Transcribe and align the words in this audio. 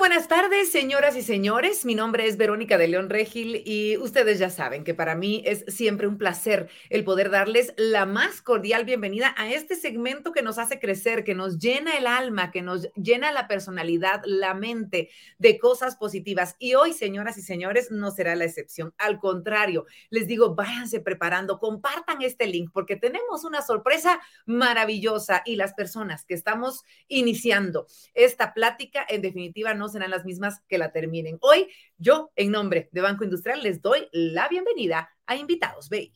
buenas 0.00 0.28
tardes, 0.28 0.72
señoras 0.72 1.14
y 1.14 1.20
señores. 1.20 1.84
Mi 1.84 1.94
nombre 1.94 2.26
es 2.26 2.38
Verónica 2.38 2.78
de 2.78 2.88
León 2.88 3.10
Regil 3.10 3.62
y 3.66 3.98
ustedes 3.98 4.38
ya 4.38 4.48
saben 4.48 4.82
que 4.82 4.94
para 4.94 5.14
mí 5.14 5.42
es 5.44 5.62
siempre 5.68 6.06
un 6.06 6.16
placer 6.16 6.70
el 6.88 7.04
poder 7.04 7.28
darles 7.28 7.74
la 7.76 8.06
más 8.06 8.40
cordial 8.40 8.86
bienvenida 8.86 9.34
a 9.36 9.50
este 9.50 9.76
segmento 9.76 10.32
que 10.32 10.40
nos 10.40 10.56
hace 10.56 10.80
crecer, 10.80 11.22
que 11.22 11.34
nos 11.34 11.58
llena 11.58 11.98
el 11.98 12.06
alma, 12.06 12.50
que 12.50 12.62
nos 12.62 12.90
llena 12.94 13.30
la 13.30 13.46
personalidad, 13.46 14.22
la 14.24 14.54
mente 14.54 15.10
de 15.36 15.58
cosas 15.58 15.96
positivas. 15.96 16.56
Y 16.58 16.76
hoy, 16.76 16.94
señoras 16.94 17.36
y 17.36 17.42
señores, 17.42 17.90
no 17.90 18.10
será 18.10 18.34
la 18.36 18.46
excepción. 18.46 18.94
Al 18.96 19.18
contrario, 19.18 19.84
les 20.08 20.26
digo, 20.26 20.54
váyanse 20.54 21.00
preparando, 21.00 21.58
compartan 21.58 22.22
este 22.22 22.46
link 22.46 22.70
porque 22.72 22.96
tenemos 22.96 23.44
una 23.44 23.60
sorpresa 23.60 24.18
maravillosa 24.46 25.42
y 25.44 25.56
las 25.56 25.74
personas 25.74 26.24
que 26.24 26.32
estamos 26.32 26.84
iniciando 27.06 27.86
esta 28.14 28.54
plática, 28.54 29.04
en 29.06 29.20
definitiva, 29.20 29.74
no 29.74 29.89
serán 29.90 30.10
las 30.10 30.24
mismas 30.24 30.60
que 30.68 30.78
la 30.78 30.92
terminen. 30.92 31.38
Hoy, 31.40 31.68
yo, 31.98 32.30
en 32.36 32.50
nombre 32.50 32.88
de 32.92 33.00
Banco 33.00 33.24
Industrial, 33.24 33.62
les 33.62 33.82
doy 33.82 34.08
la 34.12 34.48
bienvenida 34.48 35.10
a 35.26 35.36
Invitados 35.36 35.88
BI. 35.88 36.12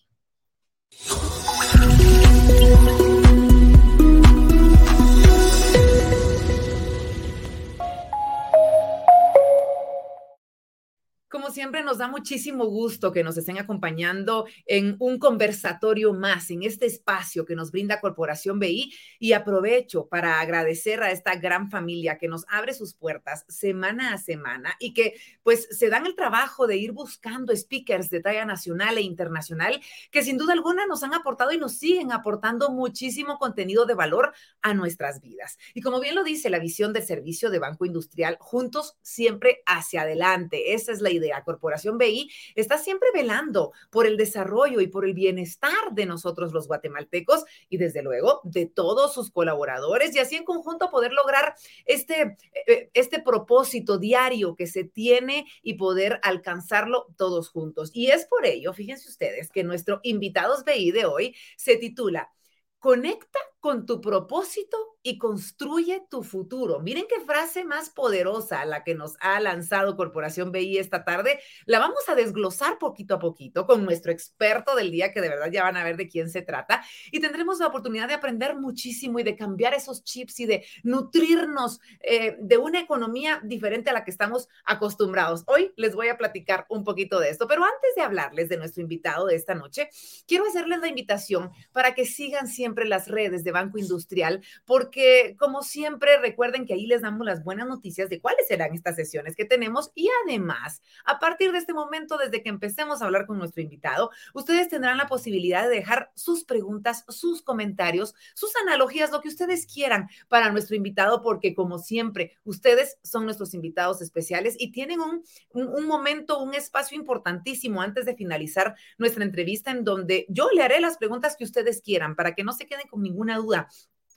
Como 11.35 11.51
siempre, 11.51 11.83
nos 11.83 11.99
da 11.99 12.07
muchísimo 12.07 12.67
gusto 12.67 13.11
que 13.11 13.25
nos 13.25 13.37
estén 13.37 13.59
acompañando 13.59 14.47
en 14.67 14.95
un 15.01 15.19
conversatorio 15.19 16.13
más, 16.13 16.49
en 16.53 16.63
este 16.63 16.87
espacio 16.87 17.45
que 17.45 17.57
nos 17.57 17.73
brinda 17.73 18.01
Corporación 18.01 18.61
BI. 18.61 18.95
Y 19.19 19.33
aprovecho 19.33 20.07
para 20.07 20.41
agradecer 20.41 21.03
a 21.03 21.11
esta 21.11 21.35
gran 21.35 21.71
familia 21.71 22.19
que 22.19 22.29
nos 22.29 22.45
abre 22.49 22.73
sus 22.73 22.95
puertas 22.95 23.45
semana 23.49 24.15
a 24.15 24.19
semana 24.19 24.77
y 24.79 24.95
que 24.95 25.15
pues 25.43 25.67
se 25.77 25.89
dan 25.89 26.07
el 26.07 26.15
trabajo 26.15 26.69
de 26.69 26.77
ir 26.77 26.93
buscando 26.93 27.53
speakers 27.57 28.11
de 28.11 28.21
talla 28.21 28.45
nacional 28.45 28.97
e 28.97 29.03
internacional 29.03 29.81
que 30.13 30.23
sin 30.23 30.39
duda 30.39 30.53
alguna 30.53 30.87
nos 30.87 31.03
han 31.03 31.15
aportado 31.15 31.51
y 31.51 31.59
nos 31.59 31.79
siguen 31.79 32.13
aportando 32.13 32.71
muchísimo 32.71 33.39
contenido 33.39 33.87
de 33.87 33.95
valor 33.95 34.35
a 34.63 34.73
nuestras 34.73 35.21
vidas. 35.21 35.59
Y 35.75 35.81
como 35.81 35.99
bien 35.99 36.15
lo 36.15 36.23
dice 36.23 36.49
la 36.49 36.61
visión 36.61 36.93
del 36.93 37.03
servicio 37.03 37.51
de 37.51 37.59
Banco 37.59 37.87
Industrial, 37.87 38.37
juntos 38.39 38.97
siempre 39.03 39.65
hacia 39.67 40.03
adelante. 40.03 40.75
Esa 40.75 40.93
es 40.93 41.01
la 41.01 41.11
idea 41.11 41.24
la 41.29 41.45
Corporación 41.45 41.99
BI 41.99 42.31
está 42.55 42.79
siempre 42.79 43.09
velando 43.13 43.73
por 43.91 44.07
el 44.07 44.17
desarrollo 44.17 44.81
y 44.81 44.87
por 44.87 45.05
el 45.05 45.15
bienestar 45.15 45.93
de 45.93 46.07
nosotros 46.07 46.53
los 46.53 46.67
guatemaltecos 46.67 47.45
y 47.69 47.77
desde 47.77 48.03
luego 48.03 48.41
de 48.45 48.67
todos 48.67 49.15
sus 49.15 49.31
colaboradores 49.31 50.15
y 50.15 50.19
así 50.19 50.37
en 50.37 50.45
conjunto 50.45 50.91
poder 50.91 51.13
lograr 51.13 51.55
este, 51.85 52.37
eh, 52.67 52.91
este 52.95 53.21
propósito 53.21 53.99
diario 53.99 54.55
que 54.57 54.67
se 54.67 54.85
tiene 54.85 55.47
y 55.63 55.75
poder 55.75 56.21
alcanzarlo 56.23 57.07
todos 57.17 57.49
juntos. 57.49 57.91
Y 57.93 58.11
es 58.11 58.27
por 58.27 58.47
ello, 58.47 58.73
fíjense 58.73 59.09
ustedes, 59.09 59.51
que 59.51 59.65
nuestro 59.65 60.01
invitados 60.03 60.65
BI 60.65 60.91
de 60.91 61.07
hoy 61.07 61.35
se 61.57 61.77
titula 61.77 62.31
Conecta 62.79 63.39
con 63.65 63.87
tu 63.87 64.03
propósito 64.03 64.77
y 65.03 65.17
construye 65.17 66.03
tu 66.11 66.23
futuro. 66.23 66.81
Miren 66.81 67.07
qué 67.09 67.19
frase 67.25 67.65
más 67.65 67.89
poderosa 67.89 68.63
la 68.67 68.85
que 68.85 68.95
nos 68.95 69.17
ha 69.21 69.41
lanzado 69.41 69.97
Corporación 69.97 70.53
BI 70.53 70.77
esta 70.77 71.03
tarde. 71.03 71.41
La 71.65 71.79
vamos 71.79 72.07
a 72.09 72.15
desglosar 72.15 72.79
poquito 72.79 73.15
a 73.15 73.19
poquito 73.19 73.67
con 73.67 73.83
nuestro 73.87 74.13
experto 74.13 74.77
del 74.77 74.91
día, 74.91 75.15
que 75.15 75.23
de 75.23 75.31
verdad 75.31 75.51
ya 75.51 75.63
van 75.63 75.79
a 75.79 75.85
ver 75.85 75.97
de 75.97 76.09
quién 76.09 76.29
se 76.29 76.43
trata. 76.43 76.85
Y 77.11 77.21
tendremos 77.21 77.59
la 77.59 77.69
oportunidad 77.69 78.07
de 78.07 78.13
aprender 78.13 78.55
muchísimo 78.55 79.19
y 79.19 79.23
de 79.23 79.35
cambiar 79.35 79.73
esos 79.73 80.05
chips 80.05 80.41
y 80.41 80.47
de 80.47 80.67
nutrirnos 80.83 81.81
eh, 82.01 82.37
de 82.41 82.59
una 82.59 82.81
economía 82.81 83.41
diferente 83.43 83.89
a 83.89 83.95
la 83.95 84.05
que 84.05 84.11
estamos 84.11 84.51
acostumbrados. 84.67 85.43
Hoy 85.47 85.73
les 85.77 85.95
voy 85.95 86.09
a 86.09 86.19
platicar 86.19 86.67
un 86.69 86.85
poquito 86.85 87.19
de 87.19 87.31
esto, 87.31 87.49
pero 87.49 87.65
antes 87.65 87.95
de 87.97 88.03
hablarles 88.03 88.51
de 88.51 88.59
nuestro 88.59 88.83
invitado 88.83 89.25
de 89.25 89.37
esta 89.37 89.55
noche, 89.55 89.89
quiero 90.27 90.47
hacerles 90.47 90.81
la 90.81 90.89
invitación 90.89 91.51
para 91.73 91.95
que 91.95 92.05
sigan 92.05 92.47
siempre 92.47 92.85
las 92.85 93.09
redes 93.09 93.43
de 93.43 93.54
Banco 93.55 93.79
Industrial, 93.79 94.43
porque 94.67 95.35
como 95.39 95.63
siempre, 95.63 96.19
recuerden 96.19 96.67
que 96.67 96.75
ahí 96.75 96.87
les 96.87 97.01
damos 97.01 97.25
las 97.25 97.43
buenas 97.43 97.67
noticias 97.67 98.11
de 98.11 98.21
cuáles 98.21 98.47
serán 98.47 98.75
estas 98.75 98.97
sesiones 98.97 99.35
que 99.35 99.47
tenemos. 99.47 99.91
Y 99.95 100.11
además, 100.25 100.83
a 101.07 101.19
partir 101.19 101.53
de 101.53 101.59
este 101.59 101.73
momento, 101.73 102.19
desde 102.19 102.43
que 102.43 102.51
empecemos 102.51 103.01
a 103.01 103.07
hablar 103.07 103.27
con 103.27 103.39
nuestro 103.39 103.63
invitado, 103.63 104.11
ustedes 104.35 104.69
tendrán 104.69 104.99
la 104.99 105.07
posibilidad 105.07 105.63
de 105.63 105.75
dejar 105.77 106.11
sus 106.15 106.45
preguntas, 106.45 107.05
sus 107.09 107.41
comentarios, 107.41 108.15
sus 108.35 108.55
analogías, 108.57 109.11
lo 109.11 109.21
que 109.23 109.29
ustedes 109.29 109.67
quieran 109.67 110.09
para 110.29 110.51
nuestro 110.51 110.77
invitado, 110.77 111.23
porque 111.23 111.55
como 111.55 111.79
siempre, 111.79 112.37
ustedes 112.45 112.99
son 113.03 113.25
nuestros 113.25 113.55
invitados 113.55 114.03
especiales 114.03 114.57
y 114.59 114.73
tienen 114.73 115.01
un, 115.01 115.25
un, 115.51 115.69
un 115.69 115.87
momento, 115.87 116.43
un 116.43 116.55
espacio 116.55 116.99
importantísimo 116.99 117.81
antes 117.81 118.05
de 118.05 118.17
finalizar 118.17 118.75
nuestra 118.99 119.25
entrevista 119.25 119.71
en 119.71 119.85
donde 119.85 120.27
yo 120.29 120.49
le 120.53 120.63
haré 120.63 120.81
las 120.81 120.99
preguntas 120.99 121.37
que 121.37 121.45
ustedes 121.45 121.81
quieran 121.81 122.17
para 122.17 122.35
que 122.35 122.45
no 122.45 122.53
se 122.53 122.67
queden 122.67 122.89
con 122.89 123.03
ninguna 123.03 123.37
duda 123.37 123.44
duda 123.45 123.69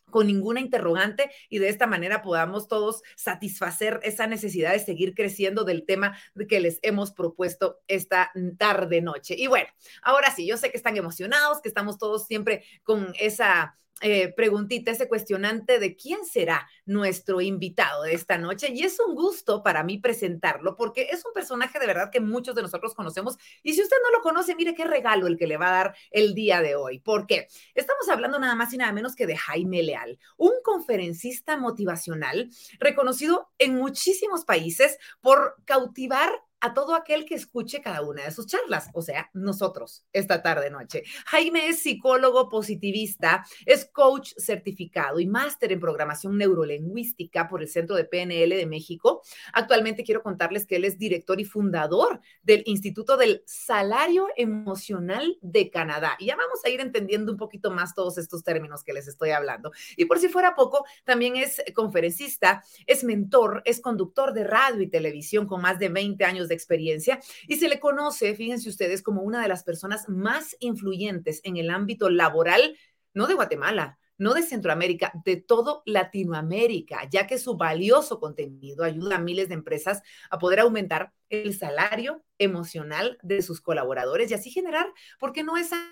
con 0.09 0.27
ninguna 0.27 0.59
interrogante 0.59 1.29
y 1.49 1.59
de 1.59 1.69
esta 1.69 1.85
manera 1.85 2.21
podamos 2.21 2.67
todos 2.67 3.01
satisfacer 3.15 3.99
esa 4.03 4.27
necesidad 4.27 4.71
de 4.71 4.79
seguir 4.79 5.13
creciendo 5.13 5.63
del 5.63 5.85
tema 5.85 6.17
que 6.47 6.59
les 6.59 6.79
hemos 6.81 7.11
propuesto 7.11 7.81
esta 7.87 8.31
tarde 8.57 9.01
noche. 9.01 9.35
Y 9.37 9.47
bueno, 9.47 9.67
ahora 10.01 10.33
sí, 10.33 10.47
yo 10.47 10.57
sé 10.57 10.71
que 10.71 10.77
están 10.77 10.97
emocionados, 10.97 11.61
que 11.61 11.67
estamos 11.67 11.97
todos 11.97 12.25
siempre 12.25 12.63
con 12.83 13.13
esa 13.19 13.77
eh, 14.01 14.33
preguntita, 14.33 14.91
ese 14.91 15.07
cuestionante 15.07 15.79
de 15.79 15.95
quién 15.95 16.25
será 16.25 16.67
nuestro 16.85 17.41
invitado 17.41 18.03
de 18.03 18.13
esta 18.13 18.37
noche. 18.37 18.69
Y 18.73 18.83
es 18.83 18.99
un 18.99 19.15
gusto 19.15 19.63
para 19.63 19.83
mí 19.83 19.97
presentarlo 19.97 20.75
porque 20.75 21.07
es 21.11 21.25
un 21.25 21.33
personaje 21.33 21.79
de 21.79 21.87
verdad 21.87 22.11
que 22.11 22.19
muchos 22.19 22.55
de 22.55 22.61
nosotros 22.61 22.93
conocemos. 22.93 23.37
Y 23.63 23.73
si 23.73 23.81
usted 23.81 23.97
no 24.03 24.17
lo 24.17 24.21
conoce, 24.21 24.55
mire 24.55 24.75
qué 24.75 24.85
regalo 24.85 25.27
el 25.27 25.37
que 25.37 25.47
le 25.47 25.57
va 25.57 25.67
a 25.67 25.83
dar 25.83 25.95
el 26.11 26.33
día 26.35 26.61
de 26.61 26.75
hoy. 26.75 26.99
Porque 26.99 27.47
estamos 27.73 28.07
hablando 28.09 28.39
nada 28.39 28.55
más 28.55 28.73
y 28.73 28.77
nada 28.77 28.91
menos 28.91 29.15
que 29.15 29.27
de 29.27 29.37
Jaime 29.37 29.83
Leal, 29.83 30.19
un 30.37 30.53
conferencista 30.63 31.57
motivacional 31.57 32.49
reconocido 32.79 33.49
en 33.57 33.75
muchísimos 33.75 34.45
países 34.45 34.97
por 35.21 35.55
cautivar 35.65 36.31
a 36.59 36.73
todo 36.73 36.95
aquel 36.95 37.25
que 37.25 37.35
escuche 37.35 37.81
cada 37.81 38.01
una 38.01 38.23
de 38.23 38.31
sus 38.31 38.47
charlas, 38.47 38.89
o 38.93 39.01
sea, 39.01 39.29
nosotros 39.33 40.05
esta 40.11 40.41
tarde 40.41 40.69
noche. 40.69 41.03
Jaime 41.27 41.67
es 41.67 41.79
psicólogo 41.79 42.49
positivista, 42.49 43.45
es 43.65 43.85
coach 43.85 44.33
certificado 44.37 45.19
y 45.19 45.27
máster 45.27 45.71
en 45.71 45.79
programación 45.79 46.37
neurolingüística 46.37 47.47
por 47.47 47.61
el 47.61 47.69
Centro 47.69 47.95
de 47.95 48.05
PNL 48.05 48.55
de 48.55 48.65
México. 48.65 49.21
Actualmente 49.53 50.03
quiero 50.03 50.23
contarles 50.23 50.65
que 50.65 50.77
él 50.77 50.85
es 50.85 50.97
director 50.97 51.39
y 51.39 51.45
fundador 51.45 52.21
del 52.41 52.63
Instituto 52.65 53.17
del 53.17 53.43
Salario 53.45 54.27
Emocional 54.35 55.37
de 55.41 55.69
Canadá. 55.69 56.15
Y 56.19 56.27
ya 56.27 56.35
vamos 56.35 56.63
a 56.65 56.69
ir 56.69 56.79
entendiendo 56.79 57.31
un 57.31 57.37
poquito 57.37 57.71
más 57.71 57.93
todos 57.93 58.17
estos 58.17 58.43
términos 58.43 58.83
que 58.83 58.93
les 58.93 59.07
estoy 59.07 59.31
hablando. 59.31 59.71
Y 59.95 60.05
por 60.05 60.19
si 60.19 60.27
fuera 60.27 60.55
poco, 60.55 60.85
también 61.03 61.35
es 61.35 61.61
conferencista, 61.75 62.63
es 62.85 63.03
mentor, 63.03 63.61
es 63.65 63.79
conductor 63.79 64.33
de 64.33 64.43
radio 64.43 64.81
y 64.81 64.89
televisión 64.89 65.45
con 65.45 65.61
más 65.61 65.79
de 65.79 65.89
20 65.89 66.23
años 66.25 66.46
de 66.47 66.55
experiencia 66.55 67.19
y 67.47 67.57
se 67.57 67.69
le 67.69 67.79
conoce, 67.79 68.35
fíjense 68.35 68.69
ustedes, 68.69 69.01
como 69.01 69.21
una 69.21 69.41
de 69.41 69.47
las 69.47 69.63
personas 69.63 70.09
más 70.09 70.55
influyentes 70.59 71.41
en 71.43 71.57
el 71.57 71.69
ámbito 71.69 72.09
laboral, 72.09 72.77
no 73.13 73.27
de 73.27 73.33
Guatemala, 73.33 73.97
no 74.17 74.33
de 74.33 74.41
Centroamérica, 74.41 75.11
de 75.25 75.37
todo 75.37 75.83
Latinoamérica, 75.85 77.07
ya 77.09 77.27
que 77.27 77.37
su 77.37 77.55
valioso 77.55 78.19
contenido 78.19 78.83
ayuda 78.83 79.17
a 79.17 79.19
miles 79.19 79.49
de 79.49 79.55
empresas 79.55 80.01
a 80.29 80.39
poder 80.39 80.59
aumentar 80.59 81.13
el 81.29 81.55
salario 81.55 82.23
emocional 82.37 83.17
de 83.21 83.41
sus 83.41 83.61
colaboradores 83.61 84.31
y 84.31 84.33
así 84.33 84.49
generar, 84.49 84.87
¿por 85.19 85.33
qué 85.33 85.43
no 85.43 85.57
esa 85.57 85.89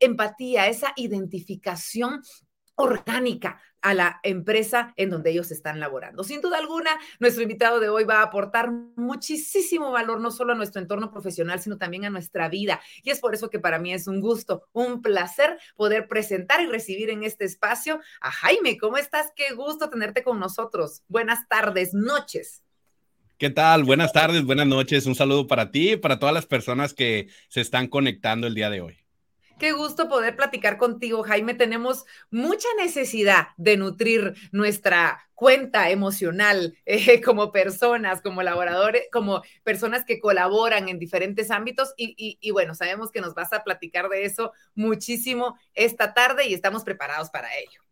empatía, 0.00 0.68
esa 0.68 0.92
identificación 0.96 2.22
orgánica 2.78 3.60
a 3.82 3.94
la 3.94 4.20
empresa 4.22 4.92
en 4.96 5.10
donde 5.10 5.30
ellos 5.30 5.50
están 5.50 5.78
laborando. 5.80 6.24
Sin 6.24 6.40
duda 6.40 6.58
alguna, 6.58 6.90
nuestro 7.18 7.42
invitado 7.42 7.80
de 7.80 7.88
hoy 7.88 8.04
va 8.04 8.20
a 8.20 8.22
aportar 8.22 8.70
muchísimo 8.96 9.90
valor, 9.92 10.20
no 10.20 10.30
solo 10.30 10.52
a 10.52 10.56
nuestro 10.56 10.80
entorno 10.80 11.10
profesional, 11.10 11.60
sino 11.60 11.76
también 11.78 12.04
a 12.04 12.10
nuestra 12.10 12.48
vida. 12.48 12.80
Y 13.02 13.10
es 13.10 13.20
por 13.20 13.34
eso 13.34 13.50
que 13.50 13.58
para 13.58 13.78
mí 13.78 13.92
es 13.92 14.06
un 14.06 14.20
gusto, 14.20 14.68
un 14.72 15.02
placer 15.02 15.58
poder 15.76 16.08
presentar 16.08 16.60
y 16.60 16.66
recibir 16.66 17.10
en 17.10 17.24
este 17.24 17.44
espacio 17.44 18.00
a 18.20 18.30
Jaime. 18.30 18.78
¿Cómo 18.78 18.96
estás? 18.96 19.32
Qué 19.36 19.54
gusto 19.54 19.90
tenerte 19.90 20.22
con 20.22 20.40
nosotros. 20.40 21.02
Buenas 21.08 21.48
tardes, 21.48 21.94
noches. 21.94 22.62
¿Qué 23.38 23.50
tal? 23.50 23.84
Buenas 23.84 24.12
tardes, 24.12 24.44
buenas 24.44 24.66
noches. 24.66 25.06
Un 25.06 25.14
saludo 25.14 25.46
para 25.46 25.70
ti 25.70 25.92
y 25.92 25.96
para 25.96 26.18
todas 26.18 26.34
las 26.34 26.46
personas 26.46 26.94
que 26.94 27.28
se 27.48 27.60
están 27.60 27.86
conectando 27.86 28.48
el 28.48 28.54
día 28.54 28.70
de 28.70 28.80
hoy. 28.80 29.07
Qué 29.58 29.72
gusto 29.72 30.08
poder 30.08 30.36
platicar 30.36 30.78
contigo, 30.78 31.22
Jaime. 31.24 31.54
Tenemos 31.54 32.04
mucha 32.30 32.68
necesidad 32.78 33.48
de 33.56 33.76
nutrir 33.76 34.34
nuestra 34.52 35.28
cuenta 35.34 35.90
emocional 35.90 36.76
eh, 36.86 37.20
como 37.24 37.50
personas, 37.50 38.22
como 38.22 38.42
laboradores, 38.42 39.02
como 39.10 39.42
personas 39.64 40.04
que 40.04 40.20
colaboran 40.20 40.88
en 40.88 40.98
diferentes 40.98 41.50
ámbitos. 41.50 41.92
Y, 41.96 42.38
y, 42.40 42.50
bueno, 42.52 42.74
sabemos 42.74 43.10
que 43.10 43.20
nos 43.20 43.34
vas 43.34 43.52
a 43.52 43.64
platicar 43.64 44.08
de 44.08 44.24
eso 44.24 44.52
muchísimo 44.74 45.58
esta 45.74 46.14
tarde 46.14 46.48
y 46.48 46.54
estamos 46.54 46.84
preparados 46.84 47.30
para 47.30 47.48
ello. 47.56 47.82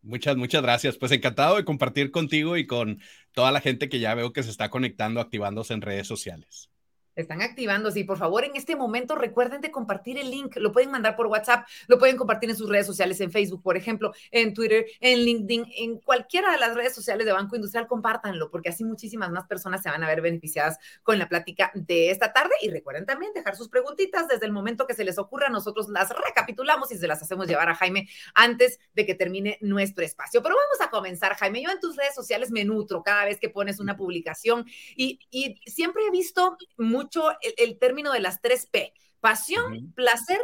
Muchas, 0.00 0.36
muchas 0.36 0.62
gracias. 0.62 0.96
Pues 0.96 1.12
encantado 1.12 1.56
de 1.56 1.64
compartir 1.64 2.10
contigo 2.10 2.56
y 2.56 2.66
con 2.66 3.00
toda 3.32 3.52
la 3.52 3.60
gente 3.60 3.88
que 3.88 4.00
ya 4.00 4.14
veo 4.14 4.32
que 4.32 4.42
se 4.42 4.50
está 4.50 4.70
conectando, 4.70 5.20
activándose 5.20 5.74
en 5.74 5.82
redes 5.82 6.06
sociales. 6.06 6.70
Están 7.18 7.42
activando, 7.42 7.90
sí, 7.90 8.04
por 8.04 8.16
favor, 8.16 8.44
en 8.44 8.54
este 8.54 8.76
momento 8.76 9.16
recuerden 9.16 9.60
de 9.60 9.72
compartir 9.72 10.18
el 10.18 10.30
link, 10.30 10.54
lo 10.56 10.70
pueden 10.70 10.92
mandar 10.92 11.16
por 11.16 11.26
WhatsApp, 11.26 11.66
lo 11.88 11.98
pueden 11.98 12.16
compartir 12.16 12.48
en 12.48 12.54
sus 12.54 12.68
redes 12.68 12.86
sociales, 12.86 13.20
en 13.20 13.32
Facebook, 13.32 13.60
por 13.60 13.76
ejemplo, 13.76 14.12
en 14.30 14.54
Twitter, 14.54 14.86
en 15.00 15.24
LinkedIn, 15.24 15.66
en 15.78 15.98
cualquiera 15.98 16.52
de 16.52 16.58
las 16.58 16.76
redes 16.76 16.94
sociales 16.94 17.26
de 17.26 17.32
Banco 17.32 17.56
Industrial, 17.56 17.88
compártanlo, 17.88 18.52
porque 18.52 18.68
así 18.68 18.84
muchísimas 18.84 19.32
más 19.32 19.48
personas 19.48 19.82
se 19.82 19.88
van 19.88 20.04
a 20.04 20.06
ver 20.06 20.20
beneficiadas 20.20 20.78
con 21.02 21.18
la 21.18 21.28
plática 21.28 21.72
de 21.74 22.12
esta 22.12 22.32
tarde. 22.32 22.52
Y 22.62 22.70
recuerden 22.70 23.04
también 23.04 23.32
dejar 23.34 23.56
sus 23.56 23.68
preguntitas 23.68 24.28
desde 24.28 24.46
el 24.46 24.52
momento 24.52 24.86
que 24.86 24.94
se 24.94 25.02
les 25.02 25.18
ocurra, 25.18 25.48
nosotros 25.48 25.88
las 25.88 26.10
recapitulamos 26.10 26.92
y 26.92 26.98
se 26.98 27.08
las 27.08 27.20
hacemos 27.20 27.48
llevar 27.48 27.68
a 27.68 27.74
Jaime 27.74 28.08
antes 28.36 28.78
de 28.94 29.06
que 29.06 29.16
termine 29.16 29.58
nuestro 29.60 30.04
espacio. 30.04 30.40
Pero 30.40 30.54
vamos 30.54 30.86
a 30.86 30.88
comenzar, 30.88 31.34
Jaime. 31.34 31.62
Yo 31.62 31.70
en 31.70 31.80
tus 31.80 31.96
redes 31.96 32.14
sociales 32.14 32.52
me 32.52 32.64
nutro 32.64 33.02
cada 33.02 33.24
vez 33.24 33.40
que 33.40 33.48
pones 33.48 33.80
una 33.80 33.96
publicación 33.96 34.66
y, 34.94 35.18
y 35.32 35.60
siempre 35.68 36.04
he 36.06 36.10
visto 36.12 36.56
mucho 36.76 37.07
el, 37.56 37.78
término 37.78 38.12
de 38.12 38.20
las 38.20 38.40
tres 38.40 38.66
P, 38.66 38.92
pasión, 39.20 39.92
placer 39.94 40.40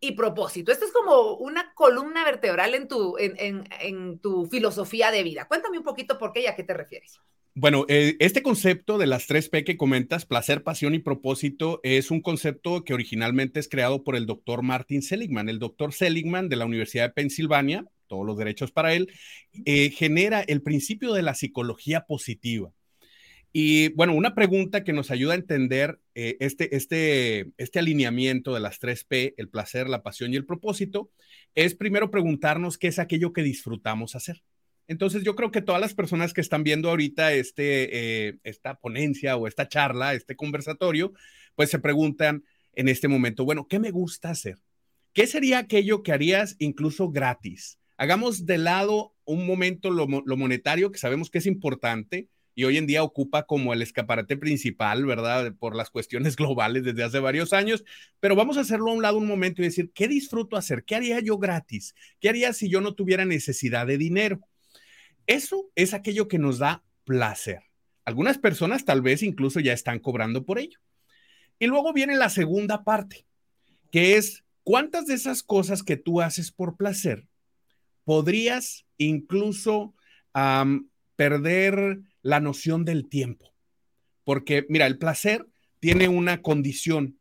y 0.00 0.12
propósito. 0.12 0.72
Esto 0.72 0.84
es 0.84 0.92
como 0.92 1.34
una 1.34 1.72
columna 1.74 2.24
vertebral 2.24 2.74
en 2.74 2.88
tu, 2.88 3.16
en, 3.18 4.18
tu 4.20 4.46
filosofía 4.46 5.10
de 5.10 5.22
vida. 5.22 5.46
Cuéntame 5.48 5.78
un 5.78 5.84
poquito 5.84 6.18
por 6.18 6.32
qué 6.32 6.42
y 6.42 6.46
a 6.46 6.54
qué 6.54 6.62
te 6.62 6.74
refieres. 6.74 7.18
Bueno, 7.54 7.86
eh, 7.88 8.16
este 8.20 8.42
concepto 8.42 8.98
de 8.98 9.08
las 9.08 9.26
tres 9.26 9.48
P 9.48 9.64
que 9.64 9.76
comentas, 9.76 10.26
placer, 10.26 10.62
pasión 10.62 10.94
y 10.94 11.00
propósito, 11.00 11.80
es 11.82 12.12
un 12.12 12.20
concepto 12.20 12.84
que 12.84 12.94
originalmente 12.94 13.58
es 13.58 13.68
creado 13.68 14.04
por 14.04 14.14
el 14.14 14.26
doctor 14.26 14.62
Martin 14.62 15.02
Seligman. 15.02 15.48
El 15.48 15.58
doctor 15.58 15.92
Seligman 15.92 16.48
de 16.48 16.54
la 16.54 16.66
Universidad 16.66 17.08
de 17.08 17.14
Pensilvania, 17.14 17.84
todos 18.06 18.24
los 18.24 18.38
derechos 18.38 18.70
para 18.70 18.94
él, 18.94 19.12
eh, 19.64 19.90
genera 19.90 20.40
el 20.42 20.62
principio 20.62 21.12
de 21.12 21.22
la 21.22 21.34
psicología 21.34 22.02
positiva. 22.06 22.72
Y 23.52 23.88
bueno, 23.94 24.14
una 24.14 24.34
pregunta 24.34 24.84
que 24.84 24.92
nos 24.92 25.10
ayuda 25.10 25.32
a 25.32 25.36
entender 25.36 26.00
eh, 26.14 26.36
este, 26.40 26.76
este, 26.76 27.50
este 27.56 27.78
alineamiento 27.78 28.52
de 28.52 28.60
las 28.60 28.78
tres 28.78 29.04
P, 29.04 29.34
el 29.38 29.48
placer, 29.48 29.88
la 29.88 30.02
pasión 30.02 30.32
y 30.32 30.36
el 30.36 30.44
propósito, 30.44 31.10
es 31.54 31.74
primero 31.74 32.10
preguntarnos 32.10 32.76
qué 32.76 32.88
es 32.88 32.98
aquello 32.98 33.32
que 33.32 33.42
disfrutamos 33.42 34.14
hacer. 34.14 34.42
Entonces 34.86 35.22
yo 35.22 35.34
creo 35.34 35.50
que 35.50 35.62
todas 35.62 35.80
las 35.80 35.94
personas 35.94 36.32
que 36.32 36.40
están 36.40 36.62
viendo 36.62 36.88
ahorita 36.88 37.32
este, 37.32 38.28
eh, 38.28 38.38
esta 38.44 38.76
ponencia 38.76 39.36
o 39.36 39.46
esta 39.46 39.68
charla, 39.68 40.14
este 40.14 40.36
conversatorio, 40.36 41.12
pues 41.54 41.70
se 41.70 41.78
preguntan 41.78 42.44
en 42.74 42.88
este 42.88 43.08
momento, 43.08 43.44
bueno, 43.44 43.66
¿qué 43.66 43.78
me 43.78 43.90
gusta 43.90 44.30
hacer? 44.30 44.58
¿Qué 45.12 45.26
sería 45.26 45.58
aquello 45.58 46.02
que 46.02 46.12
harías 46.12 46.56
incluso 46.58 47.10
gratis? 47.10 47.78
Hagamos 47.96 48.46
de 48.46 48.58
lado 48.58 49.14
un 49.24 49.46
momento 49.46 49.90
lo, 49.90 50.06
lo 50.06 50.36
monetario, 50.36 50.92
que 50.92 50.98
sabemos 50.98 51.30
que 51.30 51.38
es 51.38 51.46
importante, 51.46 52.28
y 52.58 52.64
hoy 52.64 52.76
en 52.76 52.88
día 52.88 53.04
ocupa 53.04 53.46
como 53.46 53.72
el 53.72 53.82
escaparate 53.82 54.36
principal, 54.36 55.06
¿verdad? 55.06 55.54
Por 55.60 55.76
las 55.76 55.90
cuestiones 55.90 56.34
globales 56.36 56.82
desde 56.82 57.04
hace 57.04 57.20
varios 57.20 57.52
años, 57.52 57.84
pero 58.18 58.34
vamos 58.34 58.56
a 58.56 58.62
hacerlo 58.62 58.90
a 58.90 58.94
un 58.94 59.02
lado 59.02 59.16
un 59.18 59.28
momento 59.28 59.62
y 59.62 59.66
decir, 59.66 59.92
¿qué 59.94 60.08
disfruto 60.08 60.56
hacer? 60.56 60.82
¿Qué 60.82 60.96
haría 60.96 61.20
yo 61.20 61.38
gratis? 61.38 61.94
¿Qué 62.18 62.28
haría 62.28 62.52
si 62.52 62.68
yo 62.68 62.80
no 62.80 62.96
tuviera 62.96 63.24
necesidad 63.24 63.86
de 63.86 63.96
dinero? 63.96 64.40
Eso 65.28 65.70
es 65.76 65.94
aquello 65.94 66.26
que 66.26 66.40
nos 66.40 66.58
da 66.58 66.82
placer. 67.04 67.62
Algunas 68.04 68.38
personas 68.38 68.84
tal 68.84 69.02
vez 69.02 69.22
incluso 69.22 69.60
ya 69.60 69.72
están 69.72 70.00
cobrando 70.00 70.44
por 70.44 70.58
ello. 70.58 70.80
Y 71.60 71.68
luego 71.68 71.92
viene 71.92 72.16
la 72.16 72.28
segunda 72.28 72.82
parte, 72.82 73.24
que 73.92 74.16
es 74.16 74.42
cuántas 74.64 75.06
de 75.06 75.14
esas 75.14 75.44
cosas 75.44 75.84
que 75.84 75.96
tú 75.96 76.20
haces 76.20 76.50
por 76.50 76.76
placer 76.76 77.28
podrías 78.02 78.84
incluso 78.96 79.94
perder 81.14 82.00
la 82.22 82.40
noción 82.40 82.84
del 82.84 83.08
tiempo. 83.08 83.54
Porque, 84.24 84.66
mira, 84.68 84.86
el 84.86 84.98
placer 84.98 85.46
tiene 85.80 86.08
una 86.08 86.42
condición 86.42 87.18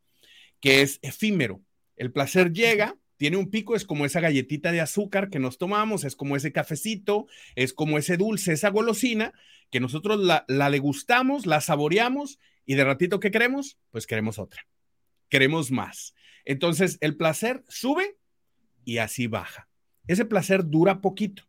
que 0.59 0.81
es 0.81 0.99
efímero. 1.01 1.61
El 1.95 2.11
placer 2.11 2.53
llega, 2.53 2.97
tiene 3.17 3.37
un 3.37 3.49
pico, 3.49 3.75
es 3.75 3.85
como 3.85 4.05
esa 4.05 4.19
galletita 4.19 4.71
de 4.71 4.81
azúcar 4.81 5.29
que 5.29 5.39
nos 5.39 5.57
tomamos, 5.57 6.03
es 6.03 6.15
como 6.15 6.35
ese 6.35 6.51
cafecito, 6.51 7.27
es 7.55 7.73
como 7.73 7.97
ese 7.97 8.17
dulce, 8.17 8.53
esa 8.53 8.69
golosina, 8.69 9.33
que 9.71 9.79
nosotros 9.79 10.19
la, 10.19 10.45
la 10.47 10.69
degustamos, 10.69 11.45
la 11.45 11.61
saboreamos 11.61 12.39
y 12.65 12.75
de 12.75 12.83
ratito, 12.83 13.19
¿qué 13.19 13.31
queremos? 13.31 13.79
Pues 13.91 14.07
queremos 14.07 14.39
otra. 14.39 14.67
Queremos 15.29 15.71
más. 15.71 16.13
Entonces, 16.45 16.97
el 17.01 17.17
placer 17.17 17.63
sube 17.67 18.17
y 18.85 18.99
así 18.99 19.27
baja. 19.27 19.67
Ese 20.07 20.25
placer 20.25 20.65
dura 20.65 21.01
poquito. 21.01 21.43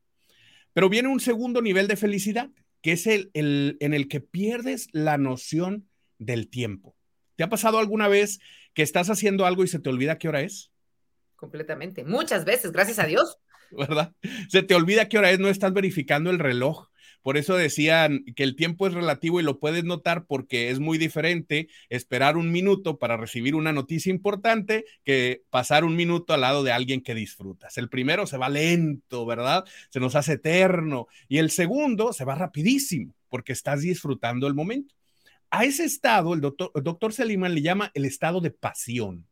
Pero 0.73 0.89
viene 0.89 1.09
un 1.09 1.21
segundo 1.21 1.63
nivel 1.63 1.89
de 1.89 1.97
felicidad, 1.97 2.51
que 2.83 2.93
es 2.93 3.07
el, 3.07 3.31
en 3.35 3.95
el 3.95 4.09
que 4.09 4.21
pierdes 4.21 4.89
la 4.93 5.19
noción 5.19 5.89
del 6.19 6.49
tiempo. 6.49 6.97
¿Te 7.37 7.45
ha 7.45 7.49
pasado 7.49 7.79
alguna 7.79 8.09
vez 8.09 8.41
que 8.75 8.83
estás 8.83 9.11
haciendo 9.11 9.47
algo 9.47 9.65
y 9.65 9.69
se 9.69 9.79
te 9.79 9.89
olvida 9.89 10.19
qué 10.19 10.29
hora 10.29 10.41
es? 10.41 10.73
Completamente. 11.37 12.05
Muchas 12.05 12.45
veces, 12.45 12.73
gracias 12.73 12.99
a 12.99 13.07
Dios. 13.07 13.39
¿Verdad? 13.71 14.13
Se 14.49 14.63
te 14.63 14.75
olvida 14.75 15.09
qué 15.09 15.19
hora 15.19 15.31
es, 15.31 15.39
no 15.39 15.49
estás 15.49 15.73
verificando 15.73 16.31
el 16.31 16.39
reloj. 16.39 16.89
Por 17.23 17.37
eso 17.37 17.57
decían 17.57 18.25
que 18.37 18.43
el 18.43 18.57
tiempo 18.57 18.87
es 18.87 18.95
relativo 18.95 19.41
y 19.41 19.43
lo 19.43 19.59
puedes 19.59 19.85
notar 19.85 20.25
porque 20.27 20.71
es 20.71 20.79
muy 20.79 20.99
diferente 20.99 21.69
esperar 21.89 22.37
un 22.37 22.53
minuto 22.53 22.99
para 22.99 23.17
recibir 23.17 23.55
una 23.55 23.73
noticia 23.73 24.11
importante 24.11 24.85
que 25.05 25.43
pasar 25.51 25.85
un 25.85 25.97
minuto 25.97 26.33
al 26.33 26.43
lado 26.43 26.63
de 26.63 26.73
alguien 26.73 27.03
que 27.03 27.15
disfrutas. 27.15 27.77
El 27.77 27.89
primero 27.89 28.27
se 28.27 28.39
va 28.39 28.49
lento, 28.49 29.27
¿verdad? 29.27 29.65
Se 29.91 30.01
nos 30.01 30.15
hace 30.15 30.35
eterno 30.35 31.07
y 31.29 31.39
el 31.39 31.51
segundo 31.51 32.13
se 32.13 32.25
va 32.25 32.35
rapidísimo 32.35 33.15
porque 33.29 33.53
estás 33.53 33.83
disfrutando 33.83 34.47
el 34.47 34.55
momento. 34.55 34.95
A 35.51 35.65
ese 35.65 35.85
estado, 35.85 36.35
el 36.35 36.41
doctor, 36.41 36.71
el 36.75 37.55
le 37.55 37.63
llama 37.63 37.91
el 37.95 38.05
estado 38.05 38.41
de 38.41 38.51
pasión. 38.51 39.27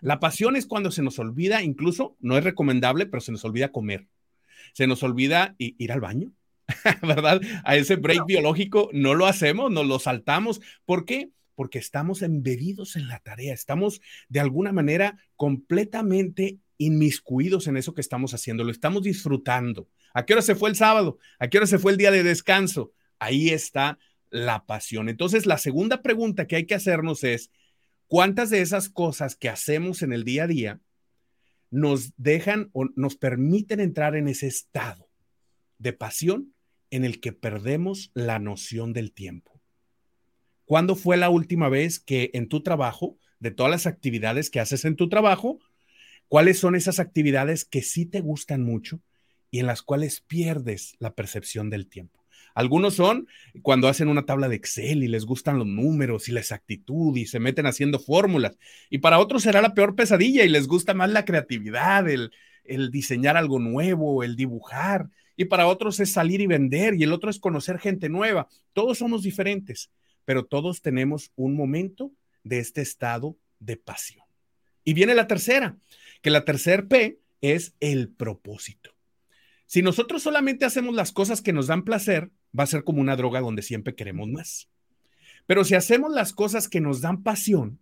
La 0.00 0.18
pasión 0.20 0.56
es 0.56 0.66
cuando 0.66 0.90
se 0.90 1.02
nos 1.02 1.18
olvida, 1.18 1.62
incluso 1.62 2.16
no 2.20 2.38
es 2.38 2.44
recomendable, 2.44 3.06
pero 3.06 3.20
se 3.20 3.32
nos 3.32 3.44
olvida 3.44 3.72
comer. 3.72 4.08
Se 4.72 4.86
nos 4.86 5.02
olvida 5.02 5.54
ir 5.58 5.92
al 5.92 6.00
baño 6.00 6.32
¿verdad? 7.02 7.40
A 7.64 7.76
ese 7.76 7.96
break 7.96 8.26
biológico 8.26 8.90
no 8.92 9.14
lo 9.14 9.26
hacemos, 9.26 9.70
nos 9.70 9.86
lo 9.86 9.98
saltamos. 9.98 10.60
¿Por 10.84 11.04
qué? 11.04 11.30
Porque 11.54 11.78
estamos 11.78 12.22
embebidos 12.22 12.96
en 12.96 13.08
la 13.08 13.18
tarea, 13.20 13.52
estamos 13.52 14.00
de 14.28 14.40
alguna 14.40 14.72
manera 14.72 15.18
completamente 15.36 16.58
inmiscuidos 16.78 17.66
en 17.66 17.76
eso 17.76 17.92
que 17.94 18.00
estamos 18.00 18.32
haciendo, 18.32 18.64
lo 18.64 18.70
estamos 18.70 19.02
disfrutando. 19.02 19.88
¿A 20.14 20.24
qué 20.24 20.32
hora 20.32 20.42
se 20.42 20.54
fue 20.54 20.70
el 20.70 20.76
sábado? 20.76 21.18
¿A 21.38 21.48
qué 21.48 21.58
hora 21.58 21.66
se 21.66 21.78
fue 21.78 21.92
el 21.92 21.98
día 21.98 22.10
de 22.10 22.22
descanso? 22.22 22.92
Ahí 23.18 23.50
está 23.50 23.98
la 24.30 24.64
pasión. 24.64 25.08
Entonces, 25.08 25.44
la 25.44 25.58
segunda 25.58 26.00
pregunta 26.00 26.46
que 26.46 26.56
hay 26.56 26.64
que 26.64 26.74
hacernos 26.74 27.22
es, 27.22 27.50
¿cuántas 28.06 28.48
de 28.48 28.62
esas 28.62 28.88
cosas 28.88 29.36
que 29.36 29.50
hacemos 29.50 30.02
en 30.02 30.14
el 30.14 30.24
día 30.24 30.44
a 30.44 30.46
día 30.46 30.80
nos 31.70 32.12
dejan 32.16 32.70
o 32.72 32.86
nos 32.96 33.16
permiten 33.16 33.80
entrar 33.80 34.16
en 34.16 34.28
ese 34.28 34.46
estado 34.46 35.08
de 35.78 35.92
pasión 35.92 36.54
en 36.90 37.04
el 37.04 37.20
que 37.20 37.32
perdemos 37.32 38.10
la 38.14 38.38
noción 38.38 38.92
del 38.92 39.12
tiempo. 39.12 39.60
¿Cuándo 40.64 40.94
fue 40.94 41.16
la 41.16 41.30
última 41.30 41.68
vez 41.68 41.98
que 41.98 42.30
en 42.34 42.48
tu 42.48 42.62
trabajo, 42.62 43.18
de 43.38 43.50
todas 43.50 43.70
las 43.70 43.86
actividades 43.86 44.50
que 44.50 44.60
haces 44.60 44.84
en 44.84 44.96
tu 44.96 45.08
trabajo, 45.08 45.58
cuáles 46.28 46.58
son 46.58 46.76
esas 46.76 47.00
actividades 47.00 47.64
que 47.64 47.82
sí 47.82 48.06
te 48.06 48.20
gustan 48.20 48.62
mucho 48.62 49.00
y 49.50 49.58
en 49.58 49.66
las 49.66 49.82
cuales 49.82 50.20
pierdes 50.20 50.94
la 50.98 51.14
percepción 51.14 51.70
del 51.70 51.88
tiempo? 51.88 52.24
Algunos 52.54 52.94
son 52.94 53.28
cuando 53.62 53.88
hacen 53.88 54.08
una 54.08 54.26
tabla 54.26 54.48
de 54.48 54.56
Excel 54.56 55.02
y 55.02 55.08
les 55.08 55.24
gustan 55.24 55.58
los 55.58 55.66
números 55.66 56.28
y 56.28 56.32
la 56.32 56.40
exactitud 56.40 57.16
y 57.16 57.26
se 57.26 57.40
meten 57.40 57.66
haciendo 57.66 57.98
fórmulas. 57.98 58.58
Y 58.90 58.98
para 58.98 59.18
otros 59.18 59.42
será 59.42 59.62
la 59.62 59.74
peor 59.74 59.94
pesadilla 59.94 60.44
y 60.44 60.48
les 60.48 60.66
gusta 60.66 60.94
más 60.94 61.10
la 61.10 61.24
creatividad, 61.24 62.08
el, 62.08 62.32
el 62.70 62.90
diseñar 62.90 63.36
algo 63.36 63.58
nuevo, 63.58 64.22
el 64.22 64.36
dibujar 64.36 65.10
y 65.36 65.46
para 65.46 65.66
otros 65.66 66.00
es 66.00 66.12
salir 66.12 66.40
y 66.40 66.46
vender 66.46 66.94
y 66.94 67.02
el 67.02 67.12
otro 67.12 67.30
es 67.30 67.38
conocer 67.38 67.78
gente 67.78 68.08
nueva. 68.08 68.48
Todos 68.72 68.98
somos 68.98 69.22
diferentes, 69.22 69.90
pero 70.24 70.44
todos 70.44 70.82
tenemos 70.82 71.32
un 71.34 71.54
momento 71.54 72.12
de 72.44 72.58
este 72.58 72.82
estado 72.82 73.36
de 73.58 73.76
pasión. 73.76 74.24
Y 74.84 74.94
viene 74.94 75.14
la 75.14 75.26
tercera, 75.26 75.76
que 76.20 76.30
la 76.30 76.44
tercer 76.44 76.88
P 76.88 77.18
es 77.40 77.74
el 77.80 78.10
propósito. 78.10 78.90
Si 79.64 79.82
nosotros 79.82 80.22
solamente 80.22 80.64
hacemos 80.64 80.94
las 80.94 81.10
cosas 81.10 81.40
que 81.40 81.52
nos 81.52 81.68
dan 81.68 81.84
placer, 81.84 82.30
va 82.58 82.64
a 82.64 82.66
ser 82.66 82.84
como 82.84 83.00
una 83.00 83.16
droga 83.16 83.40
donde 83.40 83.62
siempre 83.62 83.94
queremos 83.94 84.28
más. 84.28 84.68
Pero 85.46 85.64
si 85.64 85.74
hacemos 85.74 86.12
las 86.12 86.32
cosas 86.32 86.68
que 86.68 86.80
nos 86.80 87.00
dan 87.00 87.22
pasión, 87.22 87.80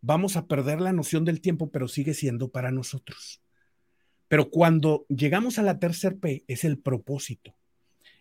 vamos 0.00 0.36
a 0.36 0.46
perder 0.46 0.80
la 0.80 0.92
noción 0.92 1.24
del 1.24 1.40
tiempo, 1.40 1.70
pero 1.70 1.86
sigue 1.86 2.12
siendo 2.14 2.48
para 2.48 2.72
nosotros. 2.72 3.40
Pero 4.28 4.50
cuando 4.50 5.06
llegamos 5.08 5.58
a 5.58 5.62
la 5.62 5.78
tercer 5.78 6.18
P 6.18 6.44
es 6.48 6.64
el 6.64 6.78
propósito. 6.78 7.54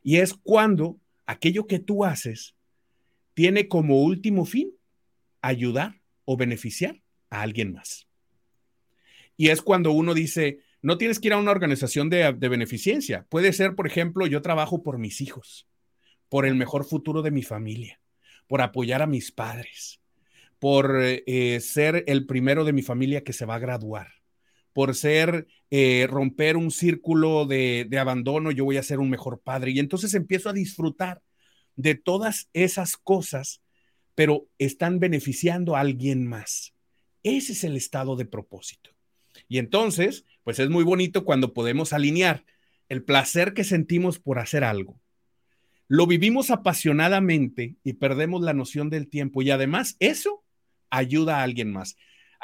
Y 0.04 0.18
es 0.18 0.34
cuando 0.34 1.00
aquello 1.26 1.66
que 1.68 1.80
tú 1.80 2.06
haces 2.06 2.56
tiene 3.34 3.68
como 3.68 4.02
último 4.02 4.46
fin 4.46 4.72
ayudar 5.42 6.02
o 6.26 6.38
beneficiar 6.38 7.02
a 7.30 7.42
alguien 7.42 7.74
más. 7.74 8.08
Y 9.38 9.50
es 9.50 9.62
cuando 9.62 9.92
uno 9.92 10.14
dice, 10.14 10.60
no 10.82 10.98
tienes 10.98 11.20
que 11.20 11.28
ir 11.28 11.34
a 11.34 11.38
una 11.38 11.52
organización 11.52 12.10
de, 12.10 12.32
beneficencia. 12.32 13.26
Puede 13.30 13.54
ser, 13.54 13.76
por 13.76 13.88
ejemplo, 13.88 14.28
yo 14.28 14.42
trabajo 14.42 14.84
por 14.84 14.98
mis 14.98 15.22
hijos, 15.22 15.68
por 16.30 16.46
el 16.46 16.56
mejor 16.56 16.86
futuro 16.86 17.22
de 17.22 17.32
mi 17.32 17.44
familia, 17.44 18.00
por 18.48 18.62
apoyar 18.62 19.02
a 19.02 19.08
mis 19.08 19.32
padres, 19.32 20.00
por 20.60 21.00
eh, 21.02 21.60
ser 21.60 22.04
el 22.08 22.26
primero 22.26 22.64
de 22.64 22.74
mi 22.74 22.82
familia 22.82 23.24
que 23.24 23.34
se 23.34 23.46
va 23.46 23.56
a 23.56 23.60
graduar, 23.60 24.08
por 24.76 24.94
ser, 24.94 25.48
eh, 25.70 26.06
romper 26.10 26.58
un 26.58 26.70
círculo 26.70 27.46
de, 27.46 27.88
de 27.90 27.98
abandono, 27.98 28.52
yo 28.52 28.66
voy 28.66 28.76
a 28.76 28.84
ser 28.84 29.00
un 29.00 29.10
mejor 29.10 29.40
padre. 29.40 29.72
Y 29.72 29.80
entonces 29.80 30.14
empiezo 30.14 30.50
a 30.50 30.54
disfrutar 30.54 31.22
de 31.78 31.96
todas 31.96 32.50
esas 32.52 32.98
cosas, 32.98 33.62
pero 34.16 34.50
están 34.58 35.00
beneficiando 35.00 35.78
a 35.78 35.80
alguien 35.80 36.28
más. 36.28 36.74
Ese 37.24 37.54
es 37.54 37.64
el 37.64 37.78
estado 37.78 38.18
de 38.18 38.26
propósito. 38.26 38.90
Y 39.48 39.60
entonces, 39.60 40.26
pues 40.44 40.60
es 40.60 40.70
muy 40.70 40.84
bonito 40.84 41.24
cuando 41.24 41.54
podemos 41.54 41.94
alinear 41.94 42.44
el 42.90 43.02
placer 43.02 43.54
que 43.54 43.64
sentimos 43.64 44.20
por 44.20 44.40
hacer 44.40 44.66
algo. 44.66 45.00
Lo 45.88 46.06
vivimos 46.06 46.52
apasionadamente 46.52 47.78
y 47.82 47.94
perdemos 47.94 48.42
la 48.42 48.54
noción 48.54 48.90
del 48.90 49.08
tiempo 49.08 49.42
y 49.42 49.52
además 49.52 49.96
eso 50.02 50.44
ayuda 50.90 51.40
a 51.40 51.44
alguien 51.44 51.72
más. 51.72 51.96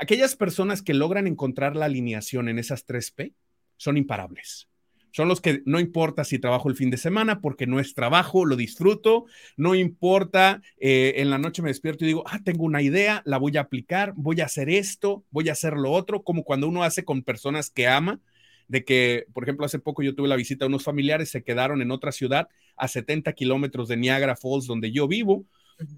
Aquellas 0.01 0.35
personas 0.35 0.81
que 0.81 0.95
logran 0.95 1.27
encontrar 1.27 1.75
la 1.75 1.85
alineación 1.85 2.49
en 2.49 2.57
esas 2.57 2.85
tres 2.85 3.11
P 3.11 3.35
son 3.77 3.97
imparables. 3.97 4.67
Son 5.11 5.27
los 5.27 5.41
que 5.41 5.61
no 5.67 5.79
importa 5.79 6.23
si 6.23 6.39
trabajo 6.39 6.69
el 6.69 6.75
fin 6.75 6.89
de 6.89 6.97
semana 6.97 7.39
porque 7.39 7.67
no 7.67 7.79
es 7.79 7.93
trabajo, 7.93 8.45
lo 8.45 8.55
disfruto, 8.55 9.25
no 9.57 9.75
importa, 9.75 10.63
eh, 10.79 11.13
en 11.17 11.29
la 11.29 11.37
noche 11.37 11.61
me 11.61 11.69
despierto 11.69 12.03
y 12.03 12.07
digo, 12.07 12.23
ah, 12.25 12.39
tengo 12.43 12.63
una 12.63 12.81
idea, 12.81 13.21
la 13.25 13.37
voy 13.37 13.57
a 13.57 13.61
aplicar, 13.61 14.13
voy 14.15 14.41
a 14.41 14.45
hacer 14.45 14.71
esto, 14.71 15.23
voy 15.29 15.49
a 15.49 15.51
hacer 15.51 15.73
lo 15.73 15.91
otro, 15.91 16.23
como 16.23 16.43
cuando 16.45 16.67
uno 16.67 16.81
hace 16.83 17.05
con 17.05 17.21
personas 17.21 17.69
que 17.69 17.87
ama, 17.87 18.21
de 18.67 18.83
que, 18.83 19.27
por 19.33 19.43
ejemplo, 19.43 19.67
hace 19.67 19.77
poco 19.77 20.01
yo 20.01 20.15
tuve 20.15 20.29
la 20.29 20.35
visita 20.35 20.65
a 20.65 20.67
unos 20.67 20.83
familiares, 20.83 21.29
se 21.29 21.43
quedaron 21.43 21.83
en 21.83 21.91
otra 21.91 22.11
ciudad 22.11 22.49
a 22.75 22.87
70 22.87 23.33
kilómetros 23.33 23.87
de 23.87 23.97
Niagara 23.97 24.35
Falls, 24.35 24.65
donde 24.65 24.91
yo 24.91 25.07
vivo, 25.07 25.45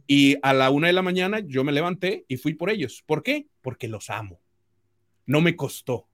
y 0.07 0.37
a 0.41 0.53
la 0.53 0.69
una 0.69 0.87
de 0.87 0.93
la 0.93 1.01
mañana 1.01 1.39
yo 1.39 1.63
me 1.63 1.71
levanté 1.71 2.25
y 2.27 2.37
fui 2.37 2.53
por 2.53 2.69
ellos. 2.69 3.03
¿Por 3.05 3.23
qué? 3.23 3.47
Porque 3.61 3.87
los 3.87 4.09
amo. 4.09 4.39
No 5.25 5.41
me 5.41 5.55
costó. 5.55 6.07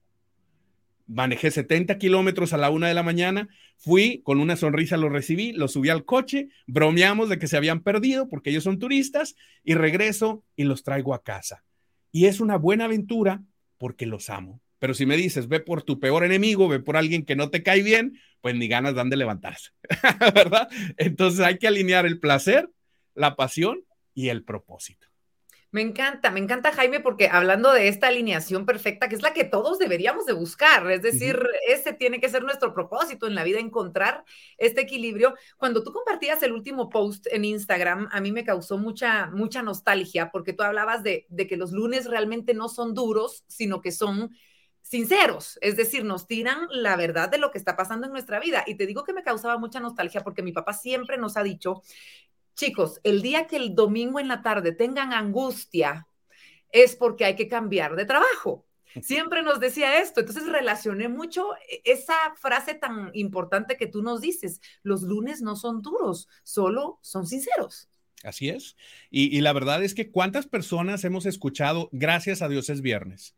Manejé 1.07 1.49
70 1.49 1.97
kilómetros 1.97 2.53
a 2.53 2.57
la 2.57 2.69
una 2.69 2.87
de 2.87 2.93
la 2.93 3.01
mañana, 3.01 3.49
fui 3.77 4.21
con 4.23 4.39
una 4.39 4.55
sonrisa, 4.55 4.95
los 4.95 5.11
recibí, 5.11 5.53
los 5.53 5.71
subí 5.71 5.89
al 5.89 6.05
coche, 6.05 6.49
bromeamos 6.67 7.29
de 7.29 7.39
que 7.39 7.47
se 7.47 7.57
habían 7.57 7.81
perdido 7.81 8.27
porque 8.27 8.51
ellos 8.51 8.63
son 8.63 8.77
turistas 8.77 9.35
y 9.63 9.73
regreso 9.73 10.43
y 10.55 10.65
los 10.65 10.83
traigo 10.83 11.15
a 11.15 11.23
casa. 11.23 11.63
Y 12.11 12.25
es 12.25 12.39
una 12.39 12.57
buena 12.57 12.85
aventura 12.85 13.41
porque 13.79 14.05
los 14.05 14.29
amo. 14.29 14.61
Pero 14.77 14.93
si 14.93 15.05
me 15.05 15.17
dices, 15.17 15.47
ve 15.47 15.59
por 15.59 15.81
tu 15.81 15.99
peor 15.99 16.23
enemigo, 16.23 16.67
ve 16.67 16.79
por 16.79 16.95
alguien 16.95 17.25
que 17.25 17.35
no 17.35 17.49
te 17.49 17.63
cae 17.63 17.81
bien, 17.81 18.19
pues 18.41 18.55
ni 18.55 18.67
ganas 18.67 18.93
dan 18.93 19.09
de 19.09 19.17
levantarse, 19.17 19.71
¿verdad? 20.33 20.69
Entonces 20.97 21.41
hay 21.41 21.57
que 21.57 21.67
alinear 21.67 22.05
el 22.05 22.19
placer 22.19 22.69
la 23.19 23.35
pasión 23.35 23.85
y 24.13 24.29
el 24.29 24.45
propósito. 24.45 25.07
Me 25.71 25.81
encanta, 25.81 26.31
me 26.31 26.39
encanta 26.39 26.71
Jaime 26.71 26.99
porque 26.99 27.27
hablando 27.27 27.71
de 27.73 27.89
esta 27.89 28.07
alineación 28.07 28.65
perfecta, 28.65 29.07
que 29.07 29.13
es 29.13 29.21
la 29.21 29.33
que 29.33 29.43
todos 29.43 29.77
deberíamos 29.77 30.25
de 30.25 30.33
buscar, 30.33 30.89
es 30.89 31.03
decir, 31.03 31.37
ese 31.67 31.93
tiene 31.93 32.19
que 32.19 32.29
ser 32.29 32.43
nuestro 32.43 32.73
propósito 32.73 33.27
en 33.27 33.35
la 33.35 33.43
vida, 33.43 33.59
encontrar 33.59 34.23
este 34.57 34.81
equilibrio. 34.81 35.35
Cuando 35.57 35.83
tú 35.83 35.91
compartías 35.91 36.41
el 36.41 36.53
último 36.53 36.89
post 36.89 37.27
en 37.29 37.45
Instagram, 37.45 38.07
a 38.11 38.19
mí 38.19 38.31
me 38.31 38.45
causó 38.45 38.79
mucha, 38.79 39.27
mucha 39.27 39.61
nostalgia 39.61 40.31
porque 40.31 40.53
tú 40.53 40.63
hablabas 40.63 41.03
de, 41.03 41.27
de 41.29 41.45
que 41.45 41.57
los 41.57 41.71
lunes 41.71 42.05
realmente 42.05 42.55
no 42.55 42.67
son 42.67 42.95
duros, 42.95 43.43
sino 43.47 43.81
que 43.81 43.91
son 43.91 44.31
sinceros, 44.81 45.59
es 45.61 45.77
decir, 45.77 46.03
nos 46.03 46.25
tiran 46.25 46.67
la 46.71 46.95
verdad 46.95 47.29
de 47.29 47.37
lo 47.37 47.51
que 47.51 47.59
está 47.59 47.75
pasando 47.75 48.07
en 48.07 48.13
nuestra 48.13 48.39
vida. 48.39 48.63
Y 48.65 48.73
te 48.73 48.87
digo 48.87 49.03
que 49.03 49.13
me 49.13 49.21
causaba 49.21 49.59
mucha 49.59 49.79
nostalgia 49.79 50.23
porque 50.23 50.41
mi 50.41 50.51
papá 50.51 50.73
siempre 50.73 51.17
nos 51.17 51.37
ha 51.37 51.43
dicho 51.43 51.83
Chicos, 52.55 52.99
el 53.03 53.21
día 53.21 53.47
que 53.47 53.57
el 53.57 53.75
domingo 53.75 54.19
en 54.19 54.27
la 54.27 54.41
tarde 54.41 54.71
tengan 54.71 55.13
angustia 55.13 56.07
es 56.71 56.95
porque 56.95 57.25
hay 57.25 57.35
que 57.35 57.47
cambiar 57.47 57.95
de 57.95 58.05
trabajo. 58.05 58.65
Siempre 59.01 59.43
nos 59.43 59.59
decía 59.59 60.01
esto, 60.01 60.19
entonces 60.19 60.47
relacioné 60.47 61.09
mucho 61.09 61.53
e, 61.69 61.81
esa 61.85 62.15
frase 62.35 62.73
tan 62.73 63.11
importante 63.13 63.77
que 63.77 63.87
tú 63.87 64.01
nos 64.01 64.19
dices, 64.19 64.61
los 64.81 65.03
lunes 65.03 65.41
no 65.41 65.55
son 65.55 65.81
duros, 65.81 66.27
solo 66.43 66.97
son 67.01 67.27
sinceros. 67.27 67.87
Así 68.23 68.49
es. 68.49 68.75
Y, 69.09 69.39
la 69.41 69.53
verdad 69.53 69.83
es 69.83 69.93
que 69.93 70.11
cuántas 70.11 70.47
personas 70.47 71.03
hemos 71.05 71.25
escuchado, 71.25 71.89
gracias 71.93 72.41
a 72.41 72.49
Dios 72.49 72.69
es 72.69 72.81
viernes. 72.81 73.35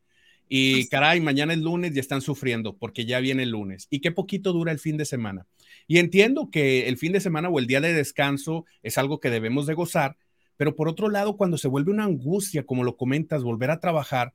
Y 0.49 0.87
caray, 0.87 1.21
mañana 1.21 1.53
es 1.53 1.59
lunes 1.59 1.95
y 1.95 1.99
están 1.99 2.21
sufriendo 2.21 2.75
porque 2.75 3.05
ya 3.05 3.19
viene 3.19 3.43
el 3.43 3.51
lunes. 3.51 3.87
Y 3.89 3.99
qué 3.99 4.11
poquito 4.11 4.53
dura 4.53 4.71
el 4.71 4.79
fin 4.79 4.97
de 4.97 5.05
semana. 5.05 5.45
Y 5.91 5.99
entiendo 5.99 6.49
que 6.49 6.87
el 6.87 6.95
fin 6.95 7.11
de 7.11 7.19
semana 7.19 7.49
o 7.49 7.59
el 7.59 7.67
día 7.67 7.81
de 7.81 7.91
descanso 7.91 8.65
es 8.81 8.97
algo 8.97 9.19
que 9.19 9.29
debemos 9.29 9.67
de 9.67 9.73
gozar, 9.73 10.15
pero 10.55 10.73
por 10.73 10.87
otro 10.87 11.09
lado, 11.09 11.35
cuando 11.35 11.57
se 11.57 11.67
vuelve 11.67 11.91
una 11.91 12.05
angustia, 12.05 12.65
como 12.65 12.85
lo 12.85 12.95
comentas, 12.95 13.43
volver 13.43 13.71
a 13.71 13.81
trabajar, 13.81 14.33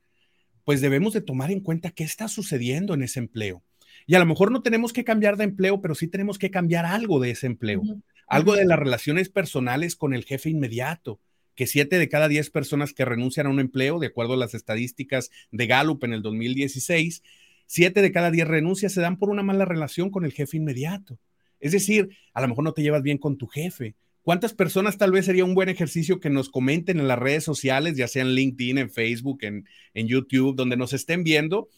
pues 0.65 0.83
debemos 0.83 1.15
de 1.15 1.23
tomar 1.23 1.51
en 1.51 1.61
cuenta 1.61 1.93
qué 1.93 2.05
está 2.05 2.29
sucediendo 2.29 2.93
en 2.93 3.03
ese 3.03 3.21
empleo. 3.21 3.63
Y 4.07 4.17
a 4.17 4.19
lo 4.19 4.27
mejor 4.27 4.53
no 4.53 4.61
tenemos 4.61 4.93
que 4.93 5.03
cambiar 5.03 5.39
de 5.39 5.45
empleo, 5.45 5.81
pero 5.81 5.95
sí 5.95 6.09
tenemos 6.09 6.37
que 6.37 6.51
cambiar 6.51 6.85
algo 6.85 7.21
de 7.21 7.31
ese 7.31 7.47
empleo, 7.47 7.81
algo 8.29 8.55
de 8.55 8.67
las 8.67 8.79
relaciones 8.79 9.31
personales 9.31 9.97
con 9.97 10.13
el 10.13 10.27
jefe 10.27 10.51
inmediato, 10.51 11.21
que 11.55 11.67
siete 11.67 11.99
de 11.99 12.11
cada 12.11 12.29
diez 12.29 12.51
personas 12.51 12.93
que 12.93 13.07
renuncian 13.07 13.47
a 13.47 13.51
un 13.51 13.61
empleo, 13.61 13.99
de 13.99 14.09
acuerdo 14.09 14.35
a 14.35 14.37
las 14.37 14.53
estadísticas 14.53 15.31
de 15.53 15.67
Gallup 15.67 16.05
en 16.05 16.13
el 16.13 16.21
2016, 16.21 17.23
siete 17.65 18.03
de 18.03 18.13
cada 18.13 18.31
diez 18.31 18.47
renuncias 18.47 18.93
se 18.93 19.01
dan 19.01 19.19
por 19.19 19.31
una 19.31 19.43
mala 19.43 19.65
relación 19.65 20.11
con 20.11 20.27
el 20.27 20.35
jefe 20.35 20.59
inmediato. 20.59 21.19
Es 21.61 21.73
decir, 21.73 22.11
a 22.33 22.41
lo 22.41 22.49
mejor 22.49 22.65
no 22.65 22.73
te 22.73 22.83
llevas 22.83 23.03
bien 23.03 23.19
con 23.19 23.37
tu 23.37 23.47
jefe. 23.47 23.95
¿Cuántas 24.27 24.55
personas 24.55 24.99
tal 24.99 25.13
vez 25.13 25.25
sería 25.25 25.45
un 25.45 25.55
buen 25.55 25.69
ejercicio 25.69 26.19
que 26.19 26.31
nos 26.31 26.51
comenten 26.51 26.99
en 26.99 27.07
las 27.07 27.19
redes 27.19 27.45
sociales, 27.45 27.97
ya 27.97 28.09
sea 28.09 28.23
en 28.23 28.35
LinkedIn, 28.35 28.77
en 28.77 28.91
Facebook, 28.91 29.39
en, 29.43 29.69
en 29.95 30.09
YouTube, 30.09 30.57
donde 30.57 30.77
nos 30.77 30.93
estén 30.93 31.23
viendo 31.23 31.69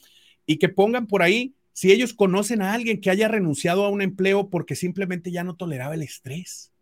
y 0.46 0.56
que 0.56 0.70
pongan 0.70 1.06
por 1.06 1.22
ahí 1.22 1.54
si 1.74 1.92
ellos 1.92 2.14
conocen 2.14 2.62
a 2.62 2.72
alguien 2.72 3.02
que 3.02 3.10
haya 3.10 3.28
renunciado 3.28 3.84
a 3.84 3.90
un 3.90 4.00
empleo 4.00 4.48
porque 4.48 4.76
simplemente 4.76 5.30
ya 5.30 5.44
no 5.44 5.56
toleraba 5.56 5.94
el 5.94 6.02
estrés? 6.02 6.72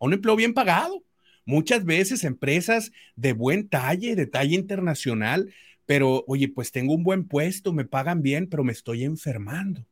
A 0.00 0.06
un 0.06 0.14
empleo 0.14 0.34
bien 0.34 0.52
pagado. 0.52 1.04
Muchas 1.46 1.84
veces 1.84 2.24
empresas 2.24 2.90
de 3.14 3.34
buen 3.34 3.68
talle, 3.68 4.16
de 4.16 4.26
talla 4.26 4.56
internacional, 4.56 5.54
pero 5.86 6.24
oye, 6.26 6.48
pues 6.48 6.72
tengo 6.72 6.92
un 6.92 7.04
buen 7.04 7.28
puesto, 7.28 7.72
me 7.72 7.84
pagan 7.84 8.20
bien, 8.20 8.48
pero 8.48 8.64
me 8.64 8.72
estoy 8.72 9.04
enfermando. 9.04 9.86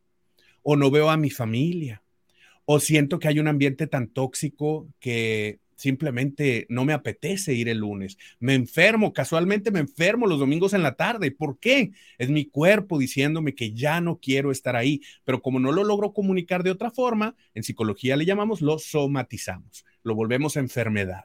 O 0.63 0.75
no 0.75 0.91
veo 0.91 1.11
a 1.11 1.17
mi 1.17 1.31
familia 1.31 2.02
o 2.75 2.81
siento 2.81 3.19
que 3.19 3.29
hay 3.29 3.39
un 3.39 3.49
ambiente 3.49 3.87
tan 3.87 4.09
tóxico 4.09 4.89
que 4.99 5.59
simplemente 5.77 6.65
no 6.71 6.87
me 6.87 6.95
apetece 6.95 7.53
ir 7.53 7.69
el 7.69 7.79
lunes. 7.79 8.17
Me 8.41 8.55
enfermo, 8.55 9.13
casualmente 9.13 9.71
me 9.71 9.81
enfermo 9.81 10.27
los 10.27 10.39
domingos 10.39 10.73
en 10.73 10.83
la 10.83 10.95
tarde. 10.95 11.33
¿Por 11.33 11.59
qué? 11.59 11.91
Es 12.17 12.31
mi 12.31 12.47
cuerpo 12.47 12.99
diciéndome 12.99 13.55
que 13.55 13.75
ya 13.75 14.01
no 14.01 14.21
quiero 14.21 14.51
estar 14.51 14.75
ahí, 14.75 15.03
pero 15.25 15.43
como 15.43 15.61
no 15.61 15.71
lo 15.71 15.85
logro 15.85 16.15
comunicar 16.15 16.63
de 16.63 16.71
otra 16.71 16.91
forma, 16.91 17.37
en 17.55 17.63
psicología 17.63 18.17
le 18.17 18.25
llamamos 18.25 18.63
lo 18.63 18.79
somatizamos, 18.79 19.85
lo 20.03 20.15
volvemos 20.15 20.57
enfermedad. 20.57 21.25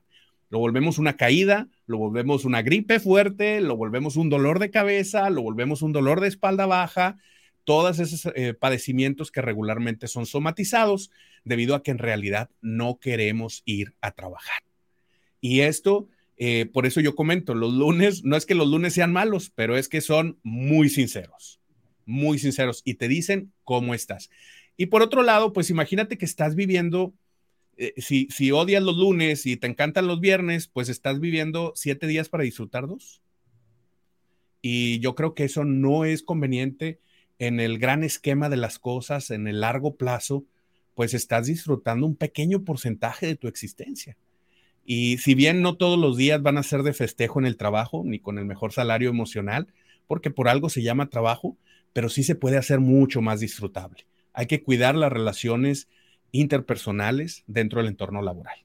Lo 0.49 0.59
volvemos 0.59 0.97
una 0.97 1.15
caída, 1.15 1.69
lo 1.85 1.97
volvemos 1.97 2.43
una 2.43 2.61
gripe 2.61 2.99
fuerte, 2.99 3.61
lo 3.61 3.77
volvemos 3.77 4.17
un 4.17 4.29
dolor 4.29 4.59
de 4.59 4.69
cabeza, 4.69 5.29
lo 5.29 5.43
volvemos 5.43 5.81
un 5.81 5.93
dolor 5.93 6.19
de 6.19 6.27
espalda 6.27 6.65
baja, 6.65 7.17
todos 7.67 7.99
esos 7.99 8.31
eh, 8.33 8.53
padecimientos 8.53 9.29
que 9.29 9.41
regularmente 9.41 10.07
son 10.07 10.25
somatizados 10.25 11.11
debido 11.43 11.75
a 11.75 11.83
que 11.83 11.91
en 11.91 11.97
realidad 11.97 12.49
no 12.61 12.97
queremos 12.97 13.61
ir 13.65 13.93
a 13.99 14.11
trabajar. 14.11 14.63
Y 15.41 15.59
esto, 15.59 16.07
eh, 16.37 16.67
por 16.71 16.85
eso 16.85 17.01
yo 17.01 17.13
comento, 17.13 17.55
los 17.55 17.73
lunes, 17.73 18.23
no 18.23 18.37
es 18.37 18.45
que 18.45 18.55
los 18.55 18.69
lunes 18.69 18.93
sean 18.93 19.11
malos, 19.11 19.51
pero 19.53 19.75
es 19.75 19.89
que 19.89 19.99
son 19.99 20.39
muy 20.43 20.87
sinceros, 20.87 21.59
muy 22.05 22.39
sinceros 22.39 22.83
y 22.85 22.93
te 22.93 23.09
dicen 23.09 23.51
cómo 23.65 23.93
estás. 23.93 24.29
Y 24.77 24.85
por 24.85 25.01
otro 25.01 25.21
lado, 25.21 25.51
pues 25.51 25.69
imagínate 25.69 26.17
que 26.17 26.23
estás 26.23 26.55
viviendo, 26.55 27.13
eh, 27.75 27.93
si, 27.97 28.29
si 28.31 28.49
odias 28.49 28.81
los 28.81 28.95
lunes 28.95 29.45
y 29.45 29.57
te 29.57 29.67
encantan 29.67 30.07
los 30.07 30.21
viernes, 30.21 30.69
pues 30.69 30.87
estás 30.87 31.19
viviendo 31.19 31.73
siete 31.75 32.07
días 32.07 32.29
para 32.29 32.45
disfrutar 32.45 32.87
dos. 32.87 33.21
Y 34.61 34.99
yo 34.99 35.15
creo 35.15 35.33
que 35.33 35.43
eso 35.43 35.65
no 35.65 36.05
es 36.05 36.23
conveniente 36.23 37.01
en 37.39 37.59
el 37.59 37.79
gran 37.79 38.03
esquema 38.03 38.49
de 38.49 38.57
las 38.57 38.79
cosas, 38.79 39.31
en 39.31 39.47
el 39.47 39.61
largo 39.61 39.95
plazo, 39.95 40.45
pues 40.95 41.13
estás 41.13 41.47
disfrutando 41.47 42.07
un 42.07 42.15
pequeño 42.15 42.63
porcentaje 42.63 43.27
de 43.27 43.35
tu 43.35 43.47
existencia. 43.47 44.17
Y 44.83 45.17
si 45.17 45.35
bien 45.35 45.61
no 45.61 45.75
todos 45.75 45.99
los 45.99 46.17
días 46.17 46.41
van 46.41 46.57
a 46.57 46.63
ser 46.63 46.81
de 46.81 46.93
festejo 46.93 47.39
en 47.39 47.45
el 47.45 47.57
trabajo, 47.57 48.03
ni 48.05 48.19
con 48.19 48.37
el 48.39 48.45
mejor 48.45 48.71
salario 48.71 49.09
emocional, 49.09 49.67
porque 50.07 50.31
por 50.31 50.47
algo 50.47 50.69
se 50.69 50.81
llama 50.81 51.09
trabajo, 51.09 51.57
pero 51.93 52.09
sí 52.09 52.23
se 52.23 52.35
puede 52.35 52.57
hacer 52.57 52.79
mucho 52.79 53.21
más 53.21 53.39
disfrutable. 53.39 54.07
Hay 54.33 54.47
que 54.47 54.63
cuidar 54.63 54.95
las 54.95 55.11
relaciones 55.11 55.87
interpersonales 56.31 57.43
dentro 57.47 57.79
del 57.79 57.89
entorno 57.89 58.21
laboral. 58.21 58.57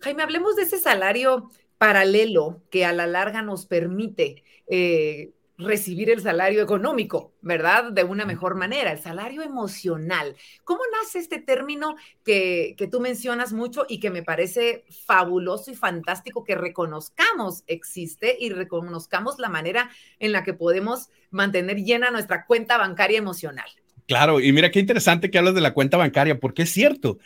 Jaime, 0.00 0.22
hablemos 0.22 0.56
de 0.56 0.62
ese 0.62 0.78
salario 0.78 1.50
paralelo 1.78 2.62
que 2.70 2.84
a 2.84 2.92
la 2.92 3.06
larga 3.06 3.42
nos 3.42 3.66
permite 3.66 4.44
eh, 4.68 5.32
recibir 5.64 6.10
el 6.10 6.20
salario 6.20 6.62
económico, 6.62 7.34
¿verdad? 7.40 7.92
De 7.92 8.04
una 8.04 8.24
mejor 8.24 8.54
manera, 8.54 8.92
el 8.92 8.98
salario 8.98 9.42
emocional. 9.42 10.36
¿Cómo 10.64 10.80
nace 10.92 11.18
este 11.18 11.38
término 11.38 11.96
que, 12.24 12.74
que, 12.76 12.86
tú 12.86 13.00
mencionas 13.00 13.52
mucho 13.52 13.86
y 13.88 14.00
que 14.00 14.10
me 14.10 14.22
parece 14.22 14.84
fabuloso 15.06 15.70
y 15.70 15.74
fantástico 15.74 16.44
que 16.44 16.54
reconozcamos 16.54 17.64
existe 17.66 18.36
y 18.38 18.50
reconozcamos 18.50 19.38
la 19.38 19.48
manera 19.48 19.90
en 20.18 20.32
la 20.32 20.44
que 20.44 20.54
podemos 20.54 21.08
mantener 21.30 21.78
llena 21.78 22.10
nuestra 22.10 22.46
cuenta 22.46 22.78
bancaria 22.78 23.18
emocional? 23.18 23.66
Claro, 24.06 24.40
y 24.40 24.52
mira 24.52 24.70
qué 24.70 24.80
interesante 24.80 25.30
que 25.30 25.38
hablas 25.38 25.54
de 25.54 25.60
la 25.60 25.74
cuenta 25.74 25.96
bancaria, 25.96 26.38
porque 26.38 26.62
es 26.62 26.70
cierto. 26.70 27.18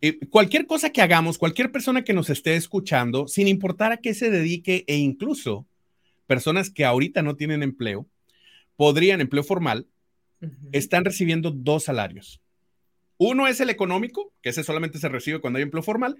Eh, 0.00 0.18
cualquier 0.30 0.66
cosa 0.66 0.90
que 0.90 1.02
hagamos, 1.02 1.36
cualquier 1.36 1.70
persona 1.70 2.02
que 2.02 2.14
nos 2.14 2.30
esté 2.30 2.56
escuchando, 2.56 3.28
sin 3.28 3.48
importar 3.48 3.92
a 3.92 3.98
qué 3.98 4.14
se 4.14 4.30
dedique 4.30 4.84
e 4.86 4.96
incluso 4.96 5.66
personas 6.30 6.70
que 6.70 6.84
ahorita 6.84 7.22
no 7.22 7.34
tienen 7.34 7.64
empleo, 7.64 8.06
podrían, 8.76 9.20
empleo 9.20 9.42
formal, 9.42 9.88
están 10.70 11.04
recibiendo 11.04 11.50
dos 11.50 11.82
salarios. 11.82 12.40
Uno 13.18 13.48
es 13.48 13.58
el 13.58 13.68
económico, 13.68 14.32
que 14.40 14.50
ese 14.50 14.62
solamente 14.62 15.00
se 15.00 15.08
recibe 15.08 15.40
cuando 15.40 15.56
hay 15.56 15.64
empleo 15.64 15.82
formal. 15.82 16.18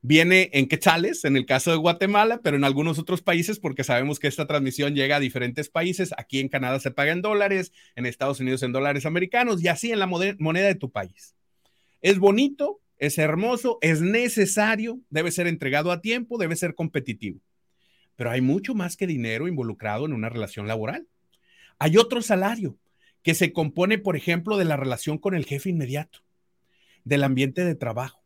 Viene 0.00 0.48
en 0.54 0.66
quetzales, 0.66 1.26
en 1.26 1.36
el 1.36 1.44
caso 1.44 1.70
de 1.72 1.76
Guatemala, 1.76 2.40
pero 2.42 2.56
en 2.56 2.64
algunos 2.64 2.98
otros 2.98 3.20
países, 3.20 3.58
porque 3.58 3.84
sabemos 3.84 4.18
que 4.18 4.28
esta 4.28 4.46
transmisión 4.46 4.94
llega 4.94 5.16
a 5.16 5.20
diferentes 5.20 5.68
países. 5.68 6.14
Aquí 6.16 6.40
en 6.40 6.48
Canadá 6.48 6.80
se 6.80 6.90
paga 6.90 7.12
en 7.12 7.20
dólares, 7.20 7.70
en 7.96 8.06
Estados 8.06 8.40
Unidos 8.40 8.62
en 8.62 8.72
dólares 8.72 9.04
americanos 9.04 9.62
y 9.62 9.68
así 9.68 9.92
en 9.92 9.98
la 9.98 10.06
moneda 10.06 10.68
de 10.68 10.74
tu 10.74 10.90
país. 10.90 11.34
Es 12.00 12.18
bonito, 12.18 12.80
es 12.96 13.18
hermoso, 13.18 13.76
es 13.82 14.00
necesario, 14.00 15.00
debe 15.10 15.30
ser 15.30 15.46
entregado 15.48 15.92
a 15.92 16.00
tiempo, 16.00 16.38
debe 16.38 16.56
ser 16.56 16.74
competitivo 16.74 17.42
pero 18.20 18.32
hay 18.32 18.42
mucho 18.42 18.74
más 18.74 18.98
que 18.98 19.06
dinero 19.06 19.48
involucrado 19.48 20.04
en 20.04 20.12
una 20.12 20.28
relación 20.28 20.68
laboral. 20.68 21.06
Hay 21.78 21.96
otro 21.96 22.20
salario 22.20 22.76
que 23.22 23.32
se 23.32 23.54
compone, 23.54 23.96
por 23.96 24.14
ejemplo, 24.14 24.58
de 24.58 24.66
la 24.66 24.76
relación 24.76 25.16
con 25.16 25.34
el 25.34 25.46
jefe 25.46 25.70
inmediato, 25.70 26.18
del 27.04 27.24
ambiente 27.24 27.64
de 27.64 27.74
trabajo, 27.74 28.22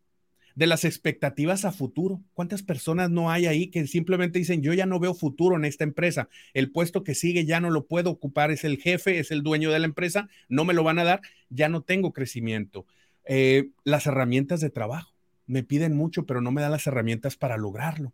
de 0.57 0.67
las 0.67 0.85
expectativas 0.85 1.65
a 1.65 1.71
futuro. 1.71 2.21
¿Cuántas 2.33 2.65
personas 2.65 3.11
no 3.11 3.31
hay 3.31 3.47
ahí 3.47 3.69
que 3.69 3.87
simplemente 3.87 4.41
dicen, 4.41 4.63
yo 4.63 4.73
ya 4.73 4.85
no 4.85 4.99
veo 4.99 5.15
futuro 5.15 5.55
en 5.55 5.65
esta 5.65 5.85
empresa, 5.85 6.29
el 6.55 6.73
puesto 6.73 7.05
que 7.05 7.15
sigue 7.15 7.45
ya 7.45 7.61
no 7.61 7.71
lo 7.71 7.87
puedo 7.87 8.11
ocupar, 8.11 8.51
es 8.51 8.65
el 8.65 8.79
jefe, 8.79 9.21
es 9.21 9.31
el 9.31 9.45
dueño 9.45 9.71
de 9.71 9.79
la 9.79 9.87
empresa, 9.87 10.29
no 10.49 10.65
me 10.65 10.75
lo 10.75 10.83
van 10.83 10.99
a 10.99 11.05
dar, 11.05 11.21
ya 11.51 11.69
no 11.69 11.83
tengo 11.83 12.13
crecimiento. 12.13 12.85
Eh, 13.27 13.69
las 13.85 14.09
herramientas 14.09 14.61
de 14.61 14.71
trabajo, 14.71 15.15
me 15.47 15.63
piden 15.63 15.95
mucho, 15.95 16.27
pero 16.27 16.41
no 16.41 16.51
me 16.51 16.63
dan 16.63 16.73
las 16.73 16.89
herramientas 16.89 17.37
para 17.37 17.57
lograrlo 17.57 18.13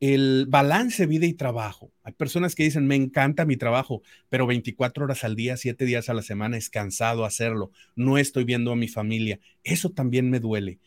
el 0.00 0.46
balance 0.48 1.06
vida 1.06 1.26
y 1.26 1.34
trabajo. 1.34 1.92
Hay 2.02 2.12
personas 2.12 2.54
que 2.54 2.64
dicen, 2.64 2.86
me 2.86 2.96
encanta 2.96 3.44
mi 3.44 3.56
trabajo, 3.56 4.02
pero 4.28 4.46
24 4.46 5.04
horas 5.04 5.24
al 5.24 5.36
día, 5.36 5.56
7 5.56 5.84
días 5.84 6.08
a 6.08 6.14
la 6.14 6.22
semana 6.22 6.56
es 6.56 6.68
cansado 6.70 7.24
hacerlo. 7.24 7.70
No 7.94 8.18
estoy 8.18 8.44
viendo 8.44 8.72
a 8.72 8.76
mi 8.76 8.88
familia. 8.88 9.40
Eso 9.62 9.90
también 9.90 10.30
me 10.30 10.40
duele. 10.40 10.78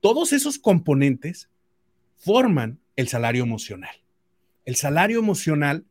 Todos 0.00 0.32
esos 0.32 0.58
componentes 0.58 1.48
forman 2.16 2.78
el 2.96 3.08
salario 3.08 3.42
emocional. 3.42 3.96
El 4.64 4.76
salario 4.76 5.18
emocional 5.18 5.86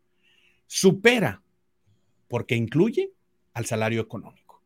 supera 0.67 1.41
porque 2.27 2.55
incluye 2.55 3.11
al 3.53 3.65
salario 3.65 4.01
económico. 4.01 4.61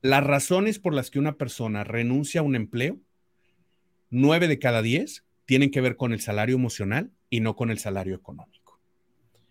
Las 0.00 0.24
razones 0.24 0.78
por 0.78 0.94
las 0.94 1.10
que 1.10 1.18
una 1.18 1.36
persona 1.36 1.84
renuncia 1.84 2.40
a 2.40 2.44
un 2.44 2.56
empleo, 2.56 2.98
9 4.08 4.48
de 4.48 4.58
cada 4.58 4.80
10 4.80 5.24
tienen 5.50 5.72
que 5.72 5.80
ver 5.80 5.96
con 5.96 6.12
el 6.12 6.20
salario 6.20 6.54
emocional 6.54 7.10
y 7.28 7.40
no 7.40 7.56
con 7.56 7.72
el 7.72 7.80
salario 7.80 8.14
económico. 8.14 8.78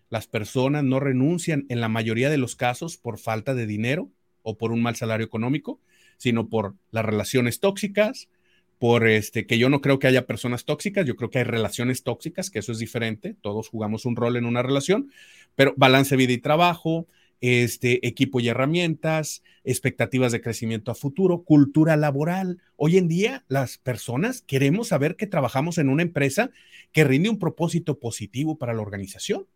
Las 0.08 0.26
personas 0.26 0.82
no 0.82 0.98
renuncian 0.98 1.66
en 1.68 1.82
la 1.82 1.90
mayoría 1.90 2.30
de 2.30 2.38
los 2.38 2.56
casos 2.56 2.96
por 2.96 3.18
falta 3.18 3.52
de 3.52 3.66
dinero 3.66 4.10
o 4.42 4.56
por 4.56 4.72
un 4.72 4.80
mal 4.80 4.96
salario 4.96 5.26
económico, 5.26 5.78
sino 6.16 6.48
por 6.48 6.74
las 6.90 7.04
relaciones 7.04 7.60
tóxicas, 7.60 8.30
por 8.78 9.06
este 9.06 9.46
que 9.46 9.58
yo 9.58 9.68
no 9.68 9.82
creo 9.82 9.98
que 9.98 10.06
haya 10.06 10.26
personas 10.26 10.64
tóxicas, 10.64 11.04
yo 11.04 11.16
creo 11.16 11.28
que 11.28 11.40
hay 11.40 11.44
relaciones 11.44 12.02
tóxicas, 12.02 12.48
que 12.48 12.60
eso 12.60 12.72
es 12.72 12.78
diferente, 12.78 13.36
todos 13.38 13.68
jugamos 13.68 14.06
un 14.06 14.16
rol 14.16 14.38
en 14.38 14.46
una 14.46 14.62
relación, 14.62 15.12
pero 15.54 15.74
balance 15.76 16.16
vida 16.16 16.32
y 16.32 16.38
trabajo, 16.38 17.08
este, 17.40 18.06
equipo 18.06 18.40
y 18.40 18.48
herramientas, 18.48 19.42
expectativas 19.64 20.32
de 20.32 20.40
crecimiento 20.40 20.90
a 20.90 20.94
futuro, 20.94 21.42
cultura 21.42 21.96
laboral. 21.96 22.58
Hoy 22.76 22.96
en 22.96 23.08
día 23.08 23.44
las 23.48 23.78
personas 23.78 24.42
queremos 24.42 24.88
saber 24.88 25.16
que 25.16 25.26
trabajamos 25.26 25.78
en 25.78 25.88
una 25.88 26.02
empresa 26.02 26.50
que 26.92 27.04
rinde 27.04 27.30
un 27.30 27.38
propósito 27.38 27.98
positivo 27.98 28.58
para 28.58 28.74
la 28.74 28.82
organización. 28.82 29.46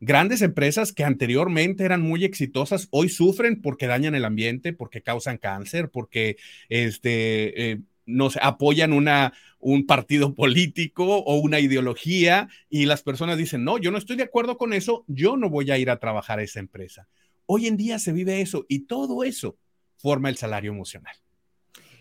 Grandes 0.00 0.42
empresas 0.42 0.92
que 0.92 1.04
anteriormente 1.04 1.84
eran 1.84 2.02
muy 2.02 2.24
exitosas 2.24 2.88
hoy 2.90 3.08
sufren 3.08 3.62
porque 3.62 3.86
dañan 3.86 4.14
el 4.14 4.24
ambiente, 4.24 4.72
porque 4.72 5.02
causan 5.02 5.38
cáncer, 5.38 5.88
porque 5.88 6.36
este, 6.68 7.70
eh, 7.72 7.80
nos 8.06 8.36
apoyan 8.36 8.92
una, 8.92 9.32
un 9.58 9.86
partido 9.86 10.34
político 10.34 11.18
o 11.18 11.36
una 11.36 11.60
ideología 11.60 12.48
y 12.68 12.86
las 12.86 13.02
personas 13.02 13.38
dicen, 13.38 13.64
no, 13.64 13.78
yo 13.78 13.90
no 13.90 13.98
estoy 13.98 14.16
de 14.16 14.24
acuerdo 14.24 14.58
con 14.58 14.72
eso, 14.72 15.04
yo 15.06 15.36
no 15.36 15.50
voy 15.50 15.70
a 15.70 15.78
ir 15.78 15.90
a 15.90 15.98
trabajar 15.98 16.38
a 16.38 16.42
esa 16.42 16.60
empresa. 16.60 17.08
Hoy 17.46 17.66
en 17.66 17.76
día 17.76 17.98
se 17.98 18.12
vive 18.12 18.40
eso 18.40 18.66
y 18.68 18.80
todo 18.80 19.24
eso 19.24 19.56
forma 19.96 20.28
el 20.28 20.36
salario 20.36 20.72
emocional. 20.72 21.14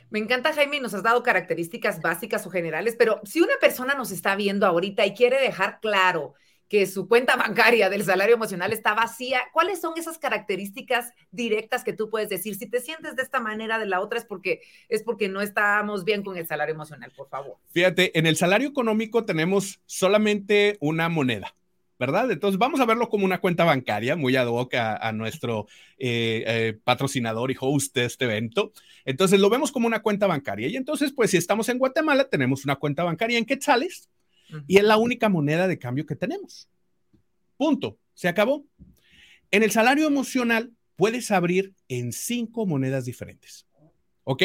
Me 0.09 0.19
encanta, 0.19 0.53
Jaime, 0.53 0.79
nos 0.79 0.93
has 0.93 1.01
dado 1.01 1.23
características 1.23 1.99
básicas 1.99 2.45
o 2.45 2.51
generales, 2.51 2.95
pero 2.97 3.19
si 3.23 3.41
una 3.41 3.55
persona 3.59 3.95
nos 3.95 4.11
está 4.11 4.35
viendo 4.35 4.67
ahorita 4.67 5.05
y 5.05 5.13
quiere 5.13 5.41
dejar 5.41 5.79
claro 5.81 6.35
que 6.73 6.87
su 6.87 7.07
cuenta 7.07 7.35
bancaria 7.35 7.87
del 7.87 8.03
salario 8.03 8.33
emocional 8.33 8.73
está 8.73 8.95
vacía, 8.95 9.41
¿cuáles 9.53 9.79
son 9.79 9.93
esas 9.95 10.17
características 10.17 11.13
directas 11.29 11.83
que 11.83 11.93
tú 11.93 12.09
puedes 12.09 12.29
decir? 12.29 12.55
Si 12.55 12.67
te 12.67 12.81
sientes 12.81 13.15
de 13.15 13.21
esta 13.21 13.39
manera, 13.39 13.77
de 13.77 13.85
la 13.85 14.01
otra, 14.01 14.17
es 14.17 14.25
porque, 14.25 14.61
es 14.89 15.03
porque 15.03 15.29
no 15.29 15.41
estamos 15.41 16.03
bien 16.03 16.23
con 16.23 16.35
el 16.35 16.47
salario 16.47 16.73
emocional, 16.73 17.11
por 17.15 17.29
favor. 17.29 17.57
Fíjate, 17.73 18.17
en 18.17 18.25
el 18.25 18.37
salario 18.37 18.67
económico 18.67 19.23
tenemos 19.23 19.81
solamente 19.85 20.77
una 20.79 21.09
moneda. 21.09 21.53
¿verdad? 21.99 22.31
Entonces 22.31 22.57
vamos 22.57 22.79
a 22.79 22.85
verlo 22.85 23.07
como 23.07 23.23
una 23.23 23.39
cuenta 23.39 23.63
bancaria, 23.65 24.15
muy 24.15 24.35
ad 24.35 24.47
hoc 24.47 24.73
a, 24.73 25.11
nuestro 25.11 25.67
eh, 25.99 26.43
eh, 26.47 26.79
patrocinador 26.83 27.51
y 27.51 27.55
host 27.57 27.95
de 27.95 28.05
este 28.05 28.25
evento. 28.25 28.73
Entonces 29.05 29.39
lo 29.39 29.51
vemos 29.51 29.71
como 29.71 29.85
una 29.85 30.01
cuenta 30.01 30.25
bancaria. 30.25 30.67
Y 30.69 30.75
entonces, 30.75 31.13
pues 31.13 31.29
si 31.29 31.37
estamos 31.37 31.69
en 31.69 31.77
Guatemala, 31.77 32.27
tenemos 32.29 32.65
una 32.65 32.77
cuenta 32.77 33.03
bancaria 33.03 33.37
en 33.37 33.45
quetzales, 33.45 34.09
y 34.67 34.77
es 34.77 34.83
la 34.83 34.97
única 34.97 35.29
moneda 35.29 35.67
de 35.67 35.79
cambio 35.79 36.05
que 36.05 36.15
tenemos. 36.15 36.69
Punto. 37.57 37.97
Se 38.13 38.27
acabó. 38.27 38.65
En 39.51 39.63
el 39.63 39.71
salario 39.71 40.07
emocional 40.07 40.71
puedes 40.95 41.31
abrir 41.31 41.73
en 41.87 42.11
cinco 42.11 42.65
monedas 42.65 43.05
diferentes. 43.05 43.65
¿Ok? 44.25 44.43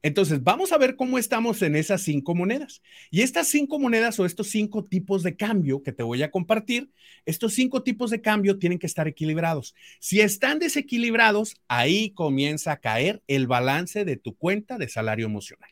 Entonces, 0.00 0.42
vamos 0.42 0.72
a 0.72 0.78
ver 0.78 0.96
cómo 0.96 1.18
estamos 1.18 1.60
en 1.62 1.74
esas 1.76 2.02
cinco 2.02 2.34
monedas. 2.34 2.82
Y 3.10 3.22
estas 3.22 3.48
cinco 3.48 3.78
monedas 3.78 4.18
o 4.20 4.24
estos 4.24 4.48
cinco 4.48 4.84
tipos 4.84 5.22
de 5.22 5.36
cambio 5.36 5.82
que 5.82 5.92
te 5.92 6.02
voy 6.02 6.22
a 6.22 6.30
compartir, 6.30 6.90
estos 7.26 7.52
cinco 7.54 7.82
tipos 7.82 8.10
de 8.10 8.20
cambio 8.20 8.58
tienen 8.58 8.78
que 8.78 8.86
estar 8.86 9.08
equilibrados. 9.08 9.74
Si 9.98 10.20
están 10.20 10.60
desequilibrados, 10.60 11.56
ahí 11.66 12.10
comienza 12.10 12.72
a 12.72 12.80
caer 12.80 13.22
el 13.26 13.46
balance 13.46 14.04
de 14.04 14.16
tu 14.16 14.36
cuenta 14.36 14.78
de 14.78 14.88
salario 14.88 15.26
emocional. 15.26 15.70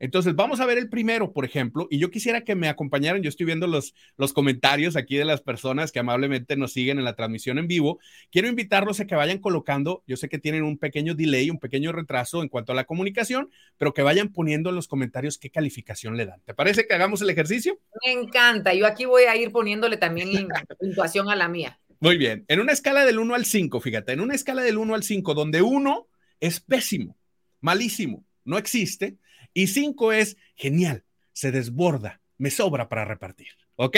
Entonces, 0.00 0.34
vamos 0.34 0.60
a 0.60 0.66
ver 0.66 0.78
el 0.78 0.88
primero, 0.88 1.32
por 1.32 1.44
ejemplo, 1.44 1.86
y 1.90 1.98
yo 1.98 2.10
quisiera 2.10 2.40
que 2.42 2.54
me 2.54 2.68
acompañaran, 2.68 3.22
yo 3.22 3.28
estoy 3.28 3.44
viendo 3.44 3.66
los, 3.66 3.94
los 4.16 4.32
comentarios 4.32 4.96
aquí 4.96 5.16
de 5.16 5.26
las 5.26 5.42
personas 5.42 5.92
que 5.92 5.98
amablemente 5.98 6.56
nos 6.56 6.72
siguen 6.72 6.98
en 6.98 7.04
la 7.04 7.14
transmisión 7.14 7.58
en 7.58 7.68
vivo. 7.68 8.00
Quiero 8.32 8.48
invitarlos 8.48 8.98
a 9.00 9.06
que 9.06 9.14
vayan 9.14 9.38
colocando, 9.38 10.02
yo 10.06 10.16
sé 10.16 10.30
que 10.30 10.38
tienen 10.38 10.64
un 10.64 10.78
pequeño 10.78 11.14
delay, 11.14 11.50
un 11.50 11.58
pequeño 11.58 11.92
retraso 11.92 12.42
en 12.42 12.48
cuanto 12.48 12.72
a 12.72 12.74
la 12.74 12.84
comunicación, 12.84 13.50
pero 13.76 13.92
que 13.92 14.02
vayan 14.02 14.32
poniendo 14.32 14.70
en 14.70 14.76
los 14.76 14.88
comentarios 14.88 15.36
qué 15.36 15.50
calificación 15.50 16.16
le 16.16 16.24
dan. 16.24 16.40
¿Te 16.46 16.54
parece 16.54 16.86
que 16.86 16.94
hagamos 16.94 17.20
el 17.20 17.28
ejercicio? 17.28 17.78
Me 18.04 18.12
encanta, 18.12 18.72
yo 18.72 18.86
aquí 18.86 19.04
voy 19.04 19.24
a 19.24 19.36
ir 19.36 19.52
poniéndole 19.52 19.98
también 19.98 20.48
puntuación 20.78 21.28
a 21.28 21.36
la 21.36 21.48
mía. 21.48 21.78
Muy 22.00 22.16
bien, 22.16 22.46
en 22.48 22.60
una 22.60 22.72
escala 22.72 23.04
del 23.04 23.18
1 23.18 23.34
al 23.34 23.44
5, 23.44 23.78
fíjate, 23.80 24.12
en 24.12 24.20
una 24.20 24.34
escala 24.34 24.62
del 24.62 24.78
1 24.78 24.94
al 24.94 25.02
5, 25.02 25.34
donde 25.34 25.60
1 25.60 26.08
es 26.40 26.60
pésimo, 26.60 27.18
malísimo, 27.60 28.24
no 28.46 28.56
existe, 28.56 29.18
y 29.54 29.68
cinco 29.68 30.12
es 30.12 30.36
genial, 30.54 31.04
se 31.32 31.52
desborda, 31.52 32.20
me 32.38 32.50
sobra 32.50 32.88
para 32.88 33.04
repartir. 33.04 33.48
¿Ok? 33.76 33.96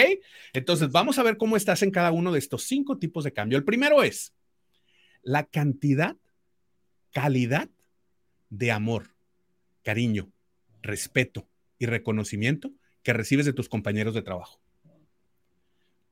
Entonces 0.53 0.91
vamos 0.93 1.19
a 1.19 1.25
ver 1.25 1.37
cómo 1.37 1.57
estás 1.57 1.83
en 1.83 1.91
cada 1.91 2.13
uno 2.13 2.31
de 2.31 2.39
estos 2.39 2.63
cinco 2.63 2.99
tipos 2.99 3.25
de 3.25 3.33
cambio. 3.33 3.59
El 3.59 3.65
primero 3.65 4.03
es 4.05 4.33
la 5.23 5.45
cantidad, 5.45 6.17
calidad 7.11 7.69
de 8.49 8.71
amor, 8.71 9.15
cariño, 9.83 10.31
respeto 10.83 11.49
y 11.79 11.87
reconocimiento 11.87 12.71
que 13.03 13.13
recibes 13.13 13.47
de 13.47 13.53
tus 13.53 13.69
compañeros 13.69 14.15
de 14.15 14.23
trabajo. 14.23 14.61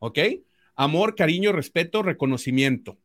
¿Ok? 0.00 0.18
Amor, 0.74 1.14
cariño, 1.14 1.52
respeto, 1.52 2.02
reconocimiento. 2.02 2.98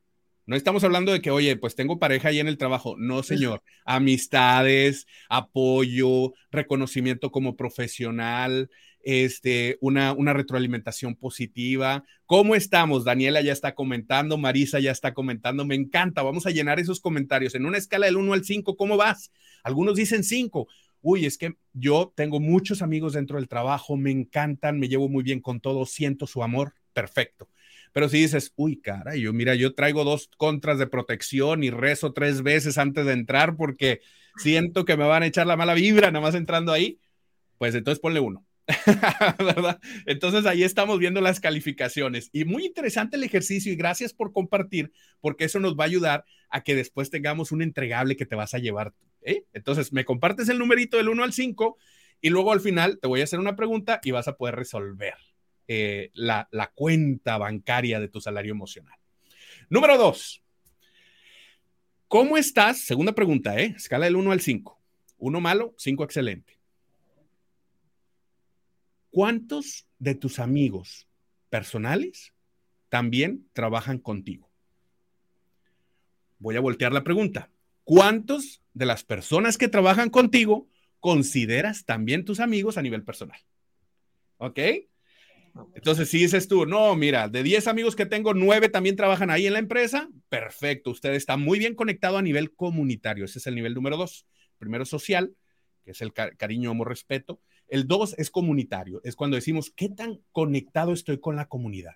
No 0.48 0.56
estamos 0.56 0.84
hablando 0.84 1.12
de 1.12 1.22
que, 1.22 1.32
oye, 1.32 1.56
pues 1.56 1.74
tengo 1.74 1.98
pareja 1.98 2.30
ahí 2.30 2.40
en 2.40 2.48
el 2.48 2.60
trabajo. 2.60 2.96
No, 3.00 3.24
señor. 3.24 3.64
Amistades, 3.84 5.08
apoyo, 5.28 6.34
reconocimiento 6.52 7.32
como 7.32 7.56
profesional, 7.56 8.70
este, 9.02 9.78
una, 9.82 10.14
una 10.14 10.34
retroalimentación 10.34 11.16
positiva. 11.16 12.04
¿Cómo 12.28 12.54
estamos? 12.54 13.04
Daniela 13.04 13.42
ya 13.42 13.54
está 13.54 13.74
comentando, 13.74 14.38
Marisa 14.38 14.80
ya 14.80 14.92
está 14.92 15.16
comentando. 15.16 15.66
Me 15.66 15.74
encanta. 15.74 16.22
Vamos 16.22 16.46
a 16.46 16.52
llenar 16.52 16.80
esos 16.80 17.00
comentarios. 17.00 17.56
En 17.56 17.66
una 17.66 17.80
escala 17.80 18.06
del 18.06 18.18
1 18.18 18.34
al 18.34 18.46
5, 18.46 18.78
¿cómo 18.78 18.98
vas? 18.98 19.32
Algunos 19.64 19.96
dicen 19.96 20.24
5. 20.24 20.68
Uy, 21.02 21.26
es 21.26 21.40
que 21.40 21.56
yo 21.74 22.14
tengo 22.16 22.40
muchos 22.40 22.84
amigos 22.84 23.14
dentro 23.14 23.38
del 23.38 23.48
trabajo, 23.48 23.98
me 23.98 24.12
encantan, 24.12 24.80
me 24.80 24.90
llevo 24.90 25.10
muy 25.10 25.24
bien 25.24 25.40
con 25.40 25.60
todos, 25.60 25.92
siento 25.92 26.28
su 26.28 26.44
amor. 26.44 26.74
Perfecto 26.94 27.50
pero 27.96 28.10
si 28.10 28.18
dices, 28.18 28.52
uy, 28.58 28.82
cara, 28.82 29.16
yo 29.16 29.32
mira, 29.32 29.56
yo 29.56 29.74
traigo 29.74 30.04
dos 30.04 30.30
contras 30.36 30.78
de 30.80 30.86
protección 30.86 31.64
y 31.64 31.70
rezo 31.70 32.12
tres 32.12 32.44
veces 32.44 32.78
antes 32.78 33.06
de 33.06 33.14
entrar 33.14 33.56
porque 33.56 34.02
siento 34.36 34.84
que 34.84 34.98
me 34.98 35.06
van 35.06 35.24
a 35.24 35.28
echar 35.28 35.48
la 35.48 35.56
mala 35.56 35.74
vibra 35.76 36.12
nada 36.12 36.20
más 36.20 36.36
entrando 36.36 36.74
ahí, 36.74 37.00
pues 37.58 37.74
entonces 37.74 38.02
ponle 38.02 38.20
uno. 38.20 38.46
Entonces 40.06 40.46
ahí 40.46 40.64
estamos 40.64 41.00
viendo 41.00 41.22
las 41.22 41.40
calificaciones 41.40 42.32
y 42.34 42.44
muy 42.44 42.66
interesante 42.66 43.16
el 43.16 43.24
ejercicio 43.24 43.72
y 43.72 43.78
gracias 43.78 44.12
por 44.12 44.34
compartir 44.34 44.92
porque 45.22 45.46
eso 45.46 45.62
nos 45.62 45.78
va 45.78 45.86
a 45.86 45.88
ayudar 45.88 46.26
a 46.50 46.64
que 46.64 46.76
después 46.76 47.10
tengamos 47.10 47.54
un 47.54 47.62
entregable 47.62 48.18
que 48.18 48.26
te 48.26 48.36
vas 48.36 48.54
a 48.54 48.58
llevar. 48.58 48.94
¿eh? 49.22 49.46
Entonces 49.54 49.94
me 49.94 50.04
compartes 50.04 50.50
el 50.50 50.60
numerito 50.60 50.98
del 50.98 51.08
1 51.08 51.24
al 51.24 51.32
5 51.32 51.78
y 52.20 52.30
luego 52.30 52.52
al 52.52 52.60
final 52.60 53.00
te 53.02 53.08
voy 53.08 53.22
a 53.22 53.24
hacer 53.24 53.40
una 53.40 53.56
pregunta 53.56 54.02
y 54.04 54.12
vas 54.12 54.28
a 54.28 54.36
poder 54.36 54.56
resolver. 54.56 55.14
Eh, 55.68 56.12
la, 56.14 56.48
cuenta 56.76 57.38
bancaria 57.38 58.00
de 58.00 58.08
tu 58.08 58.22
salario 58.22 58.52
emocional. 58.52 58.98
Número 59.70 59.98
dos, 59.98 60.44
¿cómo 62.08 62.38
estás? 62.38 62.82
Segunda 62.82 63.14
pregunta, 63.14 63.60
¿eh? 63.60 63.74
Escala 63.76 64.06
del 64.06 64.16
1 64.16 64.32
al 64.32 64.42
5. 64.42 64.80
Uno 65.18 65.42
malo, 65.42 65.74
5 65.78 66.04
excelente. 66.04 66.60
¿Cuántos 69.10 69.88
de 69.98 70.14
tus 70.14 70.40
amigos 70.40 71.08
personales 71.50 72.34
también 72.90 73.48
trabajan 73.54 73.98
contigo? 73.98 74.52
Voy 76.38 76.58
a 76.58 76.62
voltear 76.62 76.94
la 76.94 77.04
pregunta. 77.04 77.50
¿Cuántos 77.86 78.62
de 78.74 78.86
las 78.86 79.04
personas 79.04 79.58
que 79.58 79.68
trabajan 79.68 80.10
contigo 80.10 80.68
consideras 81.00 81.86
también 81.86 82.26
tus 82.26 82.40
amigos 82.40 82.78
a 82.78 82.82
nivel 82.84 83.04
personal? 83.04 83.40
¿Ok? 84.38 84.60
Entonces, 85.74 86.10
si 86.10 86.20
dices 86.20 86.48
tú, 86.48 86.66
no, 86.66 86.96
mira, 86.96 87.30
de 87.30 87.44
10 87.44 87.68
amigos 87.68 87.96
que 87.96 88.06
tengo, 88.06 88.34
9 88.34 88.70
también 88.70 88.96
trabajan 88.96 89.30
ahí 89.30 89.48
en 89.48 89.54
la 89.54 89.60
empresa, 89.60 90.10
perfecto, 90.28 90.92
usted 90.92 91.14
está 91.14 91.38
muy 91.38 91.60
bien 91.60 91.76
conectado 91.76 92.18
a 92.18 92.22
nivel 92.22 92.54
comunitario, 92.54 93.26
ese 93.26 93.40
es 93.40 93.48
el 93.48 93.56
nivel 93.56 93.74
número 93.74 93.96
2. 93.98 94.26
Primero 94.58 94.86
social, 94.86 95.34
que 95.84 95.92
es 95.92 96.02
el 96.02 96.14
cariño, 96.14 96.72
amor, 96.72 96.90
respeto. 96.90 97.40
El 97.68 97.88
2 97.88 98.16
es 98.18 98.30
comunitario, 98.30 99.02
es 99.04 99.16
cuando 99.16 99.36
decimos, 99.36 99.72
¿qué 99.76 99.90
tan 99.90 100.20
conectado 100.32 100.92
estoy 100.92 101.20
con 101.20 101.36
la 101.36 101.46
comunidad? 101.46 101.96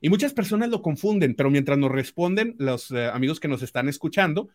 Y 0.00 0.08
muchas 0.08 0.32
personas 0.32 0.70
lo 0.70 0.82
confunden, 0.82 1.34
pero 1.34 1.50
mientras 1.50 1.78
nos 1.78 1.90
responden 1.90 2.54
los 2.58 2.90
eh, 2.90 3.06
amigos 3.06 3.40
que 3.40 3.48
nos 3.48 3.62
están 3.62 3.88
escuchando, 3.88 4.48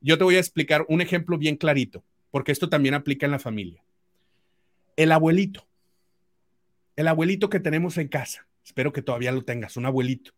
yo 0.00 0.18
te 0.18 0.24
voy 0.24 0.36
a 0.36 0.40
explicar 0.40 0.84
un 0.88 1.00
ejemplo 1.00 1.38
bien 1.38 1.56
clarito, 1.56 2.04
porque 2.30 2.52
esto 2.52 2.68
también 2.68 2.94
aplica 2.94 3.26
en 3.26 3.32
la 3.32 3.38
familia. 3.38 3.84
El 4.96 5.12
abuelito 5.12 5.65
el 6.96 7.08
abuelito 7.08 7.48
que 7.48 7.60
tenemos 7.60 7.98
en 7.98 8.08
casa, 8.08 8.48
espero 8.64 8.92
que 8.92 9.02
todavía 9.02 9.32
lo 9.32 9.44
tengas, 9.44 9.76
un 9.76 9.86
abuelito, 9.86 10.32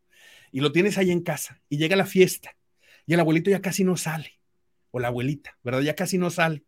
y 0.52 0.60
lo 0.60 0.72
tienes 0.72 0.98
ahí 0.98 1.10
en 1.10 1.22
casa, 1.22 1.60
y 1.68 1.78
llega 1.78 1.96
la 1.96 2.06
fiesta, 2.06 2.56
y 3.06 3.14
el 3.14 3.20
abuelito 3.20 3.50
ya 3.50 3.62
casi 3.62 3.84
no 3.84 3.96
sale, 3.96 4.38
o 4.90 4.98
la 4.98 5.08
abuelita, 5.08 5.56
¿verdad? 5.62 5.80
Ya 5.80 5.94
casi 5.94 6.18
no 6.18 6.30
sale. 6.30 6.64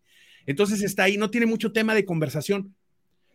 Entonces 0.47 0.83
está 0.83 1.05
ahí, 1.05 1.17
no 1.17 1.31
tiene 1.31 1.47
mucho 1.47 1.73
tema 1.73 1.95
de 1.95 2.05
conversación. 2.05 2.75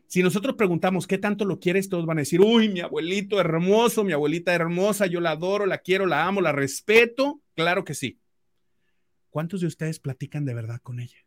Si 0.07 0.21
nosotros 0.23 0.55
preguntamos 0.55 1.07
qué 1.07 1.17
tanto 1.17 1.45
lo 1.45 1.59
quieres, 1.59 1.89
todos 1.89 2.05
van 2.05 2.17
a 2.17 2.21
decir, 2.21 2.41
uy, 2.41 2.69
mi 2.69 2.79
abuelito 2.79 3.39
hermoso, 3.39 4.03
mi 4.03 4.13
abuelita 4.13 4.53
hermosa, 4.53 5.07
yo 5.07 5.19
la 5.19 5.31
adoro, 5.31 5.65
la 5.65 5.79
quiero, 5.79 6.05
la 6.05 6.25
amo, 6.25 6.41
la 6.41 6.51
respeto. 6.51 7.41
Claro 7.55 7.83
que 7.83 7.93
sí. 7.93 8.19
¿Cuántos 9.29 9.61
de 9.61 9.67
ustedes 9.67 9.99
platican 9.99 10.45
de 10.45 10.53
verdad 10.53 10.79
con 10.81 10.99
ella? 10.99 11.24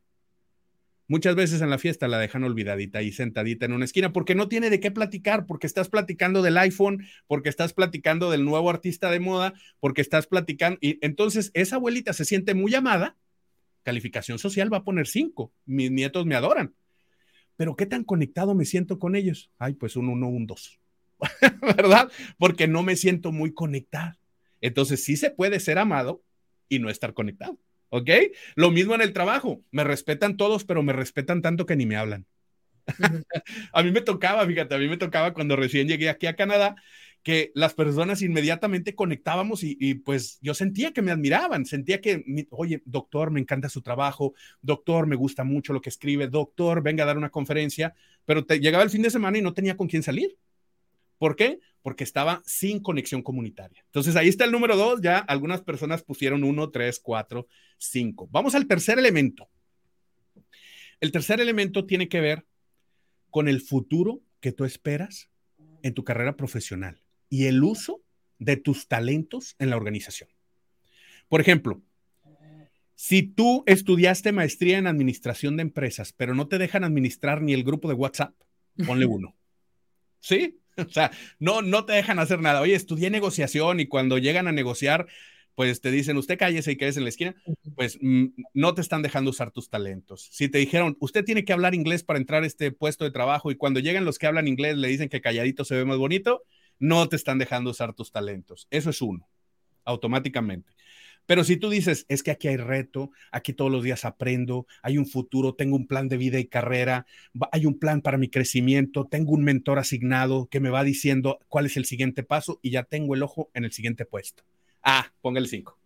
Muchas 1.10 1.34
veces 1.34 1.62
en 1.62 1.70
la 1.70 1.78
fiesta 1.78 2.06
la 2.06 2.18
dejan 2.18 2.44
olvidadita 2.44 3.00
y 3.00 3.12
sentadita 3.12 3.64
en 3.64 3.72
una 3.72 3.86
esquina 3.86 4.12
porque 4.12 4.34
no 4.34 4.46
tiene 4.48 4.68
de 4.68 4.78
qué 4.78 4.90
platicar, 4.90 5.46
porque 5.46 5.66
estás 5.66 5.88
platicando 5.88 6.42
del 6.42 6.58
iPhone, 6.58 7.06
porque 7.26 7.48
estás 7.48 7.72
platicando 7.72 8.30
del 8.30 8.44
nuevo 8.44 8.68
artista 8.68 9.10
de 9.10 9.18
moda, 9.18 9.54
porque 9.80 10.02
estás 10.02 10.26
platicando. 10.26 10.78
Y 10.82 10.98
entonces 11.00 11.50
esa 11.54 11.76
abuelita 11.76 12.12
se 12.12 12.26
siente 12.26 12.52
muy 12.52 12.74
amada. 12.74 13.16
Calificación 13.84 14.38
social 14.38 14.70
va 14.70 14.78
a 14.78 14.84
poner 14.84 15.06
cinco. 15.06 15.50
Mis 15.64 15.90
nietos 15.90 16.26
me 16.26 16.34
adoran. 16.34 16.74
Pero 17.56 17.74
¿qué 17.74 17.86
tan 17.86 18.04
conectado 18.04 18.54
me 18.54 18.66
siento 18.66 18.98
con 18.98 19.16
ellos? 19.16 19.50
Ay, 19.58 19.72
pues 19.74 19.96
un 19.96 20.10
uno, 20.10 20.28
un 20.28 20.46
dos. 20.46 20.78
¿Verdad? 21.62 22.12
Porque 22.36 22.68
no 22.68 22.82
me 22.82 22.96
siento 22.96 23.32
muy 23.32 23.54
conectado. 23.54 24.18
Entonces 24.60 25.02
sí 25.02 25.16
se 25.16 25.30
puede 25.30 25.58
ser 25.58 25.78
amado 25.78 26.22
y 26.68 26.80
no 26.80 26.90
estar 26.90 27.14
conectado. 27.14 27.58
¿Ok? 27.90 28.10
Lo 28.54 28.70
mismo 28.70 28.94
en 28.94 29.02
el 29.02 29.12
trabajo. 29.12 29.62
Me 29.70 29.84
respetan 29.84 30.36
todos, 30.36 30.64
pero 30.64 30.82
me 30.82 30.92
respetan 30.92 31.42
tanto 31.42 31.66
que 31.66 31.76
ni 31.76 31.86
me 31.86 31.96
hablan. 31.96 32.26
a 33.72 33.82
mí 33.82 33.90
me 33.90 34.00
tocaba, 34.00 34.46
fíjate, 34.46 34.74
a 34.74 34.78
mí 34.78 34.88
me 34.88 34.96
tocaba 34.96 35.34
cuando 35.34 35.56
recién 35.56 35.88
llegué 35.88 36.08
aquí 36.08 36.26
a 36.26 36.36
Canadá, 36.36 36.76
que 37.22 37.52
las 37.54 37.74
personas 37.74 38.22
inmediatamente 38.22 38.94
conectábamos 38.94 39.60
y, 39.62 39.94
pues 39.96 40.38
yo 40.40 40.54
sentía 40.54 40.92
que 40.92 41.02
me 41.02 41.10
admiraban, 41.10 41.66
sentía 41.66 42.00
que, 42.00 42.24
oye, 42.50 42.82
doctor, 42.86 43.30
me 43.30 43.40
encanta 43.40 43.68
su 43.68 43.82
trabajo, 43.82 44.34
doctor, 44.62 45.06
me 45.06 45.16
gusta 45.16 45.44
mucho 45.44 45.72
lo 45.72 45.80
que 45.80 45.90
escribe, 45.90 46.28
doctor, 46.28 46.82
venga 46.82 47.04
a 47.04 47.06
dar 47.06 47.18
una 47.18 47.30
conferencia, 47.30 47.94
pero 48.24 48.46
te, 48.46 48.60
llegaba 48.60 48.84
el 48.84 48.90
fin 48.90 49.02
de 49.02 49.10
semana 49.10 49.38
y 49.38 49.42
no 49.42 49.52
tenía 49.52 49.76
con 49.76 49.88
quién 49.88 50.02
salir. 50.02 50.36
¿Por 51.18 51.36
qué? 51.36 51.58
Porque 51.82 52.04
estaba 52.04 52.42
sin 52.44 52.80
conexión 52.80 53.22
comunitaria. 53.22 53.82
Entonces 53.86 54.16
ahí 54.16 54.28
está 54.28 54.44
el 54.44 54.52
número 54.52 54.76
dos, 54.76 55.00
ya 55.00 55.18
algunas 55.18 55.62
personas 55.62 56.02
pusieron 56.02 56.44
uno, 56.44 56.70
tres, 56.70 57.00
cuatro, 57.00 57.46
cinco. 57.78 58.28
Vamos 58.30 58.54
al 58.54 58.66
tercer 58.66 58.98
elemento. 58.98 59.48
El 61.00 61.12
tercer 61.12 61.40
elemento 61.40 61.86
tiene 61.86 62.08
que 62.08 62.20
ver 62.20 62.46
con 63.30 63.48
el 63.48 63.60
futuro 63.60 64.20
que 64.40 64.52
tú 64.52 64.64
esperas 64.64 65.30
en 65.82 65.94
tu 65.94 66.04
carrera 66.04 66.36
profesional 66.36 67.00
y 67.28 67.46
el 67.46 67.62
uso 67.62 68.02
de 68.38 68.56
tus 68.56 68.88
talentos 68.88 69.54
en 69.58 69.70
la 69.70 69.76
organización. 69.76 70.30
Por 71.28 71.40
ejemplo, 71.40 71.82
si 72.94 73.22
tú 73.22 73.62
estudiaste 73.66 74.32
maestría 74.32 74.78
en 74.78 74.86
administración 74.86 75.56
de 75.56 75.62
empresas, 75.62 76.12
pero 76.12 76.34
no 76.34 76.48
te 76.48 76.58
dejan 76.58 76.82
administrar 76.82 77.42
ni 77.42 77.52
el 77.52 77.62
grupo 77.62 77.88
de 77.88 77.94
WhatsApp, 77.94 78.34
ponle 78.86 79.06
uno. 79.06 79.36
¿Sí? 80.20 80.58
O 80.88 80.90
sea, 80.90 81.10
no, 81.38 81.62
no 81.62 81.84
te 81.84 81.92
dejan 81.92 82.18
hacer 82.18 82.40
nada. 82.40 82.60
Oye, 82.60 82.74
estudié 82.74 83.10
negociación 83.10 83.80
y 83.80 83.86
cuando 83.86 84.18
llegan 84.18 84.48
a 84.48 84.52
negociar, 84.52 85.06
pues 85.54 85.80
te 85.80 85.90
dicen, 85.90 86.16
usted 86.16 86.38
cállese 86.38 86.72
y 86.72 86.76
quédese 86.76 87.00
en 87.00 87.04
la 87.04 87.08
esquina, 87.10 87.34
pues 87.74 87.98
mm, 88.00 88.26
no 88.54 88.74
te 88.74 88.80
están 88.80 89.02
dejando 89.02 89.30
usar 89.30 89.50
tus 89.50 89.68
talentos. 89.68 90.28
Si 90.30 90.48
te 90.48 90.58
dijeron, 90.58 90.96
usted 91.00 91.24
tiene 91.24 91.44
que 91.44 91.52
hablar 91.52 91.74
inglés 91.74 92.04
para 92.04 92.18
entrar 92.20 92.44
a 92.44 92.46
este 92.46 92.70
puesto 92.70 93.04
de 93.04 93.10
trabajo 93.10 93.50
y 93.50 93.56
cuando 93.56 93.80
llegan 93.80 94.04
los 94.04 94.18
que 94.18 94.28
hablan 94.28 94.46
inglés 94.46 94.76
le 94.76 94.86
dicen 94.88 95.08
que 95.08 95.20
calladito 95.20 95.64
se 95.64 95.74
ve 95.74 95.84
más 95.84 95.98
bonito, 95.98 96.44
no 96.78 97.08
te 97.08 97.16
están 97.16 97.38
dejando 97.38 97.70
usar 97.70 97.92
tus 97.92 98.12
talentos. 98.12 98.68
Eso 98.70 98.90
es 98.90 99.02
uno, 99.02 99.28
automáticamente. 99.84 100.77
Pero 101.28 101.44
si 101.44 101.58
tú 101.58 101.68
dices, 101.68 102.06
es 102.08 102.22
que 102.22 102.30
aquí 102.30 102.48
hay 102.48 102.56
reto, 102.56 103.10
aquí 103.32 103.52
todos 103.52 103.70
los 103.70 103.84
días 103.84 104.06
aprendo, 104.06 104.66
hay 104.80 104.96
un 104.96 105.04
futuro, 105.04 105.54
tengo 105.54 105.76
un 105.76 105.86
plan 105.86 106.08
de 106.08 106.16
vida 106.16 106.38
y 106.38 106.46
carrera, 106.46 107.04
hay 107.52 107.66
un 107.66 107.78
plan 107.78 108.00
para 108.00 108.16
mi 108.16 108.30
crecimiento, 108.30 109.04
tengo 109.04 109.32
un 109.32 109.44
mentor 109.44 109.78
asignado 109.78 110.48
que 110.50 110.58
me 110.58 110.70
va 110.70 110.84
diciendo 110.84 111.38
cuál 111.48 111.66
es 111.66 111.76
el 111.76 111.84
siguiente 111.84 112.22
paso 112.22 112.60
y 112.62 112.70
ya 112.70 112.84
tengo 112.84 113.14
el 113.14 113.22
ojo 113.22 113.50
en 113.52 113.66
el 113.66 113.72
siguiente 113.72 114.06
puesto. 114.06 114.42
Ah, 114.82 115.12
ponga 115.20 115.38
el 115.38 115.48
5. 115.48 115.78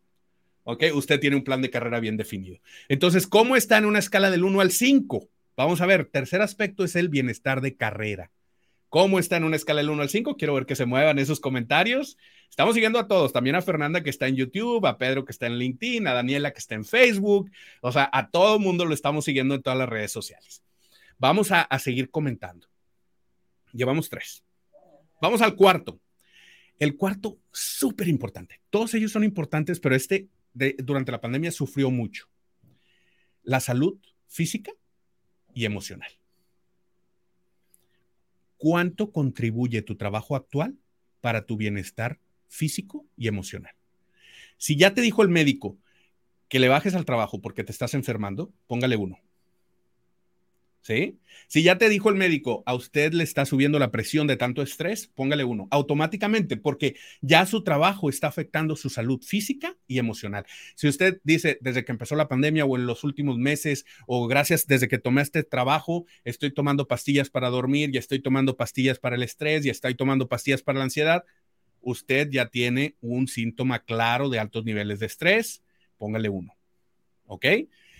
¿Ok? 0.62 0.85
Usted 0.94 1.18
tiene 1.18 1.35
un 1.35 1.42
plan 1.42 1.61
de 1.61 1.70
carrera 1.70 1.98
bien 1.98 2.16
definido. 2.16 2.61
Entonces, 2.88 3.26
¿cómo 3.26 3.57
está 3.57 3.78
en 3.78 3.87
una 3.87 3.98
escala 3.98 4.31
del 4.31 4.44
1 4.44 4.61
al 4.61 4.70
5? 4.70 5.28
Vamos 5.57 5.81
a 5.81 5.87
ver, 5.87 6.05
tercer 6.05 6.40
aspecto 6.40 6.85
es 6.85 6.94
el 6.94 7.09
bienestar 7.09 7.62
de 7.62 7.74
carrera. 7.74 8.31
¿Cómo 8.92 9.18
está 9.18 9.38
en 9.38 9.44
una 9.44 9.57
escala 9.57 9.81
del 9.81 9.90
1 9.90 10.02
al 10.02 10.09
5? 10.09 10.37
Quiero 10.37 10.55
ver 10.55 10.66
que 10.66 10.76
se 10.76 10.87
muevan 10.87 11.18
esos 11.18 11.40
comentarios. 11.40 12.16
Estamos 12.53 12.75
siguiendo 12.75 12.99
a 12.99 13.09
todos, 13.09 13.33
también 13.33 13.57
a 13.57 13.62
Fernanda 13.62 14.03
que 14.03 14.11
está 14.11 14.29
en 14.29 14.37
YouTube, 14.37 14.85
a 14.85 14.99
Pedro 14.99 15.25
que 15.25 15.33
está 15.33 15.47
en 15.47 15.57
LinkedIn, 15.57 16.07
a 16.07 16.12
Daniela 16.12 16.53
que 16.53 16.59
está 16.59 16.75
en 16.75 16.85
Facebook. 16.85 17.51
O 17.81 17.91
sea, 17.91 18.11
a 18.12 18.29
todo 18.29 18.57
el 18.57 18.61
mundo 18.61 18.85
lo 18.85 18.93
estamos 18.93 19.25
siguiendo 19.25 19.55
en 19.55 19.62
todas 19.62 19.79
las 19.79 19.88
redes 19.88 20.12
sociales. 20.12 20.62
Vamos 21.17 21.51
a, 21.51 21.67
seguir 21.79 22.11
comentando. 22.11 22.69
Llevamos 23.73 24.11
tres. 24.11 24.45
Vamos 25.23 25.41
al 25.41 25.57
cuarto. 25.57 25.99
El 26.79 26.95
cuarto, 26.99 27.38
súper 27.51 28.09
importante. 28.09 28.61
Todos 28.69 28.93
ellos 28.93 29.12
son 29.12 29.25
importantes, 29.25 29.81
pero 29.81 29.95
este 29.95 30.29
durante 30.53 31.11
la 31.11 31.23
pandemia 31.23 31.53
sufrió 31.53 31.91
mucho. 31.91 32.29
La 33.45 33.61
salud 33.61 33.99
física 34.29 34.73
y 35.55 35.65
emocional 35.65 36.11
cuánto 38.59 39.11
contribuye 39.11 39.81
tu 39.81 39.97
trabajo 39.97 40.37
actual 40.37 40.77
para 41.23 41.47
tu 41.47 41.57
bienestar 41.57 42.21
físico 42.53 43.07
y 43.17 43.29
emocional. 43.29 43.75
Si 44.59 44.77
ya 44.77 44.95
te 44.95 45.01
dijo 45.01 45.23
el 45.23 45.29
médico 45.29 45.79
que 46.49 46.61
le 46.61 46.69
bajes 46.69 46.95
al 46.95 47.07
trabajo 47.07 47.41
porque 47.41 47.65
te 47.65 47.73
estás 47.73 47.95
enfermando, 47.95 48.53
póngale 48.67 48.97
uno. 48.97 49.19
¿Sí? 50.83 51.21
Si 51.47 51.62
ya 51.62 51.79
te 51.79 51.88
dijo 51.88 52.09
el 52.11 52.17
médico, 52.17 52.65
a 52.67 52.75
usted 52.75 53.12
le 53.12 53.23
está 53.23 53.47
subiendo 53.47 53.79
la 53.79 53.93
presión 53.93 54.27
de 54.27 54.37
tanto 54.37 54.62
estrés, 54.62 55.07
póngale 55.07 55.45
uno, 55.45 55.69
automáticamente, 55.71 56.57
porque 56.57 56.97
ya 57.21 57.47
su 57.47 57.62
trabajo 57.62 58.11
está 58.11 58.27
afectando 58.27 58.75
su 58.75 58.91
salud 58.91 59.23
física 59.23 59.77
y 59.87 59.99
emocional. 59.99 60.45
Si 60.75 60.88
usted 60.88 61.21
dice, 61.23 61.59
desde 61.61 61.85
que 61.85 61.93
empezó 61.93 62.17
la 62.17 62.27
pandemia 62.27 62.65
o 62.65 62.77
en 62.77 62.87
los 62.87 63.05
últimos 63.05 63.38
meses, 63.38 63.87
o 64.07 64.27
gracias, 64.27 64.67
desde 64.67 64.88
que 64.88 64.99
tomé 64.99 65.23
este 65.23 65.45
trabajo, 65.45 66.05
estoy 66.25 66.53
tomando 66.53 66.88
pastillas 66.88 67.31
para 67.31 67.49
dormir, 67.49 67.91
y 67.95 67.99
estoy 67.99 68.21
tomando 68.21 68.57
pastillas 68.57 68.99
para 68.99 69.15
el 69.15 69.23
estrés, 69.23 69.65
y 69.65 69.71
estoy 69.71 69.95
tomando 69.95 70.29
pastillas 70.29 70.62
para 70.62 70.79
la 70.79 70.85
ansiedad, 70.85 71.25
usted 71.83 72.29
ya 72.31 72.47
tiene 72.47 72.97
un 73.01 73.29
síntoma 73.29 73.81
claro 73.85 74.29
de 74.29 74.38
altos 74.38 74.64
niveles 74.64 75.01
de 75.01 75.07
estrés, 75.07 75.62
póngale 75.99 76.29
uno. 76.29 76.57
¿Ok? 77.27 77.47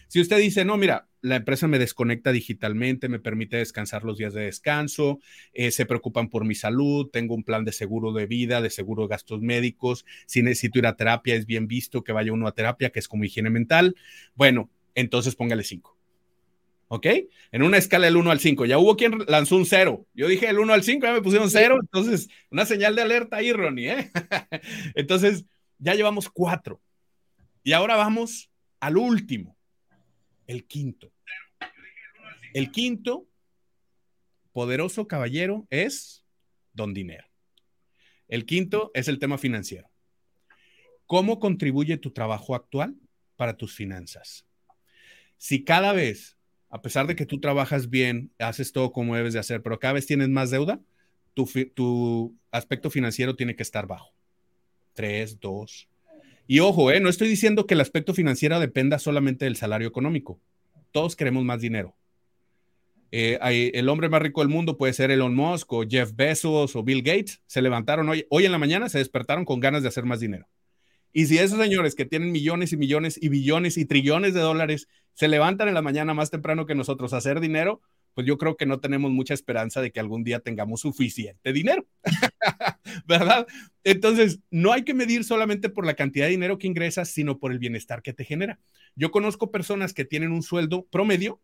Si 0.09 0.21
usted 0.21 0.39
dice, 0.39 0.65
no, 0.65 0.77
mira, 0.77 1.09
la 1.23 1.37
empresa 1.37 1.69
me 1.69 1.79
desconecta 1.79 2.33
digitalmente, 2.33 3.09
me 3.09 3.19
permite 3.19 3.57
descansar 3.57 4.05
los 4.05 4.19
días 4.19 4.35
de 4.35 4.43
descanso, 4.43 5.21
eh, 5.55 5.71
se 5.71 5.87
preocupan 5.87 6.29
por 6.29 6.45
mi 6.45 6.55
salud, 6.55 7.09
tengo 7.11 7.35
un 7.35 7.45
plan 7.45 7.65
de 7.65 7.73
seguro 7.73 8.13
de 8.13 8.27
vida, 8.27 8.61
de 8.61 8.71
seguro 8.71 9.05
de 9.05 9.09
gastos 9.09 9.41
médicos, 9.41 10.05
si 10.27 10.43
necesito 10.43 10.81
ir 10.81 10.87
a 10.87 10.97
terapia, 10.97 11.35
es 11.35 11.47
bien 11.47 11.69
visto 11.69 12.05
que 12.05 12.13
vaya 12.13 12.33
uno 12.33 12.47
a 12.47 12.53
terapia, 12.53 12.91
que 12.91 12.99
es 12.99 13.09
como 13.09 13.25
higiene 13.25 13.51
mental. 13.51 13.97
Bueno, 14.35 14.69
entonces 14.95 15.35
póngale 15.35 15.65
cinco. 15.65 16.02
¿Ok? 16.95 17.07
En 17.53 17.63
una 17.63 17.79
escala 17.79 18.05
del 18.05 18.19
1 18.19 18.31
al 18.31 18.39
5. 18.39 18.67
Ya 18.67 18.77
hubo 18.77 18.99
quien 18.99 19.25
lanzó 19.27 19.57
un 19.57 19.65
0. 19.65 20.07
Yo 20.13 20.29
dije 20.29 20.47
el 20.51 20.59
1 20.59 20.75
al 20.75 20.83
5, 20.83 21.07
ya 21.07 21.15
me 21.15 21.23
pusieron 21.23 21.49
0. 21.49 21.79
Entonces, 21.81 22.29
una 22.51 22.67
señal 22.67 22.95
de 22.95 23.01
alerta 23.01 23.37
ahí, 23.37 23.51
Ronnie. 23.51 23.93
¿eh? 23.93 24.11
entonces, 24.95 25.47
ya 25.79 25.95
llevamos 25.95 26.29
4. 26.29 26.79
Y 27.63 27.73
ahora 27.73 27.97
vamos 27.97 28.51
al 28.79 28.99
último 28.99 29.57
el 30.47 30.67
quinto. 30.67 31.11
El 32.53 32.71
quinto 32.71 33.27
poderoso 34.53 35.09
caballero 35.09 35.67
es 35.71 36.27
Don 36.75 36.93
Dinero. 36.93 37.27
El 38.29 38.45
quinto 38.45 38.91
es 38.93 39.09
el 39.09 39.19
tema 39.19 39.39
financiero. 39.39 39.91
¿Cómo 41.07 41.41
contribuye 41.41 41.97
tu 41.97 42.11
trabajo 42.11 42.55
actual 42.55 42.95
para 43.37 43.57
tus 43.57 43.75
finanzas? 43.75 44.47
Si 45.39 45.65
cada 45.65 45.95
vez, 45.95 46.37
a 46.73 46.81
pesar 46.81 47.07
de 47.07 47.15
que 47.15 47.27
tú 47.27 47.39
trabajas 47.39 47.91
bien, 47.91 48.33
haces 48.39 48.73
todo 48.73 48.93
como 48.93 49.15
debes 49.15 49.35
de 49.35 49.39
hacer, 49.39 49.63
pero 49.63 49.79
cada 49.79 49.93
vez 49.93 50.07
tienes 50.07 50.31
más 50.31 50.51
deuda, 50.51 50.81
tu, 51.35 52.35
aspecto 52.51 52.91
financiero 52.91 53.37
tiene 53.37 53.55
que 53.55 53.63
estar 53.63 53.87
bajo. 53.87 54.15
Tres, 54.95 55.39
dos, 55.39 55.89
y 56.47 56.61
ojo, 56.61 56.91
eh, 56.91 56.99
no 56.99 57.11
estoy 57.11 57.29
diciendo 57.29 57.67
que 57.67 57.75
el 57.75 57.81
aspecto 57.81 58.15
financiero 58.15 58.59
dependa 58.59 58.99
solamente 58.99 59.45
del 59.45 59.57
salario 59.57 59.87
económico. 59.87 60.41
Todos 60.91 61.15
queremos 61.15 61.45
más 61.45 61.61
dinero. 61.61 61.95
Eh, 63.11 63.39
el 63.75 63.89
hombre 63.91 64.09
más 64.09 64.23
rico 64.23 64.41
del 64.41 64.49
mundo 64.49 64.79
puede 64.79 64.95
ser 64.95 65.11
Elon 65.11 65.35
Musk 65.35 65.71
o 65.75 65.85
Jeff 65.87 66.13
Bezos 66.15 66.75
o 66.75 66.83
Bill 66.83 67.03
Gates. 67.03 67.43
Se 67.47 67.61
levantaron 67.61 68.09
hoy, 68.09 68.27
hoy 68.31 68.47
en 68.47 68.53
la 68.53 68.59
mañana, 68.59 68.89
se 68.89 68.99
despertaron 68.99 69.45
con 69.45 69.61
ganas 69.61 69.83
de 69.83 69.89
hacer 69.89 70.05
más 70.05 70.21
dinero. 70.21 70.49
Y 71.13 71.27
si 71.27 71.39
esos 71.39 71.59
señores 71.59 71.95
que 71.95 72.07
tienen 72.07 72.33
millones 72.33 72.73
y 72.73 72.77
millones 72.77 73.19
y 73.21 73.29
billones 73.29 73.77
y 73.77 73.85
trillones 73.85 74.35
de 74.35 74.41
dólares 74.41 74.89
se 75.15 75.29
levantan 75.29 75.69
en 75.69 75.75
la 75.75 75.83
mañana 75.83 76.15
más 76.15 76.31
temprano 76.31 76.67
que 76.67 76.75
nosotros 76.75 77.13
a 77.13 77.19
hacer 77.19 77.41
dinero, 77.41 77.83
pues 78.15 78.27
yo 78.27 78.39
creo 78.39 78.57
que 78.57 78.67
no 78.67 78.81
tenemos 78.81 79.11
mucha 79.11 79.35
esperanza 79.35 79.81
de 79.81 79.91
que 79.91 80.01
algún 80.01 80.25
día 80.25 80.41
tengamos 80.41 80.81
suficiente 80.81 81.53
dinero, 81.53 81.87
¿verdad? 83.07 83.47
Entonces, 83.85 84.41
no 84.51 84.73
hay 84.73 84.85
que 84.85 84.95
medir 84.95 85.25
solamente 85.25 85.69
por 85.69 85.87
la 85.87 85.95
cantidad 85.95 86.27
de 86.27 86.33
dinero 86.33 86.59
que 86.59 86.67
ingresas, 86.67 87.09
sino 87.09 87.39
por 87.39 87.53
el 87.53 87.59
bienestar 87.59 88.03
que 88.03 88.13
te 88.13 88.25
genera. 88.25 88.59
Yo 88.97 89.11
conozco 89.11 89.51
personas 89.51 89.95
que 89.95 90.05
tienen 90.05 90.33
un 90.33 90.43
sueldo 90.43 90.87
promedio 90.91 91.41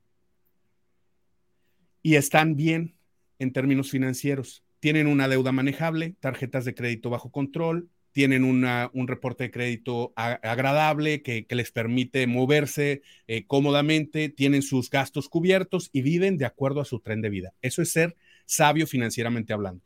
y 2.02 2.16
están 2.16 2.56
bien 2.56 2.96
en 3.38 3.52
términos 3.52 3.90
financieros. 3.90 4.64
Tienen 4.80 5.06
una 5.06 5.28
deuda 5.28 5.52
manejable, 5.52 6.16
tarjetas 6.20 6.64
de 6.64 6.74
crédito 6.74 7.10
bajo 7.10 7.30
control, 7.30 7.88
tienen 8.12 8.44
un 8.44 9.08
reporte 9.08 9.44
de 9.44 9.50
crédito 9.50 10.12
agradable 10.16 11.22
que, 11.22 11.46
les 11.50 11.70
permite 11.70 12.26
moverse 12.26 13.02
eh, 13.26 13.44
cómodamente, 13.46 14.28
tienen 14.28 14.62
sus 14.62 14.90
gastos 14.90 15.28
cubiertos 15.28 15.90
y 15.92 16.02
viven 16.02 16.36
de 16.36 16.46
acuerdo 16.46 16.80
a 16.80 16.84
su 16.84 17.00
tren 17.00 17.20
de 17.22 17.30
vida. 17.30 17.54
Eso 17.62 17.82
es 17.82 17.92
ser 17.92 18.16
sabio 18.44 18.86
financieramente 18.86 19.52
hablando. 19.52 19.82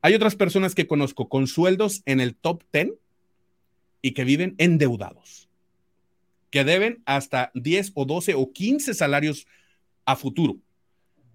Hay 0.00 0.14
otras 0.14 0.36
personas 0.36 0.74
que 0.74 0.86
conozco 0.86 1.28
con 1.28 1.46
sueldos 1.46 2.02
en 2.06 2.20
el 2.20 2.34
top 2.34 2.62
10 2.72 2.92
y 4.02 4.12
que 4.12 4.24
viven 4.24 4.54
endeudados, 4.58 5.48
que 6.50 6.64
deben 6.64 7.02
hasta 7.06 7.50
10 7.54 7.92
o 7.94 8.04
12 8.04 8.34
o 8.34 8.52
15 8.52 8.94
salarios 8.94 9.46
a 10.04 10.16
futuro 10.16 10.58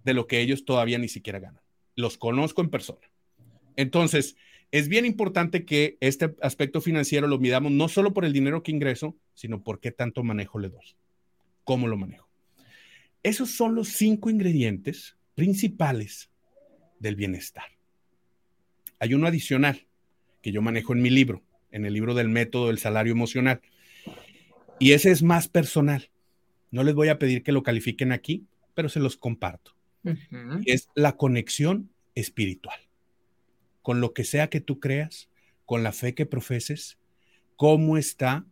de 0.03 0.13
lo 0.13 0.27
que 0.27 0.41
ellos 0.41 0.65
todavía 0.65 0.97
ni 0.97 1.07
siquiera 1.07 1.39
ganan. 1.39 1.61
Los 1.95 2.17
conozco 2.17 2.61
en 2.61 2.69
persona. 2.69 3.11
Entonces, 3.75 4.35
es 4.71 4.87
bien 4.87 5.05
importante 5.05 5.65
que 5.65 5.97
este 5.99 6.33
aspecto 6.41 6.79
financiero 6.79 7.27
lo 7.27 7.39
midamos 7.39 7.71
no 7.73 7.89
solo 7.89 8.13
por 8.13 8.23
el 8.23 8.31
dinero 8.31 8.63
que 8.63 8.71
ingreso, 8.71 9.17
sino 9.33 9.63
por 9.63 9.81
qué 9.81 9.91
tanto 9.91 10.23
manejo 10.23 10.59
le 10.59 10.69
doy, 10.69 10.95
cómo 11.65 11.87
lo 11.87 11.97
manejo. 11.97 12.29
Esos 13.21 13.51
son 13.51 13.75
los 13.75 13.89
cinco 13.89 14.29
ingredientes 14.29 15.17
principales 15.35 16.29
del 16.99 17.15
bienestar. 17.15 17.65
Hay 18.99 19.13
uno 19.13 19.27
adicional 19.27 19.85
que 20.41 20.51
yo 20.51 20.61
manejo 20.61 20.93
en 20.93 21.01
mi 21.01 21.09
libro, 21.09 21.43
en 21.71 21.85
el 21.85 21.93
libro 21.93 22.13
del 22.13 22.29
método 22.29 22.67
del 22.67 22.79
salario 22.79 23.11
emocional. 23.11 23.61
Y 24.79 24.93
ese 24.93 25.11
es 25.11 25.21
más 25.21 25.47
personal. 25.47 26.09
No 26.71 26.83
les 26.83 26.95
voy 26.95 27.09
a 27.09 27.19
pedir 27.19 27.43
que 27.43 27.51
lo 27.51 27.63
califiquen 27.63 28.11
aquí, 28.11 28.45
pero 28.73 28.89
se 28.89 28.99
los 28.99 29.17
comparto. 29.17 29.75
Es 30.65 30.89
la 30.95 31.17
conexión 31.17 31.91
espiritual 32.15 32.90
con 33.81 34.01
lo 34.01 34.13
que 34.13 34.23
sea 34.23 34.49
que 34.49 34.61
tú 34.61 34.79
creas, 34.79 35.29
con 35.65 35.83
la 35.83 35.91
fe 35.91 36.13
que 36.13 36.25
profeses, 36.25 36.99
cómo 37.55 37.97
está 37.97 38.45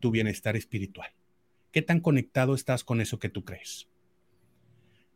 tu 0.00 0.10
bienestar 0.10 0.56
espiritual. 0.56 1.10
¿Qué 1.70 1.82
tan 1.82 2.00
conectado 2.00 2.54
estás 2.54 2.84
con 2.84 3.00
eso 3.00 3.18
que 3.18 3.28
tú 3.28 3.44
crees? 3.44 3.88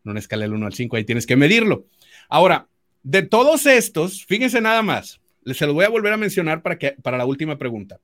No 0.04 0.12
una 0.12 0.20
escala 0.20 0.44
del 0.44 0.54
1 0.54 0.66
al 0.66 0.74
5, 0.74 0.96
ahí 0.96 1.04
tienes 1.04 1.26
que 1.26 1.36
medirlo. 1.36 1.86
Ahora, 2.28 2.68
de 3.02 3.22
todos 3.22 3.66
estos, 3.66 4.24
fíjense 4.24 4.60
nada 4.60 4.82
más, 4.82 5.20
se 5.44 5.66
los 5.66 5.74
voy 5.74 5.84
a 5.84 5.88
volver 5.88 6.12
a 6.12 6.16
mencionar 6.16 6.62
para, 6.62 6.78
que, 6.78 6.92
para 7.02 7.18
la 7.18 7.26
última 7.26 7.58
pregunta. 7.58 8.00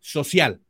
Social 0.00 0.60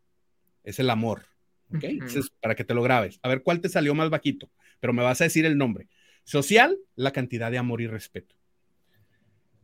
es 0.65 0.79
el 0.79 0.91
amor, 0.91 1.27
¿ok? 1.75 1.85
es 1.85 2.31
para 2.41 2.55
que 2.55 2.65
te 2.65 2.75
lo 2.75 2.83
grabes. 2.83 3.19
A 3.23 3.29
ver 3.29 3.43
cuál 3.43 3.61
te 3.61 3.69
salió 3.69 3.95
más 3.95 4.11
bajito, 4.11 4.51
pero 4.81 4.93
me 4.93 5.03
vas 5.03 5.21
a 5.21 5.25
decir 5.25 5.47
el 5.47 5.57
nombre. 5.57 5.89
Social, 6.25 6.79
la 6.95 7.13
cantidad 7.13 7.51
de 7.51 7.59
amor 7.59 7.81
y 7.81 7.87
respeto. 7.87 8.35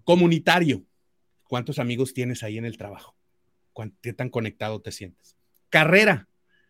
Comunitario. 0.08 0.86
¿Cuántos 1.48 1.78
amigos 1.78 2.14
tienes 2.14 2.42
ahí 2.42 2.56
en 2.56 2.64
el 2.64 2.78
trabajo? 2.78 3.14
¿Qué 4.00 4.14
tan 4.14 4.30
conectado 4.30 4.80
te 4.80 4.90
sientes? 4.90 5.36
Carrera. 5.68 6.28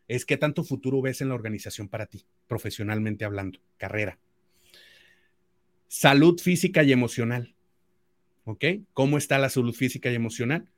Es 0.09 0.27
qué 0.27 0.37
tanto 0.37 0.65
futuro 0.65 1.01
ves 1.01 1.21
en 1.21 1.29
la 1.29 1.37
organización 1.37 1.87
para 1.87 2.07
ti, 2.07 2.25
profesionalmente 2.49 3.25
hablando. 3.25 3.61
Carrera. 3.77 4.19
Salud 5.87 6.41
física 6.41 6.83
y 6.83 6.91
emocional. 6.91 7.55
¿Ok? 8.43 8.65
¿Cómo 8.93 9.19
está 9.19 9.39
la 9.39 9.51
salud 9.51 9.73
física 9.73 10.11
y 10.11 10.17
emocional? 10.17 10.69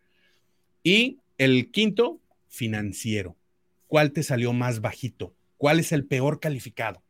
Y 0.82 1.20
el 1.38 1.70
quinto, 1.70 2.20
financiero. 2.46 3.38
¿Cuál 3.86 4.12
te 4.12 4.22
salió 4.22 4.52
más 4.52 4.82
bajito? 4.82 5.34
¿Cuál 5.56 5.80
es 5.80 5.92
el 5.92 6.04
peor 6.04 6.40
calificado? 6.40 7.02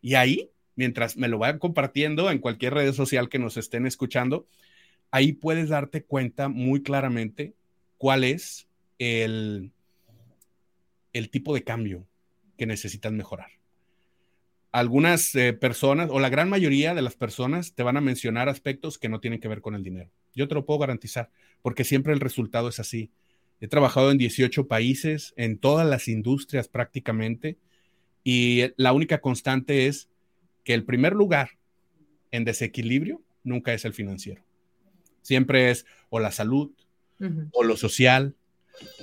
Y 0.00 0.14
ahí, 0.14 0.52
mientras 0.76 1.16
me 1.16 1.26
lo 1.26 1.38
vayan 1.38 1.58
compartiendo 1.58 2.30
en 2.30 2.38
cualquier 2.38 2.74
red 2.74 2.92
social 2.92 3.28
que 3.28 3.40
nos 3.40 3.56
estén 3.56 3.84
escuchando, 3.84 4.46
ahí 5.10 5.32
puedes 5.32 5.68
darte 5.68 6.04
cuenta 6.04 6.48
muy 6.48 6.82
claramente 6.82 7.54
cuál 7.96 8.24
es 8.24 8.68
el, 8.98 9.72
el 11.12 11.30
tipo 11.30 11.54
de 11.54 11.64
cambio 11.64 12.06
que 12.56 12.66
necesitas 12.66 13.12
mejorar. 13.12 13.50
Algunas 14.70 15.34
eh, 15.34 15.54
personas 15.54 16.10
o 16.12 16.20
la 16.20 16.28
gran 16.28 16.50
mayoría 16.50 16.94
de 16.94 17.02
las 17.02 17.16
personas 17.16 17.74
te 17.74 17.82
van 17.82 17.96
a 17.96 18.02
mencionar 18.02 18.48
aspectos 18.48 18.98
que 18.98 19.08
no 19.08 19.20
tienen 19.20 19.40
que 19.40 19.48
ver 19.48 19.62
con 19.62 19.74
el 19.74 19.82
dinero. 19.82 20.10
Yo 20.34 20.46
te 20.46 20.54
lo 20.54 20.66
puedo 20.66 20.80
garantizar 20.80 21.30
porque 21.62 21.84
siempre 21.84 22.12
el 22.12 22.20
resultado 22.20 22.68
es 22.68 22.78
así. 22.78 23.10
He 23.60 23.68
trabajado 23.68 24.10
en 24.10 24.18
18 24.18 24.68
países, 24.68 25.32
en 25.36 25.58
todas 25.58 25.86
las 25.86 26.06
industrias 26.06 26.68
prácticamente, 26.68 27.56
y 28.22 28.72
la 28.76 28.92
única 28.92 29.20
constante 29.20 29.86
es 29.86 30.08
que 30.64 30.74
el 30.74 30.84
primer 30.84 31.14
lugar 31.14 31.52
en 32.30 32.44
desequilibrio 32.44 33.22
nunca 33.42 33.72
es 33.72 33.84
el 33.84 33.94
financiero. 33.94 34.42
Siempre 35.28 35.70
es 35.70 35.84
o 36.08 36.20
la 36.20 36.32
salud, 36.32 36.70
o 37.52 37.62
lo 37.62 37.76
social, 37.76 38.34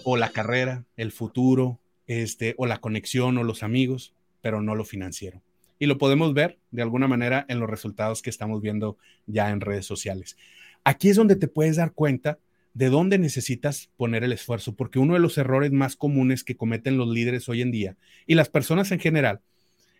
o 0.03 0.17
la 0.17 0.29
carrera, 0.29 0.83
el 0.97 1.11
futuro, 1.11 1.79
este, 2.07 2.55
o 2.57 2.65
la 2.65 2.79
conexión, 2.79 3.38
o 3.38 3.43
los 3.43 3.61
amigos, 3.61 4.15
pero 4.41 4.59
no 4.59 4.73
lo 4.73 4.85
financiero. 4.85 5.43
Y 5.77 5.85
lo 5.85 5.99
podemos 5.99 6.33
ver 6.33 6.57
de 6.71 6.81
alguna 6.81 7.07
manera 7.07 7.45
en 7.47 7.59
los 7.59 7.69
resultados 7.69 8.23
que 8.23 8.31
estamos 8.31 8.59
viendo 8.59 8.97
ya 9.27 9.51
en 9.51 9.61
redes 9.61 9.85
sociales. 9.85 10.35
Aquí 10.83 11.09
es 11.09 11.15
donde 11.15 11.35
te 11.35 11.47
puedes 11.47 11.75
dar 11.75 11.91
cuenta 11.91 12.39
de 12.73 12.89
dónde 12.89 13.19
necesitas 13.19 13.91
poner 13.95 14.23
el 14.23 14.33
esfuerzo, 14.33 14.73
porque 14.73 14.97
uno 14.97 15.13
de 15.13 15.19
los 15.19 15.38
errores 15.38 15.71
más 15.71 15.95
comunes 15.95 16.43
que 16.43 16.57
cometen 16.57 16.97
los 16.97 17.07
líderes 17.07 17.47
hoy 17.49 17.61
en 17.61 17.69
día 17.69 17.97
y 18.25 18.33
las 18.33 18.49
personas 18.49 18.91
en 18.91 18.99
general 18.99 19.41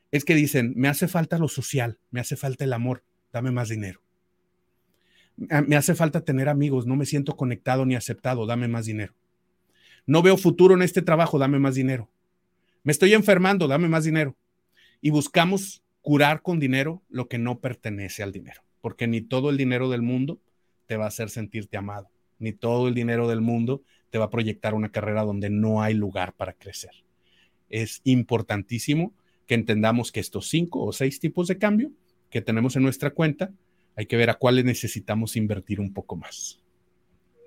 es 0.10 0.26
que 0.26 0.34
dicen, 0.34 0.74
me 0.76 0.88
hace 0.88 1.08
falta 1.08 1.38
lo 1.38 1.50
social, 1.50 2.00
me 2.10 2.20
hace 2.20 2.36
falta 2.36 2.64
el 2.64 2.74
amor, 2.74 3.04
dame 3.32 3.52
más 3.52 3.70
dinero. 3.70 4.05
Ah, 5.50 5.62
me 5.62 5.76
hace 5.76 5.96
falta 5.96 6.22
tener 6.22 6.48
amigos, 6.48 6.86
no 6.86 6.96
me 6.96 7.06
siento 7.06 7.36
conectado 7.36 7.86
ni 7.86 7.96
aceptado, 7.96 8.46
dame 8.46 8.68
más 8.68 8.86
dinero. 8.86 9.14
No 10.06 10.22
veo 10.22 10.38
futuro 10.38 10.76
en 10.76 10.82
este 10.82 11.02
trabajo, 11.02 11.40
dame 11.40 11.60
más 11.60 11.76
dinero. 11.76 12.10
Me 12.84 12.92
estoy 12.92 13.14
enfermando, 13.14 13.68
dame 13.68 13.90
más 13.90 14.04
dinero. 14.04 14.36
Y 15.02 15.10
buscamos 15.10 15.84
curar 16.02 16.42
con 16.42 16.60
dinero 16.60 17.02
lo 17.10 17.28
que 17.28 17.38
no 17.38 17.60
pertenece 17.60 18.24
al 18.24 18.32
dinero, 18.32 18.62
porque 18.82 19.08
ni 19.08 19.22
todo 19.22 19.50
el 19.50 19.58
dinero 19.58 19.90
del 19.90 20.04
mundo 20.04 20.40
te 20.86 20.98
va 20.98 21.06
a 21.06 21.10
hacer 21.10 21.30
sentirte 21.30 21.78
amado, 21.78 22.10
ni 22.40 22.54
todo 22.54 22.88
el 22.88 22.94
dinero 22.94 23.28
del 23.28 23.42
mundo 23.42 23.82
te 24.12 24.20
va 24.20 24.26
a 24.26 24.30
proyectar 24.30 24.74
una 24.74 24.92
carrera 24.92 25.24
donde 25.24 25.50
no 25.50 25.82
hay 25.82 25.96
lugar 25.96 26.34
para 26.34 26.54
crecer. 26.54 26.92
Es 27.70 28.02
importantísimo 28.04 29.14
que 29.48 29.56
entendamos 29.56 30.12
que 30.12 30.20
estos 30.20 30.48
cinco 30.48 30.84
o 30.84 30.94
seis 30.94 31.20
tipos 31.20 31.48
de 31.48 31.58
cambio 31.58 31.92
que 32.30 32.42
tenemos 32.42 32.76
en 32.76 32.84
nuestra 32.84 33.12
cuenta, 33.12 33.52
hay 33.96 34.06
que 34.06 34.18
ver 34.18 34.30
a 34.30 34.36
cuáles 34.36 34.66
necesitamos 34.66 35.36
invertir 35.36 35.80
un 35.80 35.94
poco 35.94 36.16
más. 36.16 36.62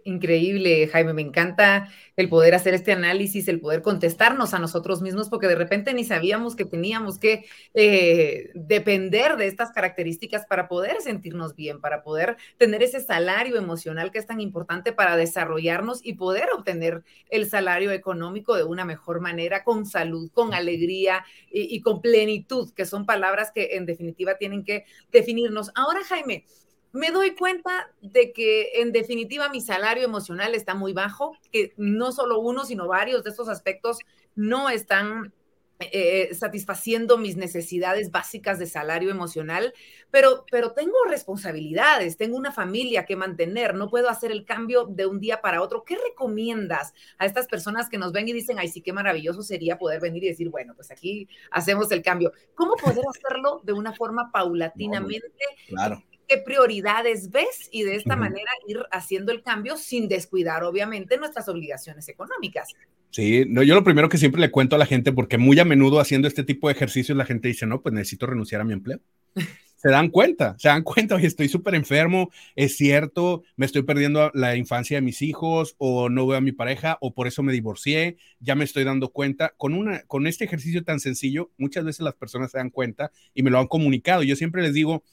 Increíble, 0.04 0.88
Jaime, 0.88 1.12
me 1.12 1.20
encanta 1.20 1.90
el 2.16 2.30
poder 2.30 2.54
hacer 2.54 2.72
este 2.72 2.92
análisis, 2.92 3.46
el 3.46 3.60
poder 3.60 3.82
contestarnos 3.82 4.54
a 4.54 4.58
nosotros 4.58 5.02
mismos, 5.02 5.28
porque 5.28 5.48
de 5.48 5.54
repente 5.54 5.92
ni 5.92 6.02
sabíamos 6.04 6.56
que 6.56 6.64
teníamos 6.64 7.18
que 7.18 7.44
eh, 7.74 8.50
depender 8.54 9.36
de 9.36 9.46
estas 9.48 9.70
características 9.70 10.46
para 10.46 10.66
poder 10.66 11.02
sentirnos 11.02 11.54
bien, 11.54 11.80
para 11.80 12.02
poder 12.02 12.36
tener 12.56 12.82
ese 12.82 13.00
salario 13.00 13.56
emocional 13.56 14.10
que 14.10 14.18
es 14.18 14.26
tan 14.26 14.40
importante 14.40 14.92
para 14.92 15.16
desarrollarnos 15.16 16.00
y 16.02 16.14
poder 16.14 16.48
obtener 16.56 17.02
el 17.28 17.48
salario 17.50 17.90
económico 17.92 18.56
de 18.56 18.64
una 18.64 18.86
mejor 18.86 19.20
manera, 19.20 19.62
con 19.62 19.84
salud, 19.84 20.30
con 20.32 20.54
alegría 20.54 21.24
y, 21.50 21.74
y 21.76 21.82
con 21.82 22.00
plenitud, 22.00 22.72
que 22.72 22.86
son 22.86 23.04
palabras 23.04 23.50
que 23.52 23.76
en 23.76 23.84
definitiva 23.84 24.38
tienen 24.38 24.64
que 24.64 24.86
definirnos. 25.12 25.70
Ahora, 25.74 26.00
Jaime, 26.08 26.46
me 26.92 27.10
doy 27.10 27.34
cuenta 27.34 27.92
de 28.00 28.32
que 28.32 28.80
en 28.80 28.92
definitiva 28.92 29.48
mi 29.48 29.60
salario 29.60 30.04
emocional 30.04 30.54
está 30.54 30.74
muy 30.74 30.92
bajo, 30.92 31.36
que 31.52 31.72
no 31.76 32.12
solo 32.12 32.40
uno, 32.40 32.64
sino 32.64 32.88
varios 32.88 33.24
de 33.24 33.30
estos 33.30 33.48
aspectos 33.48 33.98
no 34.34 34.70
están 34.70 35.32
eh, 35.80 36.34
satisfaciendo 36.34 37.18
mis 37.18 37.36
necesidades 37.36 38.10
básicas 38.10 38.58
de 38.58 38.66
salario 38.66 39.10
emocional, 39.10 39.72
pero, 40.10 40.44
pero 40.50 40.72
tengo 40.72 40.96
responsabilidades, 41.08 42.16
tengo 42.16 42.36
una 42.36 42.50
familia 42.50 43.06
que 43.06 43.14
mantener, 43.14 43.76
no 43.76 43.88
puedo 43.88 44.08
hacer 44.08 44.32
el 44.32 44.44
cambio 44.44 44.86
de 44.86 45.06
un 45.06 45.20
día 45.20 45.40
para 45.40 45.62
otro. 45.62 45.84
¿Qué 45.84 45.96
recomiendas 45.96 46.94
a 47.18 47.26
estas 47.26 47.46
personas 47.46 47.88
que 47.88 47.96
nos 47.96 48.10
ven 48.10 48.26
y 48.26 48.32
dicen, 48.32 48.58
ay, 48.58 48.66
sí, 48.66 48.80
qué 48.80 48.92
maravilloso 48.92 49.42
sería 49.42 49.78
poder 49.78 50.00
venir 50.00 50.24
y 50.24 50.28
decir, 50.28 50.48
bueno, 50.48 50.74
pues 50.74 50.90
aquí 50.90 51.28
hacemos 51.52 51.92
el 51.92 52.02
cambio? 52.02 52.32
¿Cómo 52.56 52.74
poder 52.74 53.04
hacerlo 53.08 53.60
de 53.62 53.72
una 53.72 53.92
forma 53.92 54.32
paulatinamente? 54.32 55.28
claro 55.68 56.02
qué 56.28 56.38
prioridades 56.38 57.30
ves 57.30 57.68
y 57.72 57.82
de 57.82 57.96
esta 57.96 58.14
manera 58.14 58.50
ir 58.66 58.78
haciendo 58.92 59.32
el 59.32 59.42
cambio 59.42 59.76
sin 59.76 60.08
descuidar, 60.08 60.62
obviamente, 60.62 61.16
nuestras 61.16 61.48
obligaciones 61.48 62.08
económicas. 62.08 62.74
Sí, 63.10 63.44
no, 63.48 63.62
yo 63.62 63.74
lo 63.74 63.84
primero 63.84 64.08
que 64.08 64.18
siempre 64.18 64.40
le 64.40 64.50
cuento 64.50 64.76
a 64.76 64.78
la 64.78 64.86
gente, 64.86 65.12
porque 65.12 65.38
muy 65.38 65.58
a 65.58 65.64
menudo 65.64 65.98
haciendo 65.98 66.28
este 66.28 66.44
tipo 66.44 66.68
de 66.68 66.74
ejercicios 66.74 67.16
la 67.16 67.24
gente 67.24 67.48
dice, 67.48 67.66
no, 67.66 67.80
pues 67.80 67.94
necesito 67.94 68.26
renunciar 68.26 68.60
a 68.60 68.64
mi 68.64 68.74
empleo. 68.74 69.00
se 69.78 69.90
dan 69.90 70.10
cuenta, 70.10 70.56
se 70.58 70.68
dan 70.68 70.82
cuenta, 70.82 71.14
oye, 71.14 71.28
estoy 71.28 71.48
súper 71.48 71.76
enfermo, 71.76 72.30
es 72.56 72.76
cierto, 72.76 73.44
me 73.56 73.64
estoy 73.64 73.82
perdiendo 73.82 74.32
la 74.34 74.56
infancia 74.56 74.96
de 74.96 75.02
mis 75.02 75.22
hijos 75.22 75.76
o 75.78 76.08
no 76.08 76.26
veo 76.26 76.36
a 76.36 76.40
mi 76.40 76.50
pareja 76.50 76.98
o 77.00 77.14
por 77.14 77.28
eso 77.28 77.44
me 77.44 77.52
divorcié, 77.52 78.16
ya 78.40 78.56
me 78.56 78.64
estoy 78.64 78.82
dando 78.82 79.10
cuenta. 79.10 79.54
Con, 79.56 79.74
una, 79.74 80.02
con 80.02 80.26
este 80.26 80.44
ejercicio 80.44 80.82
tan 80.82 80.98
sencillo, 80.98 81.52
muchas 81.58 81.84
veces 81.84 82.00
las 82.00 82.14
personas 82.14 82.50
se 82.50 82.58
dan 82.58 82.70
cuenta 82.70 83.12
y 83.34 83.44
me 83.44 83.50
lo 83.50 83.60
han 83.60 83.68
comunicado. 83.68 84.24
Yo 84.24 84.34
siempre 84.34 84.62
les 84.62 84.74
digo, 84.74 85.04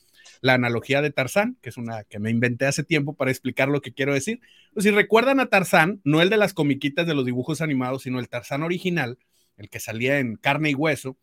la 0.46 0.54
analogía 0.54 1.02
de 1.02 1.10
Tarzán, 1.10 1.58
que 1.64 1.70
es 1.70 1.78
una 1.78 2.04
que 2.04 2.20
me 2.20 2.30
inventé 2.30 2.68
hace 2.68 2.84
tiempo 2.84 3.16
para 3.16 3.32
explicar 3.32 3.68
lo 3.68 3.82
que 3.82 3.96
quiero 3.96 4.14
decir. 4.14 4.42
Pues 4.74 4.84
si 4.84 4.92
recuerdan 4.92 5.40
a 5.40 5.48
Tarzán, 5.48 6.02
no 6.04 6.22
el 6.22 6.30
de 6.30 6.38
las 6.38 6.54
comiquitas 6.54 7.08
de 7.08 7.16
los 7.16 7.26
dibujos 7.26 7.62
animados, 7.62 8.04
sino 8.04 8.20
el 8.20 8.30
Tarzán 8.30 8.62
original, 8.62 9.18
el 9.58 9.72
que 9.72 9.80
salía 9.80 10.20
en 10.20 10.36
carne 10.36 10.70
y 10.70 10.76
hueso, 10.76 11.18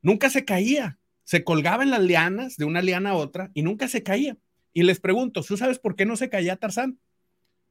nunca 0.00 0.28
se 0.28 0.44
caía, 0.44 0.98
se 1.22 1.44
colgaba 1.44 1.84
en 1.84 1.90
las 1.90 2.00
lianas 2.00 2.56
de 2.56 2.64
una 2.64 2.82
liana 2.82 3.10
a 3.10 3.14
otra 3.14 3.52
y 3.54 3.62
nunca 3.62 3.86
se 3.86 4.02
caía. 4.02 4.36
Y 4.72 4.82
les 4.82 4.98
pregunto, 4.98 5.44
¿tú 5.44 5.56
sabes 5.56 5.78
por 5.78 5.94
qué 5.94 6.04
no 6.04 6.16
se 6.16 6.28
caía 6.28 6.56
Tarzán? 6.56 6.98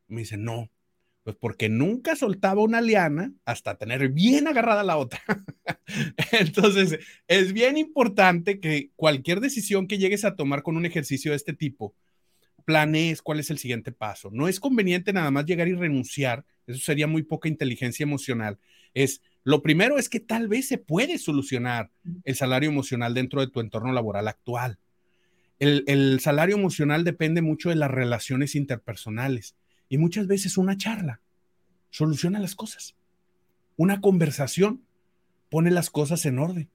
Me 0.08 0.22
dice, 0.22 0.38
no, 0.38 0.70
pues 1.24 1.36
porque 1.36 1.70
nunca 1.70 2.16
soltaba 2.16 2.64
una 2.64 2.82
liana 2.82 3.32
hasta 3.46 3.78
tener 3.78 4.10
bien 4.10 4.48
agarrada 4.48 4.84
la 4.84 4.98
otra. 4.98 5.22
Entonces, 6.32 7.00
es 7.28 7.54
bien 7.54 7.78
importante 7.78 8.60
que 8.60 8.90
cualquier 8.96 9.40
decisión 9.40 9.88
que 9.88 10.00
llegues 10.00 10.26
a 10.26 10.36
tomar 10.36 10.64
con 10.64 10.78
un 10.78 10.86
ejercicio 10.86 11.32
de 11.32 11.38
este 11.38 11.54
tipo, 11.54 11.94
planees 12.66 13.22
cuál 13.22 13.40
es 13.40 13.52
el 13.52 13.60
siguiente 13.60 13.92
paso. 13.92 14.30
No 14.32 14.48
es 14.48 14.60
conveniente 14.60 15.14
nada 15.14 15.30
más 15.30 15.46
llegar 15.46 15.68
y 15.68 15.74
renunciar, 15.74 16.44
eso 16.66 16.80
sería 16.80 17.06
muy 17.06 17.22
poca 17.24 17.50
inteligencia 17.50 18.04
emocional. 18.04 18.58
Es 18.94 19.22
lo 19.44 19.62
primero 19.62 19.98
es 19.98 20.10
que 20.10 20.20
tal 20.20 20.48
vez 20.48 20.68
se 20.68 20.78
puede 20.78 21.18
solucionar 21.18 21.92
el 22.24 22.36
salario 22.36 22.70
emocional 22.70 23.14
dentro 23.14 23.42
de 23.42 23.48
tu 23.48 23.60
entorno 23.60 23.92
laboral 23.92 24.28
actual. 24.28 24.80
El, 25.60 25.84
el 25.88 26.20
salario 26.20 26.56
emocional 26.56 27.04
depende 27.04 27.42
mucho 27.44 27.70
de 27.70 27.76
las 27.76 27.92
relaciones 27.92 28.56
interpersonales 28.56 29.56
y 29.92 29.98
muchas 29.98 30.26
veces 30.26 30.58
una 30.58 30.78
charla 30.78 31.20
soluciona 31.90 32.40
las 32.40 32.56
cosas. 32.56 32.96
Una 33.76 34.00
conversación 34.00 34.86
pone 35.50 35.70
las 35.70 35.90
cosas 35.90 36.26
en 36.26 36.40
orden. 36.40 36.70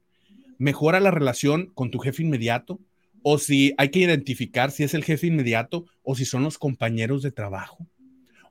Mejora 0.58 1.00
la 1.00 1.10
relación 1.10 1.72
con 1.72 1.90
tu 1.90 1.98
jefe 1.98 2.22
inmediato 2.22 2.78
o 3.22 3.38
si 3.38 3.72
hay 3.78 3.90
que 3.90 4.00
identificar 4.00 4.70
si 4.70 4.84
es 4.84 4.92
el 4.92 5.02
jefe 5.02 5.28
inmediato 5.28 5.86
o 6.02 6.14
si 6.14 6.26
son 6.26 6.42
los 6.42 6.58
compañeros 6.58 7.22
de 7.22 7.32
trabajo 7.32 7.86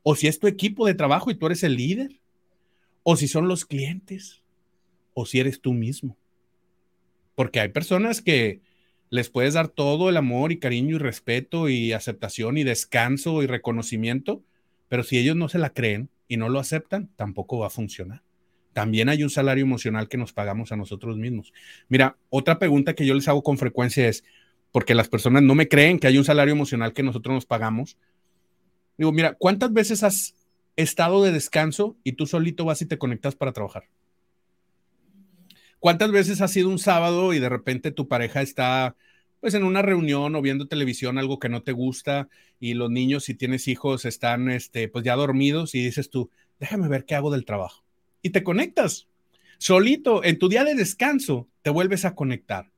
o 0.02 0.16
si 0.16 0.26
es 0.26 0.40
tu 0.40 0.48
equipo 0.48 0.88
de 0.88 0.96
trabajo 0.96 1.30
y 1.30 1.36
tú 1.36 1.46
eres 1.46 1.62
el 1.62 1.76
líder 1.76 2.20
o 3.04 3.16
si 3.18 3.28
son 3.28 3.48
los 3.48 3.66
clientes 3.66 4.42
o 5.14 5.28
si 5.28 5.40
eres 5.40 5.62
tú 5.62 5.74
mismo. 5.74 6.18
Porque 7.36 7.60
hay 7.60 7.70
personas 7.70 8.20
que 8.20 8.62
les 9.12 9.30
puedes 9.30 9.54
dar 9.54 9.68
todo 9.68 10.10
el 10.10 10.18
amor 10.18 10.52
y 10.52 10.58
cariño 10.58 10.96
y 10.96 11.00
respeto 11.00 11.70
y 11.70 11.94
aceptación 11.94 12.58
y 12.58 12.64
descanso 12.64 13.44
y 13.44 13.46
reconocimiento, 13.46 14.44
pero 14.88 15.04
si 15.04 15.18
ellos 15.18 15.36
no 15.36 15.50
se 15.50 15.60
la 15.60 15.72
creen 15.72 16.10
y 16.28 16.38
no 16.38 16.50
lo 16.50 16.60
aceptan, 16.60 17.10
tampoco 17.16 17.60
va 17.60 17.68
a 17.68 17.72
funcionar. 17.72 18.24
También 18.74 19.08
hay 19.08 19.24
un 19.24 19.30
salario 19.30 19.64
emocional 19.64 20.10
que 20.10 20.18
nos 20.18 20.34
pagamos 20.34 20.72
a 20.72 20.76
nosotros 20.76 21.18
mismos. 21.18 21.54
Mira, 21.88 22.18
otra 22.30 22.60
pregunta 22.60 22.94
que 22.94 23.06
yo 23.06 23.14
les 23.14 23.28
hago 23.28 23.42
con 23.42 23.58
frecuencia 23.58 24.08
es, 24.08 24.24
porque 24.72 24.96
las 24.96 25.08
personas 25.08 25.44
no 25.44 25.56
me 25.56 25.70
creen 25.70 26.00
que 26.00 26.08
hay 26.08 26.18
un 26.18 26.26
salario 26.26 26.52
emocional 26.52 26.92
que 26.92 27.04
nosotros 27.04 27.34
nos 27.34 27.46
pagamos. 27.46 27.98
Digo, 28.98 29.14
mira, 29.14 29.34
¿cuántas 29.36 29.72
veces 29.72 30.04
has 30.04 30.36
estado 30.76 31.24
de 31.24 31.32
descanso 31.32 31.96
y 32.04 32.14
tú 32.14 32.28
solito 32.28 32.66
vas 32.66 32.82
y 32.82 32.86
te 32.86 32.98
conectas 32.98 33.36
para 33.36 33.54
trabajar? 33.54 33.86
¿Cuántas 35.80 36.12
veces 36.12 36.42
ha 36.42 36.50
sido 36.50 36.68
un 36.68 36.80
sábado 36.80 37.34
y 37.34 37.40
de 37.40 37.48
repente 37.48 37.92
tu 37.92 38.10
pareja 38.10 38.42
está 38.42 38.96
pues 39.46 39.54
en 39.54 39.64
una 39.64 39.84
reunión 39.84 40.36
o 40.36 40.42
viendo 40.42 40.66
televisión 40.66 41.20
algo 41.20 41.38
que 41.38 41.50
no 41.50 41.62
te 41.62 41.72
gusta 41.72 42.30
y 42.60 42.74
los 42.74 42.90
niños, 42.90 43.26
si 43.26 43.36
tienes 43.36 43.68
hijos, 43.68 44.04
están 44.06 44.50
este, 44.50 44.88
pues 44.88 45.06
ya 45.06 45.16
dormidos 45.16 45.76
y 45.76 45.84
dices 45.84 46.10
tú, 46.10 46.32
déjame 46.60 46.88
ver 46.88 47.06
qué 47.06 47.14
hago 47.14 47.30
del 47.30 47.46
trabajo. 47.46 47.84
Y 48.24 48.32
te 48.32 48.44
conectas. 48.44 49.08
Solito, 49.60 50.24
en 50.24 50.40
tu 50.40 50.50
día 50.50 50.64
de 50.64 50.74
descanso, 50.74 51.48
te 51.62 51.70
vuelves 51.70 52.06
a 52.06 52.16
conectar. 52.16 52.72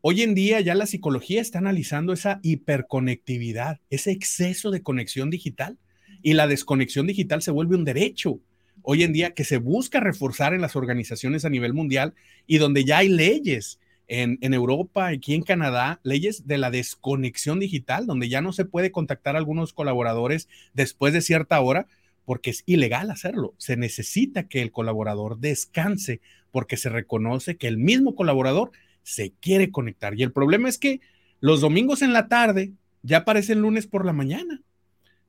Hoy 0.00 0.22
en 0.22 0.34
día 0.34 0.58
ya 0.62 0.74
la 0.74 0.86
psicología 0.86 1.42
está 1.42 1.58
analizando 1.58 2.14
esa 2.14 2.40
hiperconectividad, 2.42 3.82
ese 3.90 4.10
exceso 4.10 4.70
de 4.70 4.82
conexión 4.82 5.28
digital 5.28 5.76
y 6.22 6.32
la 6.32 6.46
desconexión 6.46 7.08
digital 7.08 7.42
se 7.42 7.50
vuelve 7.50 7.76
un 7.76 7.84
derecho. 7.84 8.40
Hoy 8.80 9.02
en 9.02 9.12
día 9.12 9.34
que 9.34 9.44
se 9.44 9.58
busca 9.58 10.00
reforzar 10.00 10.54
en 10.54 10.62
las 10.62 10.76
organizaciones 10.76 11.44
a 11.44 11.50
nivel 11.50 11.74
mundial 11.74 12.14
y 12.46 12.56
donde 12.56 12.86
ya 12.86 12.96
hay 12.96 13.10
leyes 13.10 13.78
en, 14.10 14.54
Europa, 14.54 15.06
aquí 15.06 15.34
en 15.34 15.42
Canadá, 15.42 16.00
leyes 16.02 16.48
de 16.48 16.58
la 16.58 16.72
desconexión 16.72 17.60
digital, 17.60 18.06
donde 18.06 18.28
ya 18.28 18.40
no 18.40 18.52
se 18.52 18.64
puede 18.64 18.90
contactar 18.90 19.36
a 19.36 19.38
algunos 19.38 19.72
colaboradores 19.72 20.48
después 20.74 21.12
de 21.12 21.20
cierta 21.20 21.60
hora, 21.60 21.86
porque 22.24 22.50
es 22.50 22.64
ilegal 22.66 23.12
hacerlo. 23.12 23.54
Se 23.56 23.76
necesita 23.76 24.48
que 24.48 24.62
el 24.62 24.72
colaborador 24.72 25.38
descanse, 25.38 26.20
porque 26.50 26.76
se 26.76 26.88
reconoce 26.88 27.56
que 27.56 27.68
el 27.68 27.78
mismo 27.78 28.16
colaborador 28.16 28.72
se 29.04 29.32
quiere 29.38 29.70
conectar. 29.70 30.18
Y 30.18 30.24
el 30.24 30.32
problema 30.32 30.68
es 30.68 30.78
que 30.78 31.00
los 31.38 31.60
domingos 31.60 32.02
en 32.02 32.12
la 32.12 32.26
tarde 32.26 32.72
ya 33.02 33.18
aparecen 33.18 33.62
lunes 33.62 33.86
por 33.86 34.04
la 34.04 34.12
mañana. 34.12 34.60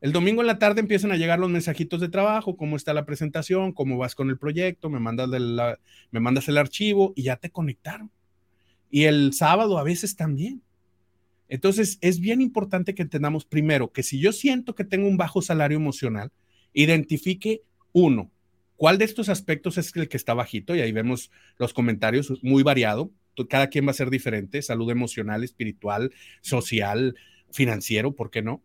El 0.01 0.11
domingo 0.11 0.41
en 0.41 0.47
la 0.47 0.57
tarde 0.57 0.81
empiezan 0.81 1.11
a 1.11 1.17
llegar 1.17 1.37
los 1.37 1.51
mensajitos 1.51 2.01
de 2.01 2.09
trabajo, 2.09 2.57
cómo 2.57 2.77
está 2.77 2.95
la 2.95 3.05
presentación, 3.05 3.73
cómo 3.73 3.99
vas 3.99 4.15
con 4.15 4.31
el 4.31 4.39
proyecto, 4.39 4.89
me 4.89 4.99
mandas, 4.99 5.29
me 5.29 6.19
mandas 6.19 6.47
el 6.47 6.57
archivo 6.57 7.13
y 7.15 7.21
ya 7.21 7.35
te 7.35 7.51
conectaron. 7.51 8.09
Y 8.91 9.05
el 9.05 9.33
sábado 9.33 9.79
a 9.79 9.83
veces 9.83 10.15
también. 10.15 10.61
Entonces, 11.47 11.97
es 12.01 12.19
bien 12.19 12.41
importante 12.41 12.93
que 12.93 13.01
entendamos 13.01 13.45
primero 13.45 13.91
que 13.91 14.03
si 14.03 14.19
yo 14.19 14.31
siento 14.31 14.75
que 14.75 14.85
tengo 14.85 15.07
un 15.07 15.17
bajo 15.17 15.41
salario 15.41 15.77
emocional, 15.77 16.31
identifique 16.73 17.63
uno, 17.91 18.31
cuál 18.77 18.97
de 18.97 19.05
estos 19.05 19.29
aspectos 19.29 19.77
es 19.77 19.95
el 19.95 20.07
que 20.07 20.17
está 20.17 20.33
bajito, 20.33 20.75
y 20.75 20.81
ahí 20.81 20.91
vemos 20.91 21.31
los 21.57 21.73
comentarios 21.73 22.31
muy 22.43 22.63
variado, 22.63 23.11
cada 23.49 23.67
quien 23.67 23.87
va 23.87 23.91
a 23.91 23.95
ser 23.95 24.09
diferente, 24.09 24.61
salud 24.61 24.89
emocional, 24.91 25.43
espiritual, 25.43 26.13
social, 26.41 27.15
financiero, 27.51 28.13
¿por 28.13 28.29
qué 28.29 28.41
no? 28.41 28.61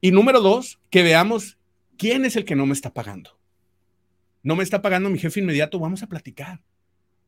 Y 0.00 0.10
número 0.10 0.40
dos, 0.40 0.80
que 0.90 1.02
veamos 1.02 1.58
quién 1.96 2.24
es 2.24 2.36
el 2.36 2.44
que 2.44 2.54
no 2.54 2.66
me 2.66 2.74
está 2.74 2.92
pagando. 2.92 3.38
No 4.42 4.54
me 4.54 4.62
está 4.62 4.80
pagando 4.80 5.10
mi 5.10 5.18
jefe 5.18 5.40
inmediato, 5.40 5.78
vamos 5.78 6.02
a 6.02 6.08
platicar. 6.08 6.62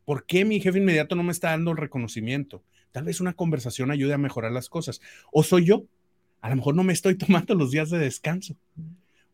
¿Por 0.04 0.26
qué 0.26 0.44
mi 0.44 0.60
jefe 0.60 0.78
inmediato 0.78 1.14
no 1.14 1.22
me 1.22 1.32
está 1.32 1.50
dando 1.50 1.70
el 1.72 1.76
reconocimiento? 1.76 2.62
Tal 2.92 3.04
vez 3.04 3.20
una 3.20 3.34
conversación 3.34 3.90
ayude 3.90 4.14
a 4.14 4.18
mejorar 4.18 4.52
las 4.52 4.68
cosas. 4.68 5.00
O 5.32 5.42
soy 5.42 5.64
yo. 5.64 5.84
A 6.40 6.50
lo 6.50 6.56
mejor 6.56 6.74
no 6.74 6.82
me 6.82 6.92
estoy 6.92 7.14
tomando 7.18 7.54
los 7.54 7.70
días 7.70 7.90
de 7.90 7.98
descanso. 7.98 8.56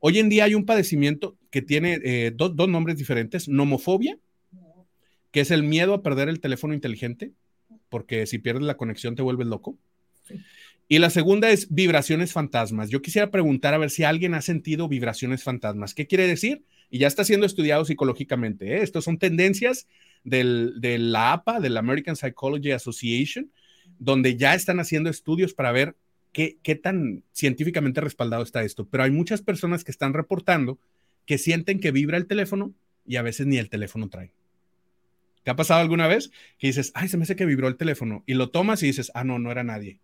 Hoy 0.01 0.19
en 0.19 0.29
día 0.29 0.45
hay 0.45 0.55
un 0.55 0.67
padecimiento 0.67 1.37
que 1.51 1.63
tiene 1.63 2.01
eh, 2.05 2.33
dos 2.35 2.69
nombres 2.69 2.99
diferentes, 2.99 3.49
nomofobia, 3.49 4.19
que 5.31 5.41
es 5.41 5.51
el 5.51 5.63
miedo 5.63 5.95
a 5.95 6.03
perder 6.03 6.29
el 6.29 6.41
teléfono 6.41 6.75
inteligente, 6.75 7.33
porque 7.89 8.27
si 8.27 8.39
pierdes 8.39 8.65
la 8.65 8.77
conexión 8.77 9.17
te 9.17 9.23
vuelves 9.23 9.47
loco. 9.47 9.77
Y 10.89 10.99
la 10.99 11.11
segunda 11.11 11.51
es 11.51 11.75
vibraciones 11.75 12.33
fantasmas. 12.33 12.91
Yo 12.91 13.03
quisiera 13.03 13.31
preguntar 13.31 13.75
a 13.75 13.79
ver 13.79 13.91
si 13.91 14.05
alguien 14.05 14.35
ha 14.35 14.43
sentido 14.43 14.87
vibraciones 14.87 15.43
fantasmas. 15.43 15.95
¿Qué 15.95 16.07
quiere 16.07 16.29
decir? 16.29 16.63
Y 16.91 16.99
ya 16.99 17.09
está 17.09 17.25
siendo 17.25 17.47
estudiado 17.47 17.85
psicológicamente. 17.85 18.77
¿eh? 18.77 18.83
Estos 18.83 19.05
son 19.05 19.19
tendencias 19.19 19.89
de 20.25 20.97
la 20.99 21.33
APA, 21.33 21.61
del 21.61 21.77
American 21.77 22.17
Psychology 22.17 22.73
Association, 22.73 23.51
donde 23.99 24.37
ya 24.37 24.55
están 24.55 24.81
haciendo 24.81 25.11
estudios 25.11 25.55
para 25.55 25.73
ver 25.73 25.97
qué, 26.33 26.59
qué 26.63 26.75
tan 26.75 27.23
científicamente 27.33 28.01
respaldado 28.01 28.43
está 28.43 28.63
esto. 28.63 28.87
Pero 28.89 29.05
hay 29.05 29.11
muchas 29.11 29.43
personas 29.43 29.85
que 29.85 29.91
están 29.91 30.13
reportando 30.15 30.79
que 31.25 31.39
sienten 31.39 31.81
que 31.81 31.91
vibra 31.91 32.17
el 32.17 32.27
teléfono 32.27 32.75
y 33.07 33.17
a 33.17 33.23
veces 33.23 33.47
ni 33.47 33.59
el 33.59 33.69
teléfono 33.69 34.09
trae. 34.09 34.33
¿Te 35.47 35.53
ha 35.53 35.57
pasado 35.57 35.81
alguna 35.81 36.09
vez 36.09 36.33
que 36.59 36.67
dices, 36.67 36.91
ay, 36.95 37.09
se 37.09 37.17
me 37.17 37.23
hace 37.23 37.37
que 37.37 37.47
vibró 37.47 37.69
el 37.69 37.77
teléfono? 37.77 38.25
Y 38.27 38.35
lo 38.35 38.51
tomas 38.51 38.83
y 38.83 38.87
dices, 38.87 39.13
ah, 39.15 39.23
no, 39.23 39.39
no 39.39 39.53
era 39.53 39.63
nadie. 39.63 40.01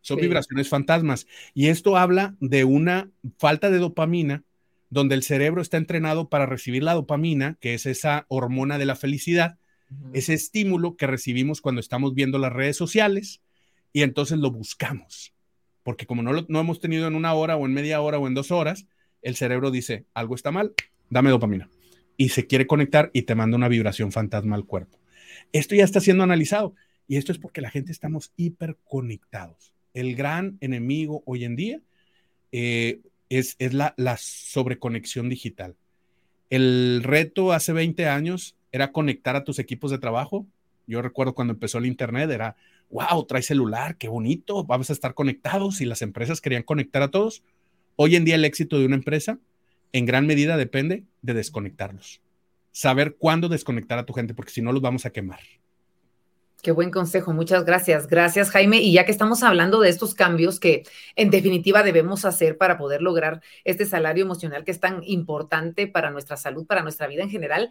Son 0.00 0.18
vibraciones 0.18 0.70
fantasmas. 0.70 1.26
Y 1.52 1.66
esto 1.66 1.98
habla 1.98 2.34
de 2.40 2.64
una 2.64 3.10
falta 3.38 3.70
de 3.70 3.78
dopamina 3.78 4.42
donde 4.90 5.14
el 5.14 5.22
cerebro 5.22 5.62
está 5.62 5.76
entrenado 5.76 6.28
para 6.28 6.46
recibir 6.46 6.82
la 6.82 6.94
dopamina, 6.94 7.56
que 7.60 7.74
es 7.74 7.86
esa 7.86 8.26
hormona 8.28 8.78
de 8.78 8.86
la 8.86 8.96
felicidad, 8.96 9.58
ese 10.12 10.34
estímulo 10.34 10.96
que 10.96 11.06
recibimos 11.06 11.60
cuando 11.60 11.80
estamos 11.80 12.14
viendo 12.14 12.38
las 12.38 12.52
redes 12.52 12.76
sociales 12.76 13.40
y 13.92 14.02
entonces 14.02 14.38
lo 14.38 14.50
buscamos. 14.50 15.32
Porque 15.82 16.06
como 16.06 16.22
no 16.22 16.32
lo 16.32 16.44
no 16.48 16.60
hemos 16.60 16.80
tenido 16.80 17.06
en 17.06 17.14
una 17.14 17.34
hora 17.34 17.56
o 17.56 17.66
en 17.66 17.72
media 17.72 18.00
hora 18.00 18.18
o 18.18 18.26
en 18.26 18.34
dos 18.34 18.50
horas, 18.50 18.86
el 19.22 19.36
cerebro 19.36 19.70
dice, 19.70 20.04
algo 20.14 20.34
está 20.34 20.50
mal, 20.50 20.74
dame 21.08 21.30
dopamina. 21.30 21.68
Y 22.16 22.30
se 22.30 22.46
quiere 22.46 22.66
conectar 22.66 23.10
y 23.12 23.22
te 23.22 23.34
manda 23.34 23.56
una 23.56 23.68
vibración 23.68 24.10
fantasma 24.10 24.56
al 24.56 24.64
cuerpo. 24.64 24.98
Esto 25.52 25.74
ya 25.74 25.84
está 25.84 26.00
siendo 26.00 26.24
analizado 26.24 26.74
y 27.06 27.16
esto 27.16 27.32
es 27.32 27.38
porque 27.38 27.60
la 27.60 27.70
gente 27.70 27.92
estamos 27.92 28.32
hiperconectados. 28.36 29.72
El 29.94 30.16
gran 30.16 30.58
enemigo 30.60 31.22
hoy 31.26 31.44
en 31.44 31.56
día 31.56 31.80
eh, 32.52 33.00
es, 33.28 33.56
es 33.58 33.74
la, 33.74 33.94
la 33.96 34.16
sobreconexión 34.18 35.28
digital. 35.28 35.76
El 36.50 37.02
reto 37.02 37.52
hace 37.52 37.72
20 37.72 38.06
años 38.08 38.56
era 38.72 38.92
conectar 38.92 39.36
a 39.36 39.44
tus 39.44 39.58
equipos 39.58 39.90
de 39.90 39.98
trabajo. 39.98 40.46
Yo 40.86 41.02
recuerdo 41.02 41.34
cuando 41.34 41.54
empezó 41.54 41.78
el 41.78 41.86
Internet, 41.86 42.30
era, 42.30 42.56
wow, 42.90 43.24
trae 43.24 43.42
celular, 43.42 43.96
qué 43.96 44.08
bonito, 44.08 44.64
vamos 44.64 44.90
a 44.90 44.92
estar 44.92 45.14
conectados 45.14 45.80
y 45.80 45.86
las 45.86 46.02
empresas 46.02 46.40
querían 46.40 46.62
conectar 46.62 47.02
a 47.02 47.10
todos. 47.10 47.42
Hoy 47.96 48.14
en 48.14 48.24
día 48.24 48.36
el 48.36 48.44
éxito 48.44 48.78
de 48.78 48.86
una 48.86 48.96
empresa 48.96 49.38
en 49.92 50.04
gran 50.04 50.26
medida 50.26 50.56
depende 50.56 51.04
de 51.22 51.34
desconectarlos. 51.34 52.20
Saber 52.70 53.16
cuándo 53.16 53.48
desconectar 53.48 53.98
a 53.98 54.04
tu 54.04 54.12
gente, 54.12 54.34
porque 54.34 54.52
si 54.52 54.60
no 54.60 54.72
los 54.72 54.82
vamos 54.82 55.06
a 55.06 55.10
quemar. 55.10 55.40
Qué 56.62 56.72
buen 56.72 56.90
consejo, 56.90 57.32
muchas 57.32 57.64
gracias. 57.64 58.06
Gracias, 58.08 58.50
Jaime. 58.50 58.80
Y 58.80 58.92
ya 58.92 59.04
que 59.04 59.12
estamos 59.12 59.42
hablando 59.42 59.80
de 59.80 59.88
estos 59.88 60.14
cambios 60.14 60.58
que 60.58 60.84
en 61.14 61.30
definitiva 61.30 61.82
debemos 61.82 62.24
hacer 62.24 62.58
para 62.58 62.76
poder 62.76 63.02
lograr 63.02 63.40
este 63.64 63.86
salario 63.86 64.24
emocional 64.24 64.64
que 64.64 64.72
es 64.72 64.80
tan 64.80 65.02
importante 65.04 65.86
para 65.86 66.10
nuestra 66.10 66.36
salud, 66.36 66.66
para 66.66 66.82
nuestra 66.82 67.06
vida 67.06 67.22
en 67.22 67.30
general, 67.30 67.70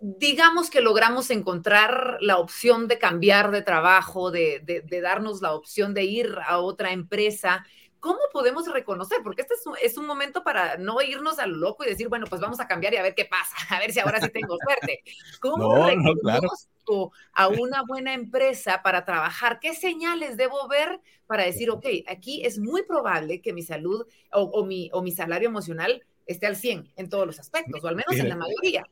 digamos 0.00 0.68
que 0.68 0.82
logramos 0.82 1.30
encontrar 1.30 2.18
la 2.20 2.36
opción 2.36 2.88
de 2.88 2.98
cambiar 2.98 3.50
de 3.50 3.62
trabajo, 3.62 4.30
de, 4.30 4.84
darnos 5.02 5.40
la 5.40 5.54
opción 5.54 5.94
de 5.94 6.04
ir 6.04 6.36
a 6.46 6.58
otra 6.58 6.92
empresa. 6.92 7.64
¿Cómo 8.04 8.18
podemos 8.34 8.70
reconocer? 8.70 9.20
Porque 9.24 9.40
este 9.40 9.54
es 9.82 9.96
un, 9.96 10.04
momento 10.04 10.44
para 10.44 10.76
no 10.76 11.00
irnos 11.00 11.38
al 11.38 11.52
loco 11.52 11.84
y 11.84 11.88
decir, 11.88 12.10
bueno, 12.10 12.26
pues 12.26 12.38
vamos 12.38 12.60
a 12.60 12.68
cambiar 12.68 12.92
y 12.92 12.98
a 12.98 13.02
ver 13.02 13.14
qué 13.14 13.24
pasa, 13.24 13.56
a 13.74 13.78
ver 13.78 13.92
si 13.92 14.00
ahora 14.00 14.20
sí 14.20 14.28
tengo 14.28 14.58
suerte. 14.62 15.02
¿Cómo 15.40 15.86
reconozco 15.86 17.12
a 17.32 17.48
una 17.48 17.82
buena 17.88 18.12
empresa 18.12 18.82
para 18.82 19.06
trabajar? 19.06 19.58
¿Qué 19.58 19.72
señales 19.72 20.36
debo 20.36 20.68
ver 20.68 21.00
para 21.26 21.44
decir, 21.44 21.70
ok, 21.70 21.86
aquí 22.06 22.44
es 22.44 22.58
muy 22.58 22.82
probable 22.82 23.40
que 23.40 23.54
mi 23.54 23.62
salud 23.62 24.06
o, 24.32 24.66
mi, 24.66 24.90
o 24.92 25.00
mi 25.00 25.10
salario 25.10 25.48
emocional 25.48 26.02
esté 26.26 26.46
al 26.46 26.56
100 26.56 26.92
en 26.96 27.08
todos 27.08 27.26
los 27.26 27.40
aspectos, 27.40 27.82
o 27.82 27.88
al 27.88 27.96
menos 27.96 28.14
en 28.18 28.28
la 28.28 28.36
mayoría. 28.36 28.86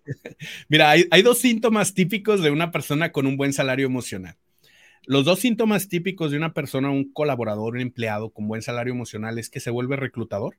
Mira, 0.70 0.88
hay, 0.88 1.04
hay, 1.10 1.20
dos 1.20 1.36
síntomas 1.36 1.92
típicos 1.92 2.42
de 2.42 2.50
una 2.50 2.70
persona 2.70 3.12
con 3.12 3.26
un 3.26 3.36
buen 3.36 3.52
salario 3.52 3.84
emocional. 3.84 4.38
Los 5.04 5.24
dos 5.24 5.40
síntomas 5.40 5.88
típicos 5.88 6.30
de 6.30 6.36
una 6.36 6.54
persona, 6.54 6.90
un 6.90 7.12
colaborador, 7.12 7.74
un 7.74 7.80
empleado 7.80 8.30
con 8.30 8.46
buen 8.46 8.62
salario 8.62 8.92
emocional 8.92 9.36
es 9.38 9.50
que 9.50 9.58
se 9.58 9.70
vuelve 9.70 9.96
reclutador. 9.96 10.56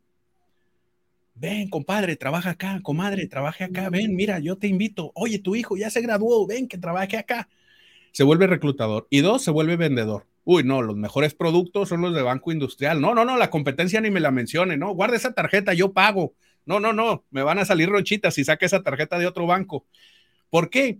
Ven, 1.35 1.69
compadre, 1.69 2.17
trabaja 2.17 2.51
acá, 2.51 2.81
comadre, 2.83 3.27
trabaje 3.27 3.63
acá, 3.63 3.89
ven, 3.89 4.15
mira, 4.15 4.39
yo 4.39 4.57
te 4.57 4.67
invito. 4.67 5.11
Oye, 5.15 5.39
tu 5.39 5.55
hijo 5.55 5.77
ya 5.77 5.89
se 5.89 6.01
graduó, 6.01 6.45
ven 6.45 6.67
que 6.67 6.77
trabaje 6.77 7.17
acá. 7.17 7.47
Se 8.11 8.23
vuelve 8.23 8.45
reclutador. 8.45 9.07
Y 9.09 9.21
dos, 9.21 9.43
se 9.43 9.49
vuelve 9.49 9.77
vendedor. 9.77 10.27
Uy, 10.43 10.63
no, 10.63 10.81
los 10.81 10.97
mejores 10.97 11.33
productos 11.33 11.87
son 11.89 12.01
los 12.01 12.13
de 12.13 12.21
Banco 12.21 12.51
Industrial. 12.51 12.99
No, 12.99 13.15
no, 13.15 13.23
no, 13.23 13.37
la 13.37 13.49
competencia 13.49 14.01
ni 14.01 14.11
me 14.11 14.19
la 14.19 14.31
mencione, 14.31 14.75
no, 14.75 14.93
guarda 14.93 15.15
esa 15.15 15.33
tarjeta, 15.33 15.73
yo 15.73 15.93
pago. 15.93 16.33
No, 16.65 16.81
no, 16.81 16.91
no, 16.91 17.23
me 17.31 17.43
van 17.43 17.59
a 17.59 17.65
salir 17.65 17.89
rochitas 17.89 18.35
si 18.35 18.43
saca 18.43 18.65
esa 18.65 18.83
tarjeta 18.83 19.17
de 19.17 19.27
otro 19.27 19.47
banco. 19.47 19.85
¿Por 20.49 20.69
qué? 20.69 20.99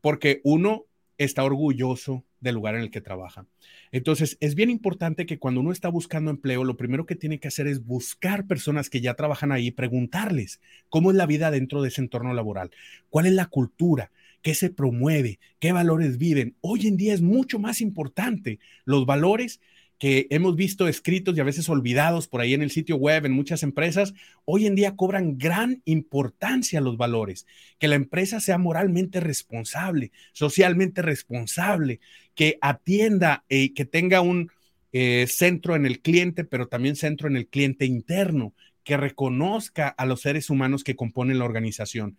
Porque 0.00 0.40
uno 0.42 0.86
está 1.18 1.44
orgulloso 1.44 2.24
del 2.40 2.54
lugar 2.54 2.74
en 2.74 2.82
el 2.82 2.90
que 2.90 3.00
trabaja. 3.00 3.46
Entonces, 3.92 4.36
es 4.40 4.54
bien 4.54 4.70
importante 4.70 5.26
que 5.26 5.38
cuando 5.38 5.60
uno 5.60 5.72
está 5.72 5.88
buscando 5.88 6.30
empleo, 6.30 6.64
lo 6.64 6.76
primero 6.76 7.06
que 7.06 7.16
tiene 7.16 7.38
que 7.38 7.48
hacer 7.48 7.66
es 7.66 7.84
buscar 7.84 8.46
personas 8.46 8.90
que 8.90 9.00
ya 9.00 9.14
trabajan 9.14 9.52
ahí, 9.52 9.70
preguntarles 9.70 10.60
cómo 10.88 11.10
es 11.10 11.16
la 11.16 11.26
vida 11.26 11.50
dentro 11.50 11.82
de 11.82 11.88
ese 11.88 12.00
entorno 12.00 12.34
laboral, 12.34 12.70
cuál 13.08 13.26
es 13.26 13.32
la 13.32 13.46
cultura, 13.46 14.10
qué 14.42 14.54
se 14.54 14.70
promueve, 14.70 15.38
qué 15.58 15.72
valores 15.72 16.18
viven. 16.18 16.56
Hoy 16.60 16.86
en 16.86 16.96
día 16.96 17.14
es 17.14 17.20
mucho 17.20 17.58
más 17.58 17.80
importante 17.80 18.58
los 18.84 19.06
valores 19.06 19.60
que 20.00 20.28
hemos 20.30 20.56
visto 20.56 20.88
escritos 20.88 21.36
y 21.36 21.40
a 21.40 21.44
veces 21.44 21.68
olvidados 21.68 22.26
por 22.26 22.40
ahí 22.40 22.54
en 22.54 22.62
el 22.62 22.70
sitio 22.70 22.96
web, 22.96 23.26
en 23.26 23.32
muchas 23.32 23.62
empresas, 23.62 24.14
hoy 24.46 24.66
en 24.66 24.74
día 24.74 24.96
cobran 24.96 25.36
gran 25.36 25.82
importancia 25.84 26.80
los 26.80 26.96
valores. 26.96 27.46
Que 27.78 27.86
la 27.86 27.96
empresa 27.96 28.40
sea 28.40 28.56
moralmente 28.56 29.20
responsable, 29.20 30.10
socialmente 30.32 31.02
responsable, 31.02 32.00
que 32.34 32.56
atienda 32.62 33.44
y 33.46 33.66
eh, 33.66 33.74
que 33.74 33.84
tenga 33.84 34.22
un 34.22 34.50
eh, 34.94 35.26
centro 35.28 35.76
en 35.76 35.84
el 35.84 36.00
cliente, 36.00 36.44
pero 36.44 36.66
también 36.66 36.96
centro 36.96 37.28
en 37.28 37.36
el 37.36 37.46
cliente 37.46 37.84
interno, 37.84 38.54
que 38.84 38.96
reconozca 38.96 39.88
a 39.88 40.06
los 40.06 40.22
seres 40.22 40.48
humanos 40.48 40.82
que 40.82 40.96
componen 40.96 41.38
la 41.38 41.44
organización. 41.44 42.16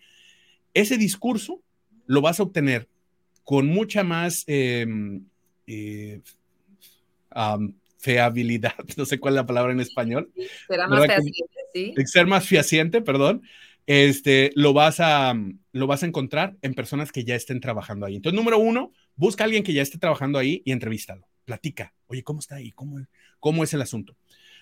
Ese 0.76 1.00
discurso 1.00 1.64
lo 2.06 2.22
vas 2.22 2.40
a 2.40 2.44
obtener 2.44 2.88
con 3.44 3.66
mucha 3.66 4.04
más... 4.04 4.44
Em, 4.46 5.26
eh, 7.36 7.74
feabilidad, 7.98 8.74
no 8.98 9.06
sé 9.06 9.20
cuál 9.20 9.34
es 9.34 9.38
la 9.38 9.46
palabra 9.46 9.72
en 9.72 9.80
español. 9.80 10.32
Será 10.68 10.88
más 10.88 11.06
fehaciente, 11.06 11.60
sí. 11.74 11.94
Ser 12.06 12.28
más 12.28 12.48
fehaciente, 12.48 13.02
perdón. 13.02 13.44
Este, 13.88 14.52
lo 14.56 14.74
vas 14.74 15.00
a, 15.00 15.34
lo 15.72 15.88
vas 15.88 16.04
a 16.04 16.06
encontrar 16.06 16.56
en 16.62 16.74
personas 16.74 17.12
que 17.12 17.24
ya 17.24 17.36
estén 17.36 17.60
trabajando 17.60 18.06
ahí. 18.06 18.16
Entonces, 18.16 18.38
número 18.38 18.58
uno, 18.60 18.94
busca 19.16 19.44
a 19.44 19.46
alguien 19.46 19.64
que 19.64 19.74
ya 19.74 19.82
esté 19.82 19.98
trabajando 19.98 20.38
ahí 20.40 20.62
y 20.66 20.72
entrevístalo. 20.72 21.28
Platica. 21.46 21.94
Oye, 22.08 22.24
¿cómo 22.24 22.40
está 22.40 22.56
ahí? 22.56 22.72
¿Cómo, 22.72 23.00
cómo 23.40 23.64
es 23.64 23.74
el 23.74 23.82
asunto? 23.82 24.16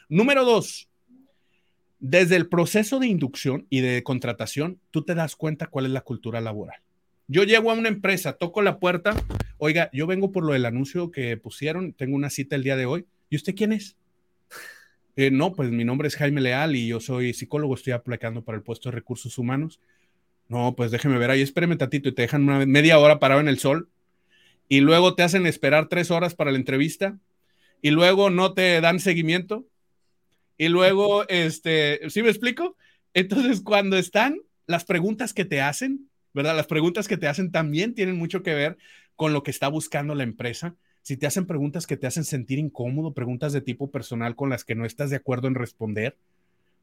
Número 0.07 0.45
dos, 0.45 0.89
desde 1.99 2.37
el 2.37 2.47
proceso 2.47 2.99
de 2.99 3.07
inducción 3.07 3.67
y 3.69 3.81
de 3.81 4.03
contratación, 4.03 4.79
tú 4.89 5.03
te 5.03 5.15
das 5.15 5.35
cuenta 5.35 5.67
cuál 5.67 5.85
es 5.85 5.91
la 5.91 6.01
cultura 6.01 6.41
laboral. 6.41 6.81
Yo 7.31 7.43
llego 7.43 7.69
a 7.69 7.75
una 7.75 7.89
empresa, 7.89 8.33
toco 8.33 8.63
la 8.63 8.79
puerta, 8.79 9.15
oiga, 9.59 9.91
yo 9.93 10.07
vengo 10.07 10.31
por 10.31 10.43
lo 10.43 10.53
del 10.53 10.65
anuncio 10.65 11.11
que 11.11 11.37
pusieron, 11.37 11.93
tengo 11.93 12.15
una 12.15 12.31
cita 12.31 12.55
el 12.55 12.63
día 12.63 12.75
de 12.75 12.87
hoy. 12.87 13.05
¿Y 13.29 13.35
usted 13.35 13.53
quién 13.55 13.71
es? 13.71 13.95
Eh, 15.15 15.29
no, 15.29 15.53
pues 15.53 15.69
mi 15.69 15.85
nombre 15.85 16.07
es 16.07 16.15
Jaime 16.15 16.41
Leal 16.41 16.75
y 16.75 16.87
yo 16.87 16.99
soy 16.99 17.35
psicólogo, 17.35 17.75
estoy 17.75 17.93
aplicando 17.93 18.43
para 18.43 18.57
el 18.57 18.63
puesto 18.63 18.89
de 18.89 18.95
recursos 18.95 19.37
humanos. 19.37 19.79
No, 20.47 20.75
pues 20.75 20.89
déjeme 20.89 21.19
ver 21.19 21.29
ahí, 21.29 21.41
espéreme 21.41 21.75
tantito 21.75 22.09
y 22.09 22.13
te 22.13 22.23
dejan 22.23 22.45
media 22.67 22.97
hora 22.97 23.19
parado 23.19 23.41
en 23.41 23.47
el 23.47 23.59
sol 23.59 23.89
y 24.67 24.79
luego 24.79 25.13
te 25.13 25.21
hacen 25.21 25.45
esperar 25.45 25.87
tres 25.87 26.09
horas 26.09 26.33
para 26.33 26.51
la 26.51 26.57
entrevista 26.57 27.19
y 27.83 27.91
luego 27.91 28.31
no 28.31 28.55
te 28.55 28.81
dan 28.81 28.99
seguimiento 28.99 29.67
y 30.57 30.69
luego, 30.69 31.27
este, 31.29 32.09
¿sí 32.09 32.23
me 32.23 32.29
explico? 32.29 32.75
Entonces, 33.13 33.61
cuando 33.61 33.97
están 33.97 34.39
las 34.65 34.83
preguntas 34.83 35.33
que 35.33 35.45
te 35.45 35.61
hacen, 35.61 36.08
¿verdad? 36.33 36.55
Las 36.55 36.67
preguntas 36.67 37.07
que 37.07 37.17
te 37.17 37.27
hacen 37.27 37.51
también 37.51 37.93
tienen 37.93 38.17
mucho 38.17 38.43
que 38.43 38.53
ver 38.53 38.77
con 39.15 39.33
lo 39.33 39.43
que 39.43 39.51
está 39.51 39.67
buscando 39.67 40.15
la 40.15 40.23
empresa. 40.23 40.75
Si 41.01 41.17
te 41.17 41.27
hacen 41.27 41.45
preguntas 41.45 41.87
que 41.87 41.97
te 41.97 42.07
hacen 42.07 42.23
sentir 42.23 42.59
incómodo, 42.59 43.13
preguntas 43.13 43.53
de 43.53 43.61
tipo 43.61 43.89
personal 43.91 44.35
con 44.35 44.49
las 44.49 44.63
que 44.63 44.75
no 44.75 44.85
estás 44.85 45.09
de 45.09 45.15
acuerdo 45.15 45.47
en 45.47 45.55
responder, 45.55 46.17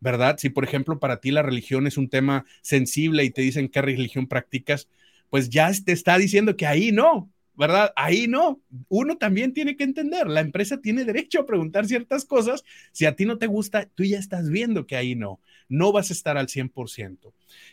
¿verdad? 0.01 0.36
Si, 0.38 0.51
por 0.51 0.64
ejemplo, 0.64 0.99
para 0.99 1.20
ti 1.20 1.30
la 1.30 1.42
religión 1.42 1.86
es 1.86 1.97
un 1.97 2.09
tema 2.09 2.44
sensible 2.62 3.24
y 3.24 3.30
te 3.30 3.42
dicen 3.42 3.68
qué 3.68 3.82
religión 3.82 4.26
practicas, 4.26 4.88
pues 5.30 5.49
ya 5.51 5.70
te 5.84 5.92
está 5.92 6.18
diciendo 6.18 6.57
que 6.57 6.66
ahí 6.66 6.92
no, 6.92 7.30
¿verdad? 7.57 7.92
Ahí 7.96 8.26
no. 8.28 8.61
Uno 8.88 9.16
también 9.16 9.52
tiene 9.52 9.76
que 9.76 9.84
entender, 9.84 10.26
la 10.28 10.40
empresa 10.40 10.80
tiene 10.80 11.04
derecho 11.04 11.40
a 11.40 11.46
preguntar 11.46 11.86
ciertas 11.86 12.24
cosas. 12.24 12.64
Si 12.92 13.07
a 13.07 13.16
ti 13.16 13.24
no 13.24 13.38
te 13.38 13.46
gusta, 13.46 13.88
tú 13.94 14.04
ya 14.04 14.18
estás 14.18 14.50
viendo 14.50 14.86
que 14.86 14.96
ahí 14.96 15.14
no. 15.14 15.40
No 15.68 15.92
vas 15.92 16.11
a 16.11 16.12
estar 16.12 16.36
al 16.36 16.46
100%. 16.46 17.32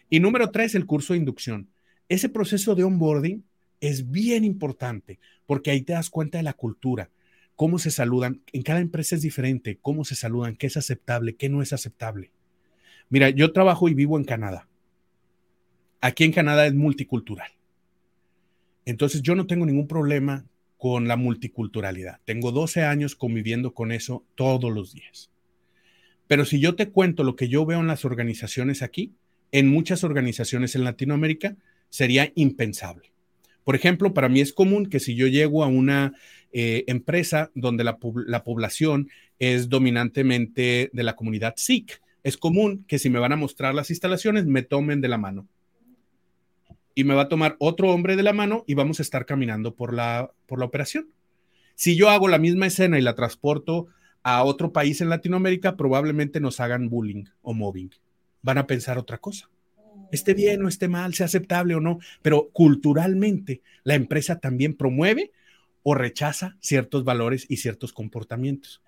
Y 0.09 0.19
número 0.19 0.49
tres, 0.49 0.75
el 0.75 0.86
curso 0.86 1.13
de 1.13 1.19
inducción. 1.19 1.69
Ese 2.09 2.29
proceso 2.29 2.75
de 2.75 2.84
onboarding 2.84 3.43
es 3.79 4.09
bien 4.09 4.43
importante 4.43 5.19
porque 5.45 5.71
ahí 5.71 5.81
te 5.81 5.93
das 5.93 6.09
cuenta 6.09 6.38
de 6.38 6.43
la 6.43 6.53
cultura, 6.53 7.09
cómo 7.55 7.79
se 7.79 7.91
saludan. 7.91 8.41
En 8.53 8.61
cada 8.61 8.79
empresa 8.79 9.15
es 9.15 9.21
diferente, 9.21 9.77
cómo 9.81 10.05
se 10.05 10.15
saludan, 10.15 10.55
qué 10.55 10.67
es 10.67 10.77
aceptable, 10.77 11.36
qué 11.36 11.49
no 11.49 11.61
es 11.61 11.73
aceptable. 11.73 12.31
Mira, 13.09 13.29
yo 13.29 13.51
trabajo 13.51 13.89
y 13.89 13.93
vivo 13.93 14.17
en 14.17 14.23
Canadá. 14.23 14.67
Aquí 16.01 16.23
en 16.23 16.31
Canadá 16.31 16.65
es 16.65 16.73
multicultural. 16.73 17.51
Entonces 18.86 19.21
yo 19.21 19.36
no 19.36 19.47
tengo 19.47 19.65
ningún 19.65 19.88
problema 19.88 20.45
con 20.77 21.07
la 21.07 21.15
multiculturalidad. 21.15 22.19
Tengo 22.25 22.51
12 22.51 22.84
años 22.84 23.15
conviviendo 23.15 23.73
con 23.73 23.91
eso 23.91 24.25
todos 24.36 24.73
los 24.73 24.93
días. 24.93 25.29
Pero 26.27 26.45
si 26.45 26.59
yo 26.59 26.75
te 26.75 26.89
cuento 26.89 27.23
lo 27.23 27.36
que 27.36 27.47
yo 27.47 27.65
veo 27.65 27.79
en 27.79 27.88
las 27.88 28.05
organizaciones 28.05 28.81
aquí, 28.81 29.13
en 29.51 29.69
muchas 29.69 30.03
organizaciones 30.03 30.75
en 30.75 30.84
Latinoamérica, 30.84 31.55
sería 31.89 32.31
impensable. 32.36 33.13
Por 33.63 33.75
ejemplo, 33.75 34.13
para 34.13 34.29
mí 34.29 34.41
es 34.41 34.51
común 34.51 34.88
que 34.88 34.99
si 34.99 35.15
yo 35.15 35.27
llego 35.27 35.63
a 35.63 35.67
una 35.67 36.13
eh, 36.51 36.84
empresa 36.88 37.49
donde 37.55 37.84
la, 37.84 37.97
la, 38.27 38.43
población 38.43 39.09
es 39.39 39.69
dominantemente 39.69 40.89
de 40.91 41.03
la 41.03 41.15
comunidad 41.15 41.53
Sikh, 41.55 42.01
es 42.23 42.36
común 42.36 42.84
que 42.88 42.99
si 42.99 43.09
me 43.09 43.19
van 43.19 43.31
a 43.31 43.38
mostrar 43.38 43.73
las 43.73 43.89
instalaciones 43.89 44.45
me 44.45 44.63
tomen 44.63 45.01
de 45.01 45.07
la 45.07 45.17
mano 45.17 45.47
y 46.95 47.03
me 47.03 47.15
va 47.15 47.23
a 47.23 47.29
tomar 47.29 47.55
otro 47.59 47.91
hombre 47.91 48.15
de 48.15 48.23
la 48.23 48.33
mano 48.33 48.63
y 48.67 48.73
vamos 48.73 48.99
a 48.99 49.03
estar 49.03 49.25
caminando 49.25 49.75
por 49.75 49.93
la, 49.93 50.31
por 50.45 50.59
la 50.59 50.65
operación. 50.65 51.09
Si 51.75 51.95
yo 51.95 52.09
hago 52.09 52.27
la 52.27 52.37
misma 52.37 52.67
escena 52.67 52.99
y 52.99 53.01
la 53.01 53.15
transporto 53.15 53.87
a 54.21 54.43
otro 54.43 54.71
país 54.71 55.01
en 55.01 55.09
Latinoamérica, 55.09 55.75
probablemente 55.75 56.39
nos 56.39 56.59
hagan 56.59 56.89
bullying 56.89 57.25
o 57.41 57.53
mobbing. 57.53 57.91
Van 58.41 58.57
a 58.57 58.67
pensar 58.67 58.97
otra 58.97 59.17
cosa. 59.17 59.49
Esté 60.11 60.33
bien 60.33 60.63
o 60.63 60.67
esté 60.67 60.87
mal, 60.87 61.13
sea 61.13 61.25
aceptable 61.25 61.75
o 61.75 61.79
no, 61.79 61.99
pero 62.21 62.49
culturalmente 62.51 63.61
la 63.83 63.95
empresa 63.95 64.39
también 64.39 64.75
promueve 64.75 65.31
o 65.81 65.95
rechaza 65.95 66.55
ciertos 66.59 67.03
valores 67.03 67.45
y 67.49 67.57
ciertos 67.57 67.93
comportamientos 67.93 68.81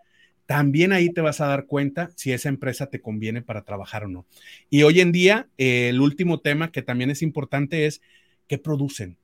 también 0.46 0.93
ahí 0.93 1.10
te 1.12 1.22
vas 1.22 1.41
a 1.41 1.48
dar 1.48 1.66
cuenta 1.66 2.12
si 2.16 2.32
esa 2.32 2.50
empresa 2.50 2.88
te 2.88 3.02
conviene 3.02 3.41
para 3.41 3.64
trabajar 3.64 4.06
o 4.06 4.08
no. 4.08 4.26
Y 4.70 4.84
hoy 4.84 5.02
en 5.02 5.12
día, 5.12 5.48
eh, 5.58 5.89
el 5.89 6.02
último 6.02 6.39
tema 6.39 6.72
que 6.72 6.82
también 6.82 7.10
es 7.10 7.22
importante 7.22 7.86
es 7.86 8.02
qué 8.48 8.58
producen. 8.58 9.18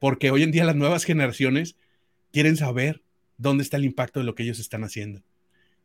Porque 0.00 0.30
hoy 0.30 0.42
en 0.42 0.50
día 0.50 0.64
las 0.64 0.76
nuevas 0.76 1.04
generaciones 1.04 1.76
quieren 2.32 2.56
saber 2.56 3.02
dónde 3.38 3.62
está 3.62 3.76
el 3.76 3.84
impacto 3.84 4.20
de 4.20 4.26
lo 4.26 4.34
que 4.34 4.42
ellos 4.42 4.58
están 4.58 4.82
haciendo. 4.84 5.22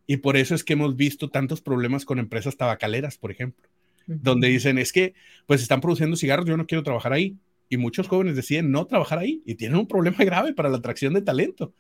Y 0.08 0.18
por 0.18 0.38
eso 0.38 0.56
es 0.56 0.64
que 0.64 0.74
hemos 0.74 0.96
visto 0.96 1.30
tantos 1.30 1.62
problemas 1.62 2.04
con 2.04 2.18
empresas 2.18 2.58
tabacaleras, 2.58 3.20
por 3.20 3.30
ejemplo, 3.30 3.70
donde 4.08 4.48
dicen, 4.48 4.80
es 4.80 4.92
que 4.92 5.14
pues 5.46 5.62
están 5.62 5.82
produciendo 5.82 6.16
cigarros, 6.16 6.48
yo 6.48 6.58
no 6.58 6.66
quiero 6.66 6.84
trabajar 6.84 7.14
ahí. 7.14 7.38
Y 7.72 7.78
muchos 7.78 8.08
jóvenes 8.08 8.36
deciden 8.36 8.72
no 8.72 8.88
trabajar 8.88 9.20
ahí 9.20 9.44
y 9.46 9.54
tienen 9.54 9.78
un 9.78 9.88
problema 9.88 10.18
grave 10.26 10.54
para 10.54 10.70
la 10.70 10.78
atracción 10.78 11.14
de 11.14 11.22
talento. 11.22 11.76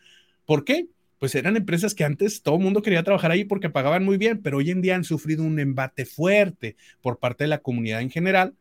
¿Por 0.45 0.63
qué? 0.63 0.87
Pues 1.19 1.35
eran 1.35 1.57
empresas 1.57 1.93
que 1.93 2.05
antes 2.05 2.41
todo 2.41 2.55
el 2.55 2.63
mundo 2.63 2.81
quería 2.81 3.03
trabajar 3.03 3.31
ahí 3.31 3.43
porque 3.43 3.69
pagaban 3.69 4.03
muy 4.03 4.17
bien, 4.17 4.41
pero 4.41 4.57
hoy 4.57 4.71
en 4.71 4.81
día 4.81 4.95
han 4.95 5.03
sufrido 5.03 5.43
un 5.43 5.59
embate 5.59 6.05
fuerte 6.05 6.77
por 7.01 7.19
parte 7.19 7.43
de 7.43 7.49
la 7.49 7.59
comunidad 7.59 8.01
en 8.01 8.09
general 8.09 8.55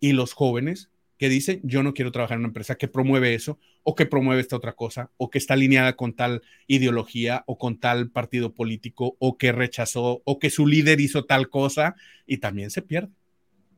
y 0.00 0.12
los 0.12 0.32
jóvenes 0.32 0.90
que 1.18 1.28
dicen, 1.28 1.60
yo 1.62 1.84
no 1.84 1.94
quiero 1.94 2.10
trabajar 2.10 2.34
en 2.36 2.40
una 2.40 2.48
empresa 2.48 2.74
que 2.74 2.88
promueve 2.88 3.34
eso 3.34 3.58
o 3.84 3.94
que 3.94 4.06
promueve 4.06 4.40
esta 4.40 4.56
otra 4.56 4.72
cosa 4.72 5.10
o 5.18 5.30
que 5.30 5.38
está 5.38 5.54
alineada 5.54 5.94
con 5.94 6.14
tal 6.14 6.42
ideología 6.66 7.44
o 7.46 7.58
con 7.58 7.78
tal 7.78 8.10
partido 8.10 8.54
político 8.54 9.14
o 9.20 9.38
que 9.38 9.52
rechazó 9.52 10.22
o 10.24 10.38
que 10.40 10.50
su 10.50 10.66
líder 10.66 11.00
hizo 11.00 11.24
tal 11.24 11.48
cosa 11.48 11.94
y 12.26 12.38
también 12.38 12.70
se 12.70 12.82
pierde, 12.82 13.12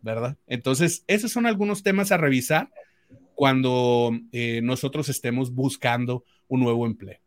¿verdad? 0.01 0.39
Entonces, 0.47 1.05
esos 1.07 1.33
son 1.33 1.45
algunos 1.45 1.83
temas 1.83 2.13
a 2.13 2.17
revisar 2.17 2.71
cuando 3.35 4.13
eh, 4.33 4.61
nosotros 4.63 5.11
estemos 5.11 5.53
buscando 5.53 6.25
un 6.49 6.61
nuevo 6.61 6.87
empleo. 6.87 7.19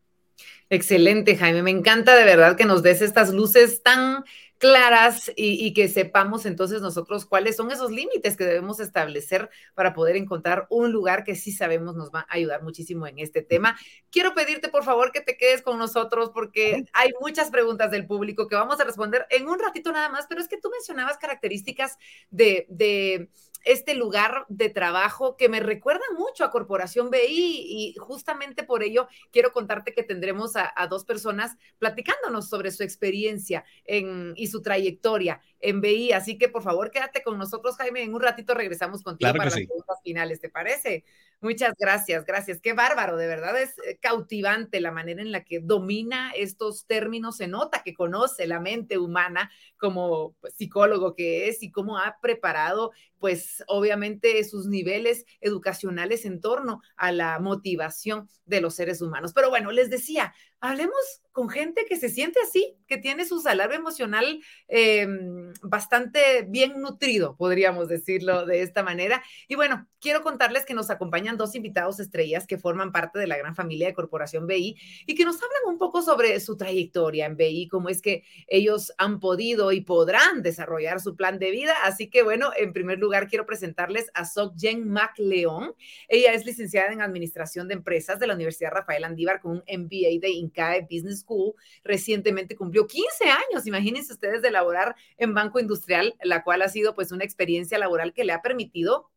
Excelente, 0.69 1.38
Jaime. 1.38 1.63
Me 1.63 1.71
encanta 1.71 2.15
de 2.15 2.25
verdad 2.25 2.57
que 2.57 2.65
nos 2.65 2.83
des 2.83 3.01
estas 3.01 3.33
luces 3.33 3.81
tan 3.83 4.23
claras 4.57 5.31
y, 5.35 5.73
que 5.73 5.88
sepamos 5.88 6.45
entonces 6.45 6.81
nosotros 6.81 7.25
cuáles 7.25 7.55
son 7.55 7.71
esos 7.71 7.91
límites 7.91 8.35
que 8.35 8.43
debemos 8.43 8.79
establecer 8.79 9.49
para 9.75 9.93
poder 9.93 10.15
encontrar 10.15 10.65
un 10.69 10.91
lugar 10.91 11.23
que 11.23 11.35
sí 11.35 11.51
sabemos 11.51 11.95
nos 11.95 12.11
va 12.11 12.21
a 12.21 12.35
ayudar 12.35 12.63
muchísimo 12.63 13.05
en 13.05 13.19
este 13.19 13.43
tema. 13.43 13.77
Quiero 14.09 14.33
pedirte 14.33 14.69
por 14.69 14.83
favor 14.83 15.11
que 15.11 15.21
te 15.21 15.38
quedes 15.38 15.61
con 15.61 15.77
nosotros 15.77 16.31
porque 16.33 16.85
hay 16.93 17.11
muchas 17.21 17.51
preguntas 17.51 17.91
del 17.91 18.07
público 18.07 18.47
que 18.47 18.55
vamos 18.55 18.79
a 18.79 18.83
responder 18.83 19.27
en 19.29 19.47
un 19.47 19.59
ratito 19.59 19.91
nada 19.91 20.09
más, 20.09 20.25
pero 20.27 20.41
es 20.41 20.47
que 20.47 20.59
tú 20.59 20.69
mencionabas 20.71 21.17
características 21.17 21.97
de, 22.31 22.65
de 22.69 23.29
este 23.68 23.95
lugar 23.95 24.45
de 24.47 24.70
trabajo 24.70 25.36
que 25.36 25.49
me 25.49 25.59
recuerda 25.59 26.03
mucho 26.18 26.45
a 26.45 26.51
Corporación 26.51 27.09
BI 27.09 27.20
y 27.28 27.95
justamente 27.99 28.63
por 28.63 28.82
ello 28.82 29.07
quiero 29.32 29.51
contarte 29.51 29.93
que 29.93 30.03
tendremos 30.03 30.55
a, 30.55 30.74
dos 30.89 31.03
personas 31.03 31.57
platicándonos 31.78 32.47
sobre 32.47 32.72
su 32.72 32.84
experiencia 32.84 33.65
y 33.86 34.47
su 34.47 34.61
trayectoria 34.61 35.41
en 35.59 35.81
BI. 35.81 36.11
Así 36.13 36.37
que 36.37 36.49
por 36.49 36.63
favor 36.63 36.91
quédate 36.91 37.23
con 37.23 37.37
nosotros, 37.37 37.77
Jaime. 37.77 38.03
En 38.03 38.13
un 38.13 38.21
ratito 38.21 38.53
regresamos 38.53 39.03
contigo 39.03 39.31
para 39.31 39.45
las 39.45 39.53
preguntas 39.53 39.99
finales, 40.03 40.39
¿te 40.39 40.49
parece? 40.49 41.03
Muchas 41.39 41.73
gracias, 41.77 42.25
gracias. 42.25 42.59
Qué 42.61 42.73
bárbaro, 42.73 43.15
de 43.15 43.27
verdad 43.27 43.61
es 43.61 43.75
eh, 43.85 43.99
cautivante 44.01 44.81
la 44.81 44.91
manera 44.91 45.21
en 45.21 45.31
la 45.31 45.43
que 45.43 45.59
domina 45.59 46.31
estos 46.31 46.87
términos. 46.87 47.37
Se 47.37 47.47
nota 47.47 47.83
que 47.83 47.93
conoce 47.93 48.47
la 48.47 48.59
mente 48.59 48.97
humana 48.97 49.51
como 49.77 50.35
pues, 50.41 50.55
psicólogo 50.55 51.13
que 51.13 51.47
es 51.47 51.61
y 51.61 51.71
cómo 51.71 51.99
ha 51.99 52.17
preparado, 52.21 52.91
pues 53.19 53.63
obviamente 53.67 54.43
sus 54.45 54.65
niveles 54.65 55.25
educacionales 55.39 56.25
en 56.25 56.41
torno 56.41 56.81
a 56.95 57.11
la 57.11 57.37
motivación 57.37 58.27
de 58.45 58.61
los 58.61 58.73
seres 58.73 59.03
humanos. 59.03 59.33
Pero 59.33 59.51
bueno, 59.51 59.71
les 59.71 59.91
decía, 59.91 60.33
hablemos 60.59 61.21
con 61.37 61.49
gente 61.49 61.85
que 61.87 61.97
se 61.97 62.09
siente 62.09 62.39
así, 62.41 62.75
que 62.87 62.97
tiene 62.97 63.23
su 63.23 63.39
salario 63.39 63.77
emocional 63.77 64.41
em, 64.67 65.53
bastante 65.61 66.41
bien 66.49 66.81
nutrido, 66.81 67.35
podríamos 67.37 67.87
decirlo 67.87 68.47
de 68.47 68.63
esta 68.63 68.81
manera. 68.81 69.23
Y 69.47 69.53
bueno, 69.53 69.87
quiero 70.01 70.23
contarles 70.23 70.65
que 70.65 70.73
nos 70.73 70.89
acompañan 70.89 71.37
dos 71.37 71.53
invitados 71.53 71.99
estrellas 71.99 72.47
que 72.47 72.57
forman 72.57 72.91
parte 72.91 73.19
de 73.19 73.27
la 73.27 73.37
gran 73.37 73.55
familia 73.55 73.85
de 73.85 73.93
Corporación 73.93 74.47
BI 74.47 74.77
y 75.05 75.13
que 75.13 75.25
nos 75.25 75.35
hablan 75.35 75.61
un 75.67 75.77
poco 75.77 76.01
sobre 76.01 76.39
su 76.39 76.57
trayectoria 76.57 77.27
en 77.27 77.37
BI, 77.37 77.67
cómo 77.67 77.89
es 77.89 78.01
que 78.01 78.23
ellos 78.47 78.91
han 78.97 79.19
podido 79.19 79.71
y 79.71 79.81
podrán 79.81 80.41
desarrollar 80.41 81.01
su 81.01 81.15
plan 81.15 81.37
de 81.37 81.51
vida. 81.51 81.75
Así 81.83 82.09
que 82.09 82.23
bueno, 82.23 82.49
en 82.57 82.73
primer 82.73 82.97
lugar 82.97 83.27
quiero 83.27 83.45
presentarles 83.45 84.09
a 84.15 84.25
Sok 84.25 84.55
Jen 84.57 84.89
MacLeón. 84.89 85.75
Ella 86.07 86.33
es 86.33 86.47
licenciada 86.47 86.91
en 86.91 87.01
Administración 87.01 87.67
de 87.67 87.75
Empresas 87.75 88.19
de 88.19 88.25
la 88.25 88.33
Universidad 88.33 88.71
Rafael 88.71 89.03
Andívar 89.03 89.39
con 89.39 89.51
un 89.51 89.63
MBA 89.67 90.19
de 90.19 90.31
INCAE 90.47 90.87
Business 90.89 91.21
School. 91.21 91.53
Recientemente 91.83 92.55
cumplió 92.55 92.87
15 92.87 93.25
años, 93.25 93.67
imagínense 93.67 94.13
ustedes, 94.13 94.41
de 94.41 94.51
laborar 94.51 94.95
en 95.17 95.33
Banco 95.33 95.59
Industrial, 95.59 96.15
la 96.23 96.43
cual 96.43 96.61
ha 96.61 96.69
sido 96.69 96.95
pues 96.95 97.11
una 97.11 97.23
experiencia 97.23 97.77
laboral 97.77 98.13
que 98.13 98.23
le 98.23 98.33
ha 98.33 98.41
permitido 98.41 99.09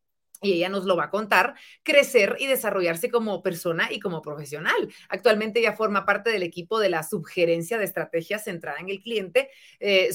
y 0.43 0.53
ella 0.55 0.69
nos 0.69 0.85
lo 0.87 0.97
va 0.97 1.05
a 1.05 1.11
contar, 1.11 1.55
crecer 1.83 2.37
y 2.39 2.47
desarrollarse 2.47 3.11
como 3.11 3.43
persona 3.43 3.89
y 3.93 4.01
como 4.01 4.23
profesional. 4.23 4.89
Actualmente 5.09 5.61
ella 5.61 5.77
forma 5.77 6.07
parte 6.07 6.31
del 6.31 6.43
equipo 6.43 6.79
de 6.79 6.89
la 6.89 7.03
subgerencia 7.03 7.79
de 7.79 7.85
estrategias 7.85 8.45
centrada 8.45 8.79
en 8.79 8.89
el 8.89 9.01
cliente. 9.01 9.51
Eh, 9.81 10.11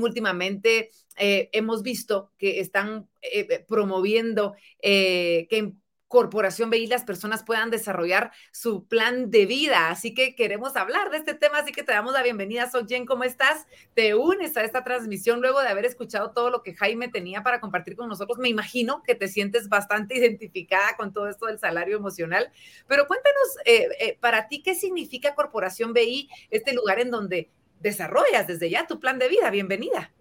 últimamente 0.00 0.90
eh, 1.18 1.50
hemos 1.52 1.82
visto 1.82 2.32
que 2.38 2.60
están 2.60 3.08
eh, 3.20 3.64
promoviendo 3.68 4.54
eh, 4.80 5.46
que 5.48 5.72
Corporación 6.08 6.70
BI 6.70 6.86
las 6.86 7.04
personas 7.04 7.42
puedan 7.42 7.70
desarrollar 7.70 8.30
su 8.52 8.86
plan 8.86 9.30
de 9.30 9.44
vida. 9.46 9.90
Así 9.90 10.14
que 10.14 10.34
queremos 10.34 10.76
hablar 10.76 11.10
de 11.10 11.18
este 11.18 11.34
tema, 11.34 11.58
así 11.58 11.72
que 11.72 11.82
te 11.82 11.92
damos 11.92 12.12
la 12.12 12.22
bienvenida. 12.22 12.70
Soy 12.70 12.84
Jen, 12.88 13.06
¿cómo 13.06 13.24
estás? 13.24 13.66
Te 13.94 14.14
unes 14.14 14.56
a 14.56 14.62
esta 14.62 14.84
transmisión 14.84 15.40
luego 15.40 15.60
de 15.60 15.68
haber 15.68 15.84
escuchado 15.84 16.30
todo 16.30 16.50
lo 16.50 16.62
que 16.62 16.74
Jaime 16.74 17.08
tenía 17.08 17.42
para 17.42 17.60
compartir 17.60 17.96
con 17.96 18.08
nosotros. 18.08 18.38
Me 18.38 18.48
imagino 18.48 19.02
que 19.02 19.14
te 19.16 19.26
sientes 19.26 19.68
bastante 19.68 20.14
identificada 20.18 20.96
con 20.96 21.12
todo 21.12 21.28
esto 21.28 21.46
del 21.46 21.58
salario 21.58 21.96
emocional, 21.96 22.52
pero 22.86 23.06
cuéntanos 23.06 23.56
eh, 23.64 23.88
eh, 23.98 24.18
para 24.20 24.46
ti 24.48 24.62
qué 24.62 24.74
significa 24.74 25.34
Corporación 25.34 25.92
BI, 25.92 26.30
este 26.50 26.72
lugar 26.72 27.00
en 27.00 27.10
donde 27.10 27.50
desarrollas 27.80 28.46
desde 28.46 28.70
ya 28.70 28.86
tu 28.86 29.00
plan 29.00 29.18
de 29.18 29.28
vida. 29.28 29.50
Bienvenida. 29.50 30.12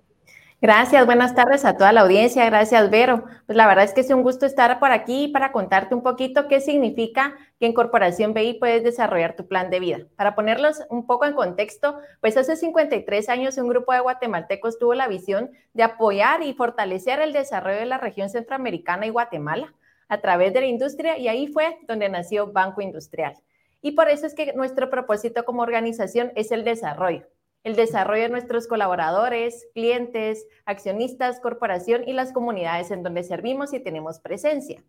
Gracias, 0.61 1.05
buenas 1.05 1.35
tardes 1.35 1.65
a 1.65 1.75
toda 1.75 1.91
la 1.91 2.01
audiencia. 2.01 2.45
Gracias, 2.45 2.89
Vero. 2.89 3.25
Pues 3.45 3.57
la 3.57 3.67
verdad 3.67 3.83
es 3.83 3.93
que 3.93 3.99
es 4.01 4.09
un 4.09 4.23
gusto 4.23 4.45
estar 4.45 4.79
por 4.79 4.91
aquí 4.91 5.27
para 5.27 5.51
contarte 5.51 5.93
un 5.93 6.01
poquito 6.01 6.47
qué 6.47 6.61
significa 6.61 7.35
que 7.59 7.65
en 7.65 7.73
Corporación 7.73 8.33
BI 8.33 8.53
puedes 8.53 8.81
desarrollar 8.81 9.35
tu 9.35 9.47
plan 9.49 9.69
de 9.69 9.81
vida. 9.81 9.99
Para 10.15 10.33
ponerlos 10.33 10.81
un 10.89 11.05
poco 11.05 11.25
en 11.25 11.33
contexto, 11.33 11.99
pues 12.21 12.37
hace 12.37 12.55
53 12.55 13.27
años 13.27 13.57
un 13.57 13.67
grupo 13.67 13.91
de 13.91 13.99
guatemaltecos 13.99 14.79
tuvo 14.79 14.93
la 14.93 15.09
visión 15.09 15.51
de 15.73 15.83
apoyar 15.83 16.41
y 16.41 16.53
fortalecer 16.53 17.19
el 17.19 17.33
desarrollo 17.33 17.79
de 17.79 17.85
la 17.85 17.97
región 17.97 18.29
centroamericana 18.29 19.05
y 19.05 19.09
Guatemala 19.09 19.73
a 20.07 20.21
través 20.21 20.53
de 20.53 20.61
la 20.61 20.67
industria 20.67 21.17
y 21.17 21.27
ahí 21.27 21.47
fue 21.47 21.79
donde 21.85 22.07
nació 22.07 22.53
Banco 22.53 22.79
Industrial. 22.79 23.35
Y 23.81 23.91
por 23.91 24.09
eso 24.09 24.25
es 24.25 24.33
que 24.33 24.53
nuestro 24.53 24.89
propósito 24.89 25.43
como 25.43 25.63
organización 25.63 26.31
es 26.35 26.51
el 26.51 26.63
desarrollo 26.63 27.27
el 27.65 27.75
desarrollo 27.75 28.21
de 28.21 28.29
nuestros 28.29 28.67
colaboradores, 28.67 29.67
clientes, 29.73 30.47
accionistas, 30.65 31.39
corporación 31.39 32.07
y 32.07 32.13
las 32.13 32.31
comunidades 32.31 32.91
en 32.91 33.01
donde 33.01 33.23
servimos 33.23 33.73
y 33.73 33.79
tenemos 33.79 34.19
presencia. 34.19 34.83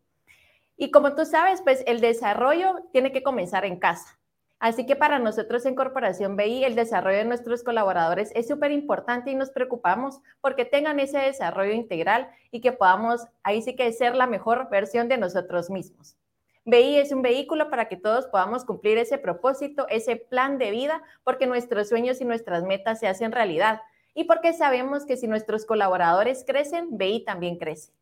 Y 0.76 0.90
como 0.90 1.14
tú 1.14 1.24
sabes, 1.24 1.62
pues 1.62 1.82
el 1.86 2.02
desarrollo 2.02 2.74
tiene 2.92 3.12
que 3.12 3.22
comenzar 3.22 3.64
en 3.64 3.78
casa. 3.78 4.20
Así 4.58 4.84
que 4.84 4.94
para 4.94 5.18
nosotros 5.18 5.64
en 5.64 5.74
Corporación 5.74 6.36
BI, 6.36 6.64
el 6.64 6.74
desarrollo 6.74 7.16
de 7.16 7.24
nuestros 7.24 7.64
colaboradores 7.64 8.30
es 8.34 8.46
súper 8.46 8.72
importante 8.72 9.30
y 9.30 9.34
nos 9.34 9.50
preocupamos 9.50 10.20
porque 10.42 10.66
tengan 10.66 11.00
ese 11.00 11.18
desarrollo 11.18 11.72
integral 11.72 12.28
y 12.50 12.60
que 12.60 12.72
podamos 12.72 13.26
ahí 13.42 13.62
sí 13.62 13.74
que 13.74 13.90
ser 13.92 14.14
la 14.14 14.26
mejor 14.26 14.68
versión 14.68 15.08
de 15.08 15.16
nosotros 15.16 15.70
mismos. 15.70 16.18
BI 16.66 16.96
es 16.96 17.12
un 17.12 17.22
vehículo 17.22 17.70
para 17.70 17.88
que 17.88 17.96
todos 17.96 18.26
podamos 18.26 18.64
cumplir 18.64 18.98
ese 18.98 19.18
propósito, 19.18 19.86
ese 19.88 20.16
plan 20.16 20.58
de 20.58 20.72
vida, 20.72 21.00
porque 21.22 21.46
nuestros 21.46 21.88
sueños 21.88 22.20
y 22.20 22.24
nuestras 22.24 22.64
metas 22.64 22.98
se 22.98 23.06
hacen 23.06 23.30
realidad 23.30 23.82
y 24.14 24.24
porque 24.24 24.52
sabemos 24.52 25.06
que 25.06 25.16
si 25.16 25.28
nuestros 25.28 25.64
colaboradores 25.64 26.42
crecen, 26.44 26.98
BI 26.98 27.24
también 27.24 27.56
crece. 27.56 27.92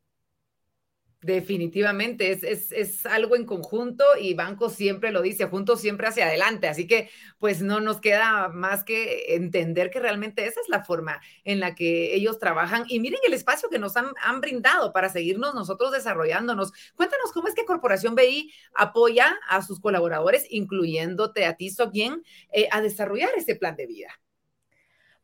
Definitivamente, 1.24 2.32
es, 2.32 2.70
es, 2.70 3.06
algo 3.06 3.34
en 3.34 3.46
conjunto 3.46 4.04
y 4.20 4.34
Banco 4.34 4.68
siempre 4.68 5.10
lo 5.10 5.22
dice, 5.22 5.46
juntos 5.46 5.80
siempre 5.80 6.06
hacia 6.06 6.26
adelante. 6.26 6.68
Así 6.68 6.86
que 6.86 7.08
pues 7.38 7.62
no 7.62 7.80
nos 7.80 7.98
queda 8.02 8.50
más 8.50 8.84
que 8.84 9.34
entender 9.34 9.90
que 9.90 10.00
realmente 10.00 10.44
esa 10.44 10.60
es 10.60 10.68
la 10.68 10.84
forma 10.84 11.22
en 11.44 11.60
la 11.60 11.74
que 11.74 12.14
ellos 12.14 12.38
trabajan. 12.38 12.84
Y 12.88 13.00
miren 13.00 13.20
el 13.26 13.32
espacio 13.32 13.70
que 13.70 13.78
nos 13.78 13.96
han, 13.96 14.12
brindado 14.42 14.92
para 14.92 15.08
seguirnos 15.08 15.54
nosotros 15.54 15.92
desarrollándonos. 15.92 16.74
Cuéntanos 16.94 17.32
cómo 17.32 17.48
es 17.48 17.54
que 17.54 17.64
Corporación 17.64 18.14
BI 18.14 18.52
apoya 18.74 19.34
a 19.48 19.62
sus 19.62 19.80
colaboradores, 19.80 20.46
incluyéndote 20.50 21.46
a 21.46 21.56
ti, 21.56 21.70
Soquien, 21.70 22.22
eh, 22.52 22.68
a 22.70 22.82
desarrollar 22.82 23.30
ese 23.34 23.56
plan 23.56 23.76
de 23.76 23.86
vida. 23.86 24.20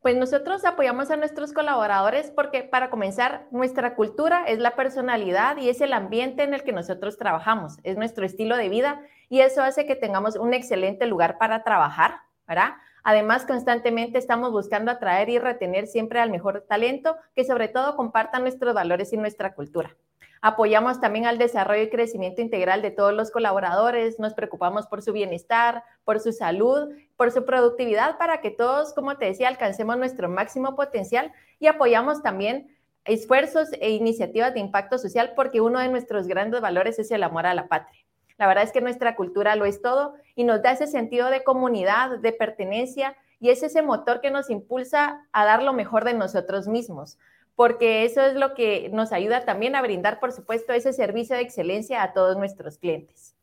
Pues 0.01 0.15
nosotros 0.15 0.65
apoyamos 0.65 1.11
a 1.11 1.15
nuestros 1.15 1.53
colaboradores 1.53 2.31
porque 2.31 2.63
para 2.63 2.89
comenzar, 2.89 3.45
nuestra 3.51 3.93
cultura 3.93 4.43
es 4.47 4.57
la 4.57 4.75
personalidad 4.75 5.57
y 5.57 5.69
es 5.69 5.79
el 5.79 5.93
ambiente 5.93 6.41
en 6.41 6.55
el 6.55 6.63
que 6.63 6.71
nosotros 6.71 7.17
trabajamos, 7.17 7.77
es 7.83 7.97
nuestro 7.97 8.25
estilo 8.25 8.57
de 8.57 8.67
vida 8.67 8.99
y 9.29 9.41
eso 9.41 9.61
hace 9.61 9.85
que 9.85 9.95
tengamos 9.95 10.37
un 10.37 10.55
excelente 10.55 11.05
lugar 11.05 11.37
para 11.37 11.63
trabajar, 11.63 12.15
¿verdad? 12.47 12.71
Además, 13.03 13.45
constantemente 13.45 14.17
estamos 14.17 14.51
buscando 14.51 14.89
atraer 14.89 15.29
y 15.29 15.37
retener 15.37 15.85
siempre 15.85 16.19
al 16.19 16.31
mejor 16.31 16.65
talento 16.67 17.17
que 17.35 17.45
sobre 17.45 17.67
todo 17.67 17.95
comparta 17.95 18.39
nuestros 18.39 18.73
valores 18.73 19.13
y 19.13 19.17
nuestra 19.17 19.53
cultura. 19.53 19.95
Apoyamos 20.43 20.99
también 20.99 21.27
al 21.27 21.37
desarrollo 21.37 21.83
y 21.83 21.89
crecimiento 21.89 22.41
integral 22.41 22.81
de 22.81 22.89
todos 22.89 23.13
los 23.13 23.29
colaboradores, 23.29 24.17
nos 24.17 24.33
preocupamos 24.33 24.87
por 24.87 25.03
su 25.03 25.13
bienestar, 25.13 25.83
por 26.03 26.19
su 26.19 26.33
salud, 26.33 26.95
por 27.15 27.29
su 27.29 27.45
productividad, 27.45 28.17
para 28.17 28.41
que 28.41 28.49
todos, 28.49 28.93
como 28.93 29.17
te 29.17 29.25
decía, 29.25 29.49
alcancemos 29.49 29.99
nuestro 29.99 30.29
máximo 30.29 30.75
potencial 30.75 31.31
y 31.59 31.67
apoyamos 31.67 32.23
también 32.23 32.75
esfuerzos 33.05 33.69
e 33.73 33.91
iniciativas 33.91 34.55
de 34.55 34.61
impacto 34.61 34.97
social 34.97 35.33
porque 35.35 35.61
uno 35.61 35.79
de 35.79 35.89
nuestros 35.89 36.27
grandes 36.27 36.59
valores 36.59 36.97
es 36.97 37.11
el 37.11 37.21
amor 37.21 37.45
a 37.45 37.53
la 37.53 37.67
patria. 37.67 38.03
La 38.39 38.47
verdad 38.47 38.63
es 38.63 38.71
que 38.71 38.81
nuestra 38.81 39.15
cultura 39.15 39.55
lo 39.55 39.65
es 39.65 39.83
todo 39.83 40.15
y 40.33 40.43
nos 40.43 40.63
da 40.63 40.71
ese 40.71 40.87
sentido 40.87 41.29
de 41.29 41.43
comunidad, 41.43 42.17
de 42.17 42.33
pertenencia 42.33 43.15
y 43.39 43.51
es 43.51 43.61
ese 43.61 43.83
motor 43.83 44.21
que 44.21 44.31
nos 44.31 44.49
impulsa 44.49 45.27
a 45.31 45.45
dar 45.45 45.61
lo 45.61 45.73
mejor 45.73 46.03
de 46.03 46.15
nosotros 46.15 46.67
mismos 46.67 47.19
porque 47.61 48.05
eso 48.05 48.21
es 48.25 48.33
lo 48.33 48.55
que 48.55 48.89
nos 48.91 49.11
ayuda 49.11 49.45
también 49.45 49.75
a 49.75 49.83
brindar, 49.83 50.19
por 50.19 50.31
supuesto, 50.31 50.73
ese 50.73 50.93
servicio 50.93 51.35
de 51.35 51.43
excelencia 51.43 52.01
a 52.01 52.11
todos 52.11 52.35
nuestros 52.35 52.79
clientes. 52.79 53.35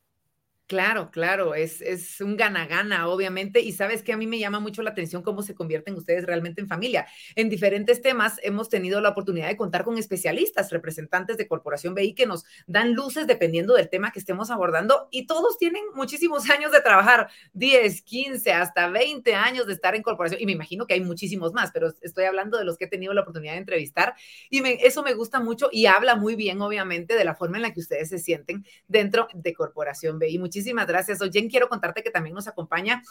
Claro, 0.69 1.09
claro, 1.09 1.55
es, 1.55 1.81
es 1.81 2.21
un 2.21 2.37
gana-gana, 2.37 3.07
obviamente, 3.07 3.59
y 3.59 3.71
sabes 3.71 4.03
que 4.03 4.13
a 4.13 4.17
mí 4.17 4.27
me 4.27 4.37
llama 4.37 4.59
mucho 4.59 4.83
la 4.83 4.91
atención 4.91 5.23
cómo 5.23 5.41
se 5.41 5.55
convierten 5.55 5.95
ustedes 5.95 6.27
realmente 6.27 6.61
en 6.61 6.67
familia. 6.67 7.07
En 7.33 7.49
diferentes 7.49 8.03
temas 8.03 8.39
hemos 8.43 8.69
tenido 8.69 9.01
la 9.01 9.09
oportunidad 9.09 9.47
de 9.47 9.57
contar 9.57 9.83
con 9.83 9.97
especialistas, 9.97 10.69
representantes 10.71 11.37
de 11.37 11.47
Corporación 11.47 11.95
BI 11.95 12.13
que 12.13 12.27
nos 12.27 12.45
dan 12.67 12.93
luces 12.93 13.25
dependiendo 13.25 13.73
del 13.73 13.89
tema 13.89 14.11
que 14.11 14.19
estemos 14.19 14.51
abordando 14.51 15.07
y 15.09 15.25
todos 15.25 15.57
tienen 15.57 15.81
muchísimos 15.95 16.47
años 16.51 16.71
de 16.71 16.81
trabajar, 16.81 17.31
10, 17.53 18.03
15, 18.03 18.53
hasta 18.53 18.89
20 18.89 19.33
años 19.33 19.65
de 19.65 19.73
estar 19.73 19.95
en 19.95 20.03
corporación, 20.03 20.39
y 20.39 20.45
me 20.45 20.51
imagino 20.51 20.85
que 20.85 20.93
hay 20.93 21.01
muchísimos 21.01 21.51
más, 21.51 21.71
pero 21.71 21.91
estoy 22.01 22.25
hablando 22.25 22.59
de 22.59 22.65
los 22.65 22.77
que 22.77 22.85
he 22.85 22.89
tenido 22.89 23.11
la 23.15 23.21
oportunidad 23.21 23.53
de 23.53 23.59
entrevistar, 23.59 24.13
y 24.51 24.61
eso 24.85 25.01
me 25.01 25.15
gusta 25.15 25.39
mucho 25.39 25.69
y 25.71 25.87
habla 25.87 26.13
muy 26.15 26.35
bien, 26.35 26.61
obviamente, 26.61 27.15
de 27.15 27.25
la 27.25 27.33
forma 27.33 27.57
en 27.57 27.63
la 27.63 27.73
que 27.73 27.79
ustedes 27.79 28.09
se 28.09 28.19
sienten 28.19 28.63
dentro 28.87 29.27
de 29.33 29.55
Corporación 29.55 30.19
BI. 30.19 30.37
Muchísimas 30.37 30.58
Muchísimas 30.59 30.87
gracias. 30.87 31.21
Oye, 31.21 31.47
quiero 31.47 31.69
contarte 31.69 32.03
que 32.03 32.11
también 32.11 32.35
nos 32.35 32.45
acompaña 32.49 33.01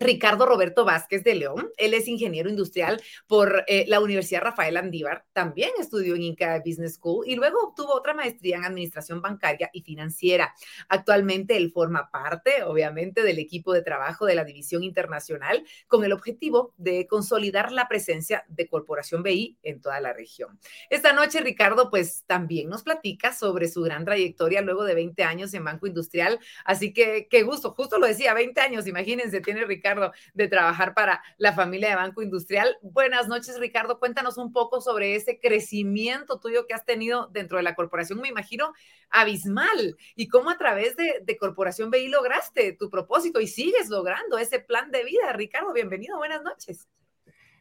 Ricardo 0.00 0.46
Roberto 0.46 0.84
Vázquez 0.84 1.24
de 1.24 1.34
León. 1.34 1.70
Él 1.76 1.94
es 1.94 2.08
ingeniero 2.08 2.48
industrial 2.48 3.02
por 3.26 3.64
eh, 3.66 3.84
la 3.88 4.00
Universidad 4.00 4.42
Rafael 4.42 4.76
Andívar. 4.76 5.24
También 5.32 5.70
estudió 5.78 6.14
en 6.14 6.22
Inca 6.22 6.60
Business 6.64 6.94
School 6.94 7.26
y 7.26 7.36
luego 7.36 7.58
obtuvo 7.62 7.94
otra 7.94 8.14
maestría 8.14 8.56
en 8.56 8.64
administración 8.64 9.20
bancaria 9.20 9.70
y 9.72 9.82
financiera. 9.82 10.54
Actualmente 10.88 11.56
él 11.56 11.72
forma 11.72 12.10
parte, 12.10 12.62
obviamente, 12.62 13.22
del 13.22 13.38
equipo 13.38 13.72
de 13.72 13.82
trabajo 13.82 14.26
de 14.26 14.34
la 14.34 14.44
División 14.44 14.82
Internacional 14.82 15.64
con 15.86 16.04
el 16.04 16.12
objetivo 16.12 16.74
de 16.76 17.06
consolidar 17.06 17.72
la 17.72 17.88
presencia 17.88 18.44
de 18.48 18.68
Corporación 18.68 19.22
BI 19.22 19.58
en 19.62 19.80
toda 19.80 20.00
la 20.00 20.12
región. 20.12 20.58
Esta 20.90 21.12
noche, 21.12 21.40
Ricardo, 21.40 21.90
pues 21.90 22.24
también 22.26 22.68
nos 22.68 22.82
platica 22.82 23.32
sobre 23.32 23.68
su 23.68 23.82
gran 23.82 24.04
trayectoria 24.04 24.60
luego 24.60 24.84
de 24.84 24.94
20 24.94 25.22
años 25.24 25.54
en 25.54 25.64
Banco 25.64 25.86
Industrial. 25.86 26.38
Así 26.64 26.92
que 26.92 27.28
qué 27.28 27.42
gusto, 27.42 27.72
justo 27.72 27.98
lo 27.98 28.06
decía, 28.06 28.34
20 28.34 28.60
años, 28.60 28.86
imagínense, 28.86 29.40
tiene 29.40 29.64
Ricardo 29.64 29.87
de 30.34 30.48
trabajar 30.48 30.94
para 30.94 31.22
la 31.36 31.52
familia 31.52 31.90
de 31.90 31.96
Banco 31.96 32.22
Industrial. 32.22 32.76
Buenas 32.82 33.28
noches, 33.28 33.58
Ricardo. 33.58 33.98
Cuéntanos 33.98 34.38
un 34.38 34.52
poco 34.52 34.80
sobre 34.80 35.14
ese 35.14 35.38
crecimiento 35.40 36.38
tuyo 36.38 36.66
que 36.66 36.74
has 36.74 36.84
tenido 36.84 37.28
dentro 37.28 37.56
de 37.56 37.62
la 37.62 37.74
corporación, 37.74 38.20
me 38.20 38.28
imagino, 38.28 38.72
abismal, 39.10 39.96
y 40.14 40.28
cómo 40.28 40.50
a 40.50 40.58
través 40.58 40.96
de, 40.96 41.38
Corporación 41.38 41.90
BI 41.90 42.08
lograste 42.08 42.72
tu 42.72 42.90
propósito 42.90 43.40
y 43.40 43.46
sigues 43.46 43.88
logrando 43.88 44.38
ese 44.38 44.58
plan 44.58 44.90
de 44.90 45.04
vida. 45.04 45.32
Ricardo, 45.32 45.72
bienvenido, 45.72 46.16
buenas 46.18 46.42
noches. 46.42 46.88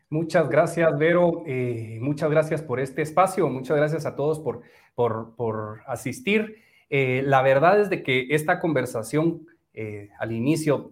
Muchas 0.10 0.50
gracias, 0.50 0.98
Vero. 0.98 1.44
Eh, 1.46 2.00
muchas 2.02 2.30
gracias 2.32 2.62
por 2.62 2.80
este 2.80 3.02
espacio. 3.02 3.48
Muchas 3.50 3.78
gracias 3.78 4.06
a 4.06 4.16
todos 4.16 4.40
por, 4.40 4.62
por, 4.96 5.82
asistir. 5.86 6.64
Eh, 6.90 7.22
la 7.26 7.42
verdad 7.42 7.80
es 7.82 7.90
de 7.90 8.04
que 8.04 8.28
esta 8.32 8.60
conversación 8.60 9.46
eh, 9.80 10.10
al 10.18 10.32
inicio 10.32 10.92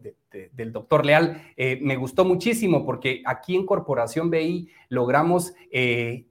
del 0.53 0.71
doctor 0.71 1.07
Leal, 1.07 1.41
eh, 1.57 1.79
me 1.81 1.95
gustó 1.95 2.23
muchísimo 2.23 2.85
porque 2.85 3.23
aquí 3.25 3.55
en 3.55 3.65
Corporación 3.65 4.29
BI 4.29 4.69
logramos 4.89 5.55
eh, 5.71 6.27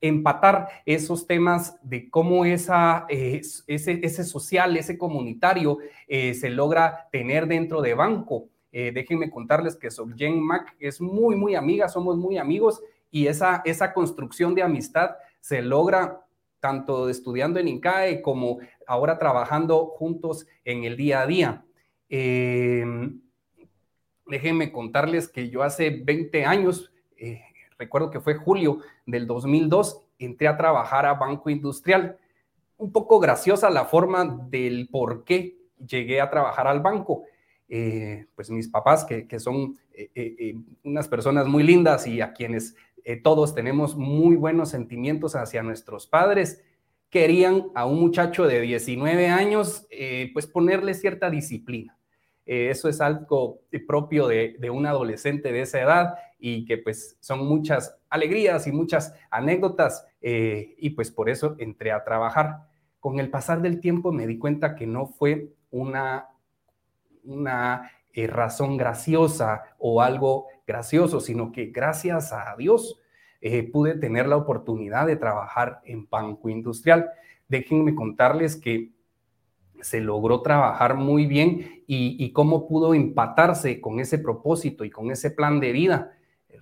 empatar 0.00 0.68
esos 0.86 1.26
temas 1.26 1.78
de 1.82 2.08
cómo 2.08 2.46
esa, 2.46 3.04
ese, 3.10 3.60
ese, 3.66 4.24
social, 4.24 4.74
ese 4.78 4.96
comunitario 4.96 5.76
se 6.08 6.48
logra 6.48 7.08
tener 7.12 7.46
dentro 7.46 7.82
de 7.82 7.92
banco. 7.92 8.48
déjenme 8.72 9.28
contarles 9.30 9.76
que 9.76 9.90
Jen 10.16 10.40
Mac 10.40 10.74
es 10.80 10.98
muy, 10.98 11.36
muy 11.36 11.54
amiga, 11.56 11.90
somos 11.90 12.16
muy 12.16 12.38
amigos 12.38 12.80
y 13.10 13.26
esa, 13.26 13.60
esa 13.66 13.92
construcción 13.92 14.54
de 14.54 14.62
amistad 14.62 15.10
se 15.40 15.60
logra 15.60 16.24
tanto 16.58 17.10
estudiando 17.10 17.60
en 17.60 17.68
INCAE 17.68 18.22
como 18.22 18.60
ahora 18.86 19.18
trabajando 19.18 19.88
juntos 19.88 20.46
en 20.64 20.84
el 20.84 20.96
día 20.96 21.20
a 21.20 21.26
día. 21.26 21.64
Em, 22.14 23.22
déjenme 24.26 24.70
contarles 24.70 25.28
que 25.28 25.48
yo 25.48 25.62
hace 25.62 25.88
20 25.88 26.44
años, 26.44 26.92
eh, 27.16 27.40
recuerdo 27.78 28.10
que 28.10 28.20
fue 28.20 28.34
julio 28.34 28.80
del 29.06 29.26
2002, 29.26 30.02
entré 30.18 30.46
a 30.46 30.58
trabajar 30.58 31.06
a 31.06 31.14
Banco 31.14 31.48
Industrial. 31.48 32.18
un 32.76 32.90
poco 32.90 33.20
graciosa 33.20 33.70
la 33.70 33.84
forma 33.84 34.24
del 34.50 34.88
por 34.90 35.22
qué 35.22 35.56
llegué 35.86 36.20
a 36.20 36.28
trabajar 36.28 36.66
al 36.66 36.80
banco. 36.80 37.22
Eh, 37.68 38.26
pues 38.34 38.50
mis 38.50 38.68
papás, 38.68 39.04
que, 39.04 39.38
son 39.38 39.78
eh, 39.92 40.56
unas 40.82 41.06
personas 41.06 41.46
muy 41.46 41.62
lindas 41.62 42.08
y 42.08 42.20
a 42.20 42.32
quienes 42.32 42.74
todos 43.22 43.54
tenemos 43.54 43.96
muy 43.96 44.34
buenos 44.34 44.70
sentimientos 44.70 45.36
hacia 45.36 45.62
nuestros 45.62 46.08
padres, 46.08 46.64
querían 47.08 47.68
a 47.76 47.86
un 47.86 48.00
muchacho 48.00 48.48
de 48.48 48.60
19 48.60 49.28
años, 49.28 49.86
pues 50.32 50.48
ponerle 50.48 50.94
cierta 50.94 51.30
disciplina. 51.30 51.96
Eso 52.44 52.88
es 52.88 53.00
algo 53.00 53.60
propio 53.86 54.26
de, 54.26 54.56
un 54.70 54.86
adolescente 54.86 55.52
de 55.52 55.62
esa 55.62 55.80
edad 55.80 56.14
y 56.38 56.64
que 56.64 56.78
pues 56.78 57.16
son 57.20 57.46
muchas 57.46 57.96
alegrías 58.10 58.66
y 58.66 58.72
muchas 58.72 59.14
anécdotas 59.30 60.06
eh, 60.20 60.74
y 60.78 60.90
pues 60.90 61.10
por 61.10 61.30
eso 61.30 61.54
entré 61.58 61.92
a 61.92 62.04
trabajar. 62.04 62.66
Con 62.98 63.20
el 63.20 63.30
pasar 63.30 63.62
del 63.62 63.80
tiempo 63.80 64.12
me 64.12 64.26
di 64.26 64.38
cuenta 64.38 64.74
que 64.74 64.86
no 64.86 65.06
fue 65.06 65.52
una, 65.70 66.28
una 67.24 67.90
eh, 68.12 68.26
razón 68.26 68.76
graciosa 68.76 69.62
o 69.78 70.02
algo 70.02 70.46
gracioso, 70.66 71.20
sino 71.20 71.52
que 71.52 71.66
gracias 71.66 72.32
a 72.32 72.54
Dios 72.58 73.00
eh, 73.40 73.64
pude 73.64 73.94
tener 73.94 74.26
la 74.26 74.36
oportunidad 74.36 75.06
de 75.06 75.16
trabajar 75.16 75.80
en 75.84 76.08
Banco 76.08 76.48
Industrial. 76.48 77.10
Déjenme 77.48 77.94
contarles 77.94 78.56
que 78.56 78.92
se 79.82 80.00
logró 80.00 80.40
trabajar 80.40 80.94
muy 80.94 81.26
bien 81.26 81.82
y, 81.86 82.32
cómo 82.32 82.66
pudo 82.66 82.94
empatarse 82.94 83.80
con 83.80 84.00
ese 84.00 84.18
propósito 84.18 84.84
y 84.84 84.90
con 84.90 85.10
ese 85.10 85.30
plan 85.30 85.60
de 85.60 85.72
vida 85.72 86.12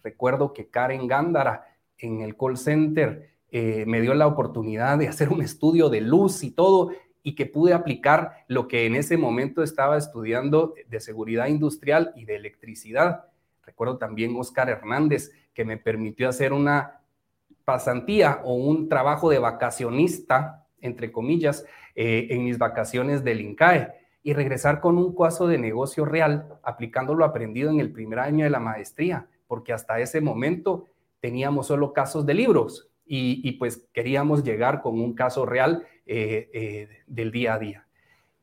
recuerdo 0.03 0.53
que 0.53 0.69
Karen 0.69 1.07
Gándara 1.07 1.67
en 1.99 2.21
el 2.21 2.37
call 2.37 2.57
center 2.57 3.31
eh, 3.51 3.85
me 3.87 4.01
dio 4.01 4.15
la 4.15 4.27
oportunidad 4.27 4.99
de 4.99 5.09
hacer 5.09 5.31
un 5.31 5.43
estudio 5.43 5.89
de 5.89 6.01
luz 6.01 6.43
y 6.43 6.51
todo 6.51 6.93
y 7.23 7.35
que 7.35 7.47
pude 7.47 7.75
aplicar 7.75 8.45
lo 8.49 8.67
que 8.67 8.87
en 8.87 8.97
ese 8.97 9.17
momento 9.17 9.63
estaba 9.63 9.99
estudiando 9.99 10.75
de 10.89 11.01
seguridad 11.01 11.49
industrial 11.49 12.13
y 12.17 12.25
de 12.25 12.37
electricidad. 12.37 13.27
Recuerdo 13.63 13.99
también 13.99 14.35
Oscar 14.37 14.71
Hernández, 14.71 15.31
que 15.53 15.67
me 15.67 15.77
permitió 15.77 16.29
hacer 16.29 16.55
una 16.55 17.03
pasantía 17.65 18.41
o 18.45 18.55
un 18.55 18.89
trabajo 18.89 19.29
de 19.29 19.39
vacacionista, 19.39 20.60
entre 20.81 21.13
comillas, 21.13 21.65
eh, 21.95 22.29
en 22.31 22.45
mis 22.45 22.59
vacaciones 22.59 23.25
del 23.25 23.41
INCAE 23.41 23.93
y 24.23 24.33
regresar 24.35 24.81
con 24.81 24.99
un 24.99 25.15
caso 25.15 25.47
de 25.47 25.59
negocio 25.59 26.05
real, 26.05 26.59
aplicando 26.63 27.15
lo 27.15 27.25
aprendido 27.25 27.71
en 27.71 27.81
el 27.81 27.93
primer 27.93 28.19
año 28.19 28.45
de 28.45 28.51
la 28.51 28.61
maestría 28.61 29.27
porque 29.51 29.73
hasta 29.73 29.99
ese 29.99 30.21
momento 30.21 30.85
teníamos 31.19 31.67
solo 31.67 31.93
casos 31.93 32.25
de 32.25 32.35
libros 32.35 32.89
y, 33.05 33.51
pues 33.59 33.89
queríamos 33.93 34.45
llegar 34.45 34.81
con 34.81 35.01
un 35.01 35.13
caso 35.13 35.45
real 35.45 35.85
eh, 36.07 36.49
eh, 36.55 36.89
del 37.09 37.33
día 37.33 37.55
a 37.55 37.59
día. 37.59 37.89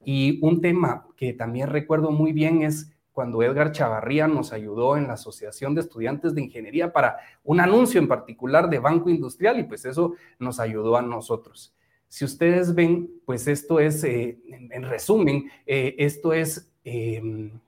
Y 0.03 0.38
un 0.45 0.59
tema 0.59 1.07
que 1.15 1.31
también 1.31 1.69
recuerdo 1.69 2.11
muy 2.11 2.33
bien 2.33 2.61
es 2.61 2.91
cuando 3.13 3.41
Edgar 3.41 3.71
Chavarría 3.71 4.27
nos 4.27 4.51
ayudó 4.51 4.97
en 4.97 5.07
la 5.07 5.13
Asociación 5.13 5.73
de 5.75 5.79
Estudiantes 5.79 6.35
de 6.35 6.41
Ingeniería 6.41 6.91
para 6.91 7.19
un 7.45 7.61
anuncio 7.61 8.01
en 8.01 8.09
particular 8.09 8.69
de 8.69 8.79
Banco 8.79 9.09
Industrial 9.09 9.57
y 9.57 9.63
pues 9.63 9.85
eso 9.85 10.15
nos 10.39 10.59
ayudó 10.59 10.97
a 10.97 11.01
nosotros. 11.01 11.73
Si 12.10 12.26
ustedes 12.26 12.74
ven, 12.74 13.10
pues 13.26 13.47
esto 13.47 13.80
es, 13.80 14.03
eh, 14.03 14.38
en, 14.47 14.84
resumen, 14.84 15.49
esto 15.66 16.34
es 16.34 16.72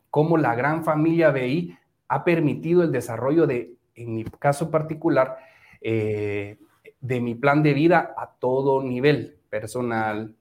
cómo 0.10 0.38
la 0.38 0.56
gran 0.56 0.84
familia 0.84 1.32
BI 1.32 1.78
ha 2.08 2.24
permitido 2.24 2.84
el 2.84 2.92
desarrollo 2.92 3.46
de, 3.48 3.74
en 3.96 4.16
mi 4.16 4.24
caso 4.24 4.72
particular, 4.72 5.38
eh, 5.82 6.58
de 7.00 7.22
mi 7.22 7.36
plan 7.36 7.64
de 7.64 7.74
vida 7.74 8.14
a 8.18 8.32
todo 8.40 8.84
nivel, 8.84 9.38
personal, 9.50 10.36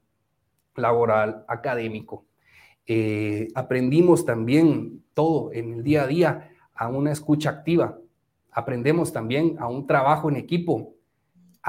laboral, 0.75 1.45
académico. 1.47 2.25
Eh, 2.85 3.47
aprendimos 3.53 4.25
también 4.25 5.03
todo 5.13 5.53
en 5.53 5.73
el 5.75 5.83
día 5.83 6.03
a 6.03 6.07
día 6.07 6.51
a 6.73 6.87
una 6.89 7.11
escucha 7.11 7.49
activa. 7.51 7.97
Aprendemos 8.51 9.13
también 9.13 9.57
a 9.59 9.67
un 9.67 9.85
trabajo 9.85 10.29
en 10.29 10.37
equipo, 10.37 10.95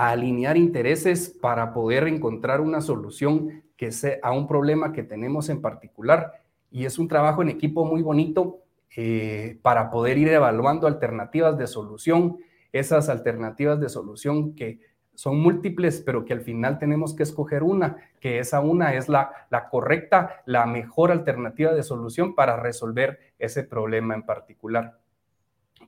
a 0.00 0.12
alinear 0.12 0.56
intereses 0.56 1.28
para 1.28 1.74
poder 1.74 2.08
encontrar 2.08 2.62
una 2.62 2.80
solución 2.80 3.62
que 3.76 3.92
sea 3.92 4.16
a 4.22 4.32
un 4.32 4.48
problema 4.48 4.94
que 4.94 5.02
tenemos 5.02 5.50
en 5.50 5.60
particular. 5.60 6.42
Y 6.70 6.86
es 6.86 6.98
un 6.98 7.06
trabajo 7.06 7.42
en 7.42 7.50
equipo 7.50 7.84
muy 7.84 8.00
bonito 8.00 8.60
eh, 8.96 9.58
para 9.60 9.90
poder 9.90 10.16
ir 10.16 10.28
evaluando 10.28 10.86
alternativas 10.86 11.58
de 11.58 11.66
solución, 11.66 12.38
esas 12.72 13.10
alternativas 13.10 13.78
de 13.78 13.90
solución 13.90 14.54
que 14.54 14.80
son 15.14 15.38
múltiples, 15.38 16.00
pero 16.00 16.24
que 16.24 16.32
al 16.32 16.40
final 16.40 16.78
tenemos 16.78 17.14
que 17.14 17.24
escoger 17.24 17.62
una, 17.62 17.98
que 18.20 18.38
esa 18.38 18.60
una 18.60 18.94
es 18.94 19.10
la, 19.10 19.30
la 19.50 19.68
correcta, 19.68 20.42
la 20.46 20.64
mejor 20.64 21.10
alternativa 21.10 21.74
de 21.74 21.82
solución 21.82 22.34
para 22.34 22.56
resolver 22.56 23.18
ese 23.38 23.64
problema 23.64 24.14
en 24.14 24.22
particular. 24.22 24.98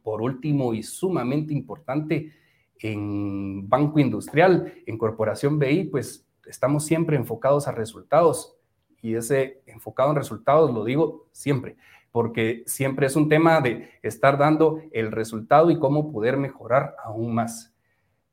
Por 0.02 0.20
último 0.20 0.74
y 0.74 0.82
sumamente 0.82 1.54
importante, 1.54 2.41
en 2.83 3.68
Banco 3.68 3.99
Industrial, 3.99 4.74
en 4.87 4.99
Corporación 4.99 5.59
BI, 5.59 5.85
pues 5.85 6.26
estamos 6.47 6.85
siempre 6.85 7.16
enfocados 7.16 7.68
a 7.68 7.72
resultados 7.72 8.57
y 9.01 9.14
ese 9.14 9.62
enfocado 9.66 10.11
en 10.11 10.16
resultados 10.16 10.72
lo 10.72 10.85
digo 10.85 11.26
siempre 11.33 11.76
porque 12.12 12.62
siempre 12.66 13.07
es 13.07 13.16
un 13.16 13.28
tema 13.28 13.61
de 13.61 13.89
estar 14.03 14.39
dando 14.39 14.80
el 14.93 15.11
resultado 15.11 15.70
y 15.70 15.78
cómo 15.78 16.12
poder 16.12 16.37
mejorar 16.37 16.95
aún 17.03 17.35
más. 17.35 17.74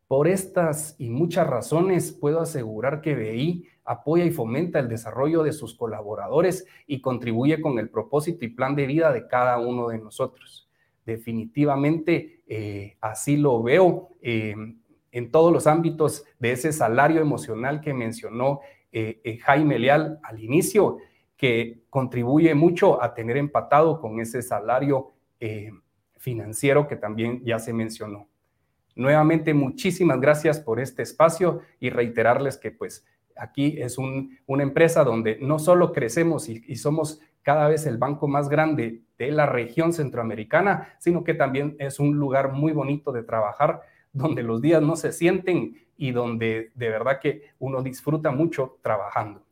Por 0.08 0.28
estas 0.28 0.96
y 1.00 1.10
muchas 1.10 1.48
razones 1.48 2.12
puedo 2.12 2.42
asegurar 2.42 3.02
que 3.02 3.16
BI 3.16 3.68
apoya 3.86 4.26
y 4.26 4.32
fomenta 4.32 4.80
el 4.80 4.90
desarrollo 4.90 5.44
de 5.44 5.54
sus 5.54 5.76
colaboradores 5.76 6.66
y 6.88 7.00
contribuye 7.00 7.62
con 7.62 7.80
el 7.80 7.90
propósito 7.90 8.44
y 8.44 8.50
plan 8.50 8.76
de 8.76 8.86
vida 8.86 9.14
de 9.14 9.28
cada 9.28 9.58
uno 9.60 9.88
de 9.88 10.00
nosotros. 10.00 10.69
Definitivamente 11.10 12.44
eh, 12.46 12.96
así 13.02 13.36
lo 13.36 13.64
veo 13.64 14.10
eh, 14.22 14.54
en 15.12 15.32
todos 15.32 15.52
los 15.52 15.66
ámbitos 15.66 16.24
de 16.38 16.52
ese 16.52 16.72
salario 16.72 17.20
emocional 17.20 17.82
que 17.82 17.96
mencionó 17.96 18.60
eh, 18.92 19.40
Jaime 19.42 19.80
Leal 19.80 20.20
al 20.22 20.40
inicio 20.40 21.00
que 21.36 21.82
contribuye 21.90 22.54
mucho 22.54 23.02
a 23.02 23.16
tener 23.16 23.38
empatado 23.38 24.00
con 24.00 24.20
ese 24.20 24.44
salario 24.44 25.14
financiero 26.18 26.86
que 26.88 26.98
también 26.98 27.42
ya 27.44 27.58
se 27.58 27.74
mencionó. 27.74 28.28
Nuevamente, 28.94 29.54
muchísimas 29.56 30.20
gracias 30.20 30.60
por 30.60 30.80
este 30.80 31.02
espacio 31.02 31.62
y 31.80 31.90
reiterarles 31.90 32.58
que 32.58 32.72
pues 32.72 33.04
aquí 33.36 33.78
es 33.80 33.98
una 33.98 34.64
empresa 34.64 35.04
donde 35.04 35.40
no 35.42 35.58
solo 35.58 35.92
crecemos 35.92 36.50
y 36.50 36.76
somos 36.76 37.22
cada 37.44 37.68
vez 37.68 37.86
el 37.86 37.98
banco 37.98 38.28
más 38.28 38.50
grande 38.50 39.02
de 39.18 39.32
la 39.32 39.46
región 39.46 39.94
centroamericana, 39.94 40.96
sino 41.00 41.24
que 41.24 41.34
también 41.34 41.76
es 41.80 42.00
un 42.00 42.18
lugar 42.18 42.52
muy 42.52 42.72
bonito 42.72 43.12
de 43.12 43.24
trabajar, 43.24 43.82
donde 44.14 44.44
los 44.44 44.62
días 44.62 44.82
no 44.82 44.96
se 44.96 45.12
sienten 45.12 45.86
y 45.98 46.12
donde 46.12 46.72
de 46.76 46.90
verdad 46.90 47.20
que 47.20 47.52
uno 47.60 47.84
disfruta 47.84 48.32
mucho 48.32 48.78
trabajando. 48.82 49.44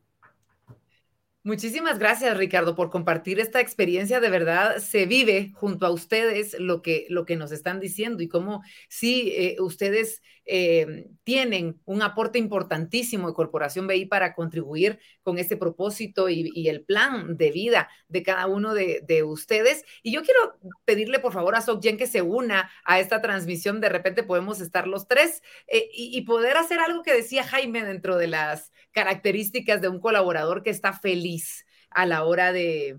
Muchísimas 1.44 1.98
gracias, 1.98 2.36
Ricardo, 2.36 2.74
por 2.74 2.90
compartir 2.90 3.40
esta 3.40 3.60
experiencia. 3.60 4.20
De 4.20 4.28
verdad, 4.28 4.78
se 4.78 5.06
vive 5.06 5.52
junto 5.54 5.86
a 5.86 5.90
ustedes 5.90 6.54
lo 6.58 6.82
que, 6.82 7.06
lo 7.08 7.24
que 7.24 7.36
nos 7.36 7.52
están 7.52 7.80
diciendo 7.80 8.22
y 8.22 8.28
cómo 8.28 8.62
sí, 8.88 9.32
eh, 9.34 9.56
ustedes 9.60 10.20
eh, 10.50 11.10
tienen 11.24 11.78
un 11.84 12.00
aporte 12.00 12.38
importantísimo 12.38 13.28
de 13.28 13.34
Corporación 13.34 13.86
BI 13.86 14.06
para 14.06 14.34
contribuir 14.34 14.98
con 15.22 15.36
este 15.38 15.58
propósito 15.58 16.30
y, 16.30 16.68
el 16.68 16.84
plan 16.84 17.36
de 17.36 17.50
vida 17.50 17.90
de 18.08 18.22
cada 18.22 18.46
uno 18.46 18.72
de, 18.72 19.22
ustedes. 19.24 19.84
Y 20.02 20.10
yo 20.10 20.22
quiero 20.22 20.58
pedirle, 20.86 21.18
por 21.18 21.34
favor, 21.34 21.54
a 21.54 21.60
Sokjen 21.60 21.98
que 21.98 22.06
se 22.06 22.22
una 22.22 22.70
a 22.84 22.98
esta 22.98 23.20
transmisión. 23.20 23.82
De 23.82 23.90
repente 23.90 24.22
podemos 24.22 24.62
estar 24.62 24.88
los 24.88 25.06
tres 25.06 25.42
eh, 25.66 25.90
y, 25.92 26.22
poder 26.22 26.56
hacer 26.56 26.78
algo 26.80 27.02
que 27.02 27.12
decía 27.12 27.44
Jaime 27.44 27.84
dentro 27.84 28.16
de 28.16 28.28
las 28.28 28.72
características 28.92 29.82
de 29.82 29.88
un 29.88 30.00
colaborador 30.00 30.62
que 30.62 30.70
está 30.70 30.94
feliz 30.94 31.66
a 31.90 32.06
la 32.06 32.24
hora 32.24 32.52
de, 32.54 32.98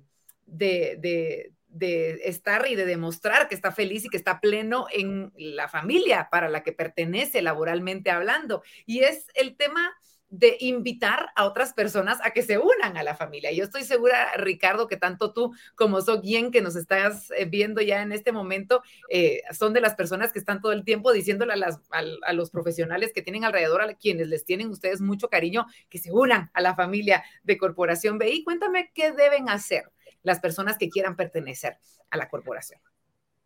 estar 1.79 2.67
y 2.67 2.75
de 2.75 2.85
demostrar 2.85 3.47
que 3.47 3.55
está 3.55 3.71
feliz 3.71 4.05
y 4.05 4.09
que 4.09 4.17
está 4.17 4.39
pleno 4.41 4.87
en 4.91 5.31
la 5.37 5.67
familia 5.67 6.29
para 6.31 6.49
la 6.49 6.63
que 6.63 6.71
pertenece 6.71 7.41
laboralmente 7.41 8.11
hablando. 8.11 8.63
Y 8.85 8.99
es 8.99 9.27
el 9.35 9.55
tema 9.55 9.93
de 10.29 10.57
invitar 10.59 11.29
a 11.35 11.45
otras 11.45 11.73
personas 11.73 12.19
a 12.23 12.31
que 12.31 12.43
se 12.43 12.59
unan 12.59 12.97
a 12.97 13.03
la 13.03 13.15
familia. 13.15 13.51
Yo 13.51 13.63
estoy 13.63 13.83
segura, 13.83 14.31
Ricardo, 14.37 14.87
que 14.87 14.97
tanto 14.97 15.33
tú 15.33 15.53
como 15.75 16.01
Sogien, 16.01 16.51
que 16.51 16.61
nos 16.61 16.75
estás 16.75 17.31
eh, 17.31 17.45
viendo 17.45 17.81
ya 17.81 18.01
en 18.01 18.11
este 18.11 18.31
momento, 18.31 18.83
eh, 19.09 19.41
son 19.51 19.73
de 19.73 19.81
las 19.81 19.95
personas 19.95 20.31
que 20.31 20.39
están 20.39 20.61
todo 20.61 20.71
el 20.71 20.85
tiempo 20.85 21.11
diciéndole 21.11 21.53
a, 21.53 21.55
las, 21.55 21.79
a, 21.89 22.33
los 22.33 22.51
profesionales 22.51 23.11
que 23.13 23.23
tienen 23.23 23.43
alrededor, 23.43 23.81
a 23.81 23.93
quienes 23.95 24.27
les 24.27 24.45
tienen 24.45 24.69
ustedes 24.69 25.01
mucho 25.01 25.29
cariño, 25.29 25.65
que 25.89 25.97
se 25.97 26.11
unan 26.11 26.51
a 26.53 26.61
la 26.61 26.75
familia 26.75 27.23
de 27.43 27.57
Corporación 27.57 28.19
BI. 28.19 28.43
Cuéntame 28.43 28.91
qué 28.93 29.11
deben 29.11 29.49
hacer 29.49 29.91
las 30.23 30.39
personas 30.39 30.77
que 30.77 30.89
quieran 30.89 31.15
pertenecer 31.15 31.77
a 32.09 32.17
la 32.17 32.29
corporación. 32.29 32.79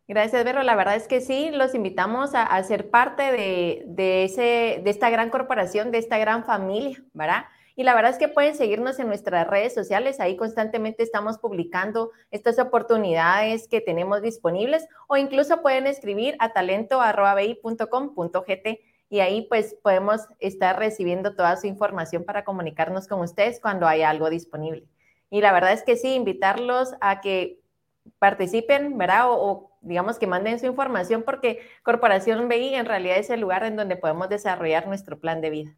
Gracias, 0.06 0.44
Vero. 0.44 0.62
La 0.62 0.76
verdad 0.76 0.96
es 0.96 1.08
que 1.08 1.22
sí, 1.22 1.50
los 1.50 1.74
invitamos 1.74 2.32
a, 2.34 2.62
ser 2.62 2.90
parte 2.90 3.32
de, 3.32 4.24
ese, 4.24 4.82
de 4.84 4.90
esta 4.90 5.08
gran 5.08 5.30
corporación, 5.30 5.90
de 5.90 5.96
esta 5.98 6.18
gran 6.18 6.44
familia, 6.44 7.02
¿verdad? 7.14 7.46
Y 7.76 7.84
la 7.84 7.94
verdad 7.94 8.10
es 8.12 8.18
que 8.18 8.28
pueden 8.28 8.54
seguirnos 8.54 8.98
en 9.00 9.08
nuestras 9.08 9.48
redes 9.48 9.74
sociales, 9.74 10.20
ahí 10.20 10.36
constantemente 10.36 11.02
estamos 11.02 11.38
publicando 11.38 12.12
estas 12.30 12.58
oportunidades 12.58 13.66
que 13.66 13.80
tenemos 13.80 14.20
disponibles 14.22 14.86
o 15.08 15.16
incluso 15.16 15.62
pueden 15.62 15.88
escribir 15.88 16.36
a 16.38 16.52
talento.bi.com.gt 16.52 18.68
y 19.10 19.20
ahí 19.20 19.46
pues 19.48 19.76
podemos 19.82 20.20
estar 20.38 20.78
recibiendo 20.78 21.34
toda 21.34 21.56
su 21.56 21.66
información 21.66 22.24
para 22.24 22.44
comunicarnos 22.44 23.08
con 23.08 23.20
ustedes 23.20 23.58
cuando 23.60 23.88
haya 23.88 24.10
algo 24.10 24.30
disponible. 24.30 24.86
Y 25.34 25.40
la 25.40 25.52
verdad 25.52 25.72
es 25.72 25.82
que 25.82 25.96
sí, 25.96 26.14
invitarlos 26.14 26.94
a 27.00 27.20
que 27.20 27.58
participen, 28.20 28.96
¿verdad? 28.96 29.24
o 29.30 29.72
digamos 29.80 30.16
que 30.20 30.28
manden 30.28 30.60
su 30.60 30.66
información 30.66 31.24
porque 31.24 31.58
Corporación 31.82 32.46
BI 32.46 32.76
en 32.76 32.86
realidad 32.86 33.16
es 33.18 33.30
el 33.30 33.40
lugar 33.40 33.64
en 33.64 33.74
donde 33.74 33.96
podemos 33.96 34.28
desarrollar 34.28 34.86
nuestro 34.86 35.18
plan 35.18 35.40
de 35.40 35.50
vida. 35.50 35.76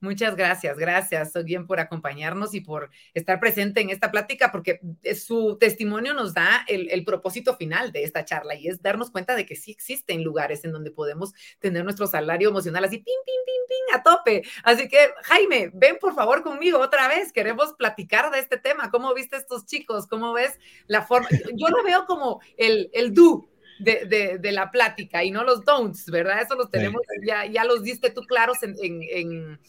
Muchas 0.00 0.36
gracias, 0.36 0.78
gracias, 0.78 1.32
bien 1.44 1.66
por 1.66 1.80
acompañarnos 1.80 2.54
y 2.54 2.60
por 2.60 2.90
estar 3.14 3.40
presente 3.40 3.80
en 3.80 3.90
esta 3.90 4.10
plática, 4.10 4.52
porque 4.52 4.80
su 5.16 5.56
testimonio 5.58 6.14
nos 6.14 6.34
da 6.34 6.64
el, 6.68 7.04
propósito 7.04 7.56
final 7.56 7.90
de 7.90 8.04
esta 8.04 8.24
charla 8.24 8.54
y 8.54 8.68
es 8.68 8.82
darnos 8.82 9.10
cuenta 9.10 9.34
de 9.34 9.46
que 9.46 9.56
sí 9.56 9.70
existen 9.70 10.22
lugares 10.22 10.64
en 10.64 10.72
donde 10.72 10.90
podemos 10.90 11.32
tener 11.58 11.84
nuestro 11.84 12.06
salario 12.06 12.50
emocional 12.50 12.84
así, 12.84 12.98
pim, 12.98 13.04
pim, 13.04 13.34
pim, 13.46 13.66
pim, 13.68 13.96
a 13.96 14.02
tope. 14.02 14.42
Así 14.62 14.88
que, 14.88 14.98
Jaime, 15.22 15.70
ven 15.74 15.96
por 16.00 16.14
favor 16.14 16.42
conmigo 16.42 16.78
otra 16.78 17.08
vez, 17.08 17.32
queremos 17.32 17.72
platicar 17.74 18.30
de 18.30 18.38
este 18.38 18.58
tema. 18.58 18.90
¿Cómo 18.90 19.14
viste 19.14 19.36
estos 19.36 19.66
chicos? 19.66 20.06
¿Cómo 20.06 20.32
ves 20.32 20.58
la 20.86 21.02
forma? 21.02 21.28
Yo 21.54 21.68
lo 21.68 21.82
veo 21.82 22.04
como 22.06 22.40
el, 22.56 22.90
el 22.92 23.14
do, 23.14 23.48
de, 23.78 24.38
de, 24.40 24.52
la 24.52 24.70
plática 24.70 25.24
y 25.24 25.30
no 25.30 25.44
los 25.44 25.64
don'ts, 25.64 26.10
¿verdad? 26.10 26.42
Eso 26.42 26.54
los 26.56 26.70
tenemos, 26.70 27.00
ya, 27.24 27.46
ya 27.46 27.64
los 27.64 27.82
diste 27.82 28.10
tú 28.10 28.22
claros 28.22 28.62
en, 28.62 28.74
en, 28.82 29.02
en 29.02 29.60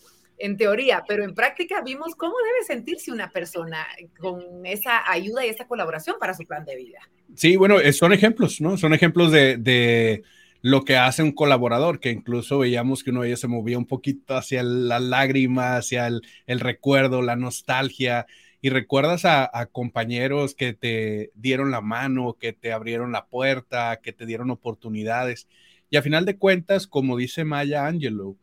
teoría, 0.57 1.03
pero 1.07 1.23
en 1.23 1.35
práctica 1.35 1.81
vimos 1.81 2.15
cómo 2.15 2.35
debe 2.37 2.65
sentirse 2.65 3.11
una 3.11 3.29
persona 3.29 3.85
con 4.19 4.65
esa 4.65 5.09
ayuda 5.09 5.45
y 5.45 5.49
esa 5.49 5.67
colaboración 5.67 6.15
para 6.19 6.33
su 6.33 6.45
plan 6.45 6.65
de 6.65 6.75
vida. 6.75 6.99
Sí, 7.35 7.55
bueno, 7.55 7.79
eh, 7.79 7.93
son 7.93 8.13
ejemplos, 8.13 8.61
¿no? 8.61 8.77
Son 8.77 8.93
ejemplos 8.93 9.31
de, 9.31 10.23
lo 10.61 10.83
que 10.83 10.97
hace 10.97 11.23
un 11.23 11.31
colaborador, 11.31 11.99
que 11.99 12.11
incluso 12.11 12.59
veíamos 12.59 13.03
que 13.03 13.11
uno 13.11 13.21
de 13.21 13.29
ellos 13.29 13.39
se 13.39 13.47
movía 13.47 13.77
un 13.77 13.85
poquito 13.85 14.35
hacia 14.35 14.61
la 14.61 14.99
lágrima, 14.99 15.77
hacia 15.77 16.07
el, 16.07 16.21
el 16.47 16.59
recuerdo, 16.59 17.21
la 17.21 17.37
nostalgia, 17.37 18.25
y 18.61 18.69
recuerdas 18.69 19.23
a, 19.23 19.49
a, 19.53 19.67
compañeros 19.67 20.55
que 20.55 20.73
te 20.73 21.31
dieron 21.33 21.71
la 21.71 21.79
mano, 21.79 22.35
que 22.37 22.51
te 22.51 22.73
abrieron 22.73 23.13
la 23.13 23.27
puerta, 23.27 24.01
que 24.03 24.11
te 24.11 24.25
dieron 24.25 24.51
oportunidades. 24.51 25.47
Y 25.89 25.95
a 25.95 26.01
final 26.01 26.25
de 26.25 26.37
cuentas, 26.37 26.87
como 26.87 27.15
dice 27.15 27.45
Maya 27.45 27.87
Angelou, 27.87 28.37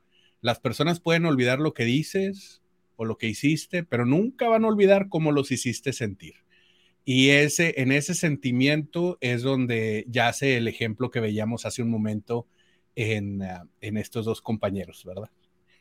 las 0.46 0.60
personas 0.60 1.00
pueden 1.00 1.26
olvidar 1.26 1.58
lo 1.58 1.74
que 1.74 1.84
dices 1.84 2.62
o 2.94 3.04
lo 3.04 3.18
que 3.18 3.26
hiciste, 3.26 3.82
pero 3.82 4.06
nunca 4.06 4.48
van 4.48 4.64
a 4.64 4.68
olvidar 4.68 5.08
cómo 5.08 5.32
los 5.32 5.50
hiciste 5.50 5.92
sentir. 5.92 6.34
Y 7.04 7.30
ese, 7.30 7.80
en 7.82 7.90
ese 7.90 8.14
sentimiento 8.14 9.18
es 9.20 9.42
donde 9.42 10.06
yace 10.08 10.56
el 10.56 10.68
ejemplo 10.68 11.10
que 11.10 11.18
veíamos 11.18 11.66
hace 11.66 11.82
un 11.82 11.90
momento 11.90 12.46
en, 12.94 13.42
ah, 13.42 13.68
en 13.80 13.96
estos 13.96 14.24
dos 14.24 14.40
compañeros, 14.40 15.04
¿verdad? 15.04 15.30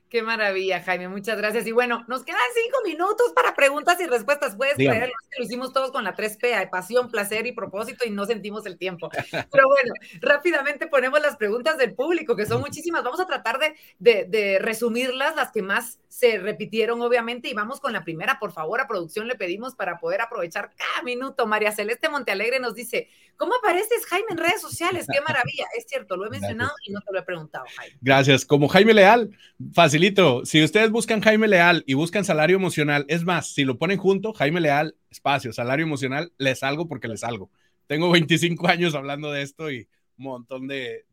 Qué 0.09 0.21
maravilla, 0.21 0.81
Jaime, 0.81 1.07
muchas 1.07 1.35
gracias. 1.35 1.65
Y 1.65 1.71
bueno, 1.71 2.05
nos 2.07 2.23
quedan 2.23 2.39
cinco 2.53 2.77
minutos 2.85 3.33
para 3.33 3.55
preguntas 3.55 3.99
y 3.99 4.05
respuestas. 4.05 4.55
Puedes 4.55 4.75
creerlo, 4.75 5.13
lo 5.37 5.43
hicimos 5.43 5.73
todos 5.73 5.91
con 5.91 6.03
la 6.03 6.15
3P, 6.15 6.69
pasión, 6.69 7.09
placer 7.09 7.47
y 7.47 7.53
propósito, 7.53 8.05
y 8.05 8.11
no 8.11 8.25
sentimos 8.25 8.67
el 8.67 8.77
tiempo. 8.77 9.09
Pero 9.31 9.67
bueno, 9.67 9.93
rápidamente 10.21 10.85
ponemos 10.85 11.19
las 11.21 11.37
preguntas 11.37 11.79
del 11.79 11.95
público, 11.95 12.35
que 12.35 12.45
son 12.45 12.61
muchísimas. 12.61 13.03
Vamos 13.03 13.19
a 13.19 13.25
tratar 13.25 13.57
de, 13.57 14.25
de, 14.25 14.59
resumirlas, 14.59 15.35
las 15.35 15.51
que 15.51 15.63
más 15.63 15.99
se 16.07 16.37
repitieron, 16.37 17.01
obviamente, 17.01 17.49
y 17.49 17.53
vamos 17.55 17.79
con 17.79 17.91
la 17.91 18.03
primera. 18.03 18.37
Por 18.39 18.51
favor, 18.51 18.79
a 18.81 18.87
producción 18.87 19.27
le 19.27 19.35
pedimos 19.35 19.75
para 19.75 19.99
poder 19.99 20.21
aprovechar 20.21 20.71
cada 20.77 21.01
minuto. 21.03 21.47
María 21.47 21.71
Celeste 21.71 22.09
Montealegre 22.09 22.59
nos 22.59 22.75
dice: 22.75 23.09
¿Cómo 23.37 23.53
apareces, 23.55 24.05
Jaime, 24.07 24.27
en 24.31 24.37
redes 24.37 24.61
sociales? 24.61 25.07
Qué 25.11 25.19
maravilla. 25.27 25.65
Es 25.77 25.85
cierto, 25.87 26.15
lo 26.17 26.27
he 26.27 26.29
mencionado 26.29 26.71
y 26.85 26.91
no 26.91 27.01
te 27.01 27.11
lo 27.11 27.19
he 27.19 27.23
preguntado, 27.23 27.65
Jaime. 27.75 27.97
Gracias. 28.01 28.45
Como 28.45 28.67
Jaime 28.67 28.93
Leal, 28.93 29.37
facilito. 29.73 30.45
Si 30.45 30.63
ustedes 30.63 30.91
buscan 30.91 31.21
Jaime 31.21 31.47
Leal 31.47 31.83
y 31.85 31.93
buscan 31.93 32.25
salario 32.25 32.55
emocional, 32.55 33.05
es 33.07 33.23
más, 33.23 33.53
si 33.53 33.65
lo 33.65 33.77
ponen 33.77 33.97
junto, 33.97 34.33
Jaime 34.33 34.61
Leal, 34.61 34.95
espacio, 35.09 35.53
salario 35.53 35.85
emocional, 35.85 36.31
les 36.37 36.59
salgo 36.59 36.87
porque 36.87 37.07
les 37.07 37.21
salgo. 37.21 37.49
Tengo 37.87 38.09
25 38.09 38.67
años 38.67 38.95
hablando 38.95 39.31
de 39.31 39.41
esto 39.41 39.69
y 39.71 39.87
un 40.17 40.25
montón 40.25 40.67
de, 40.67 41.05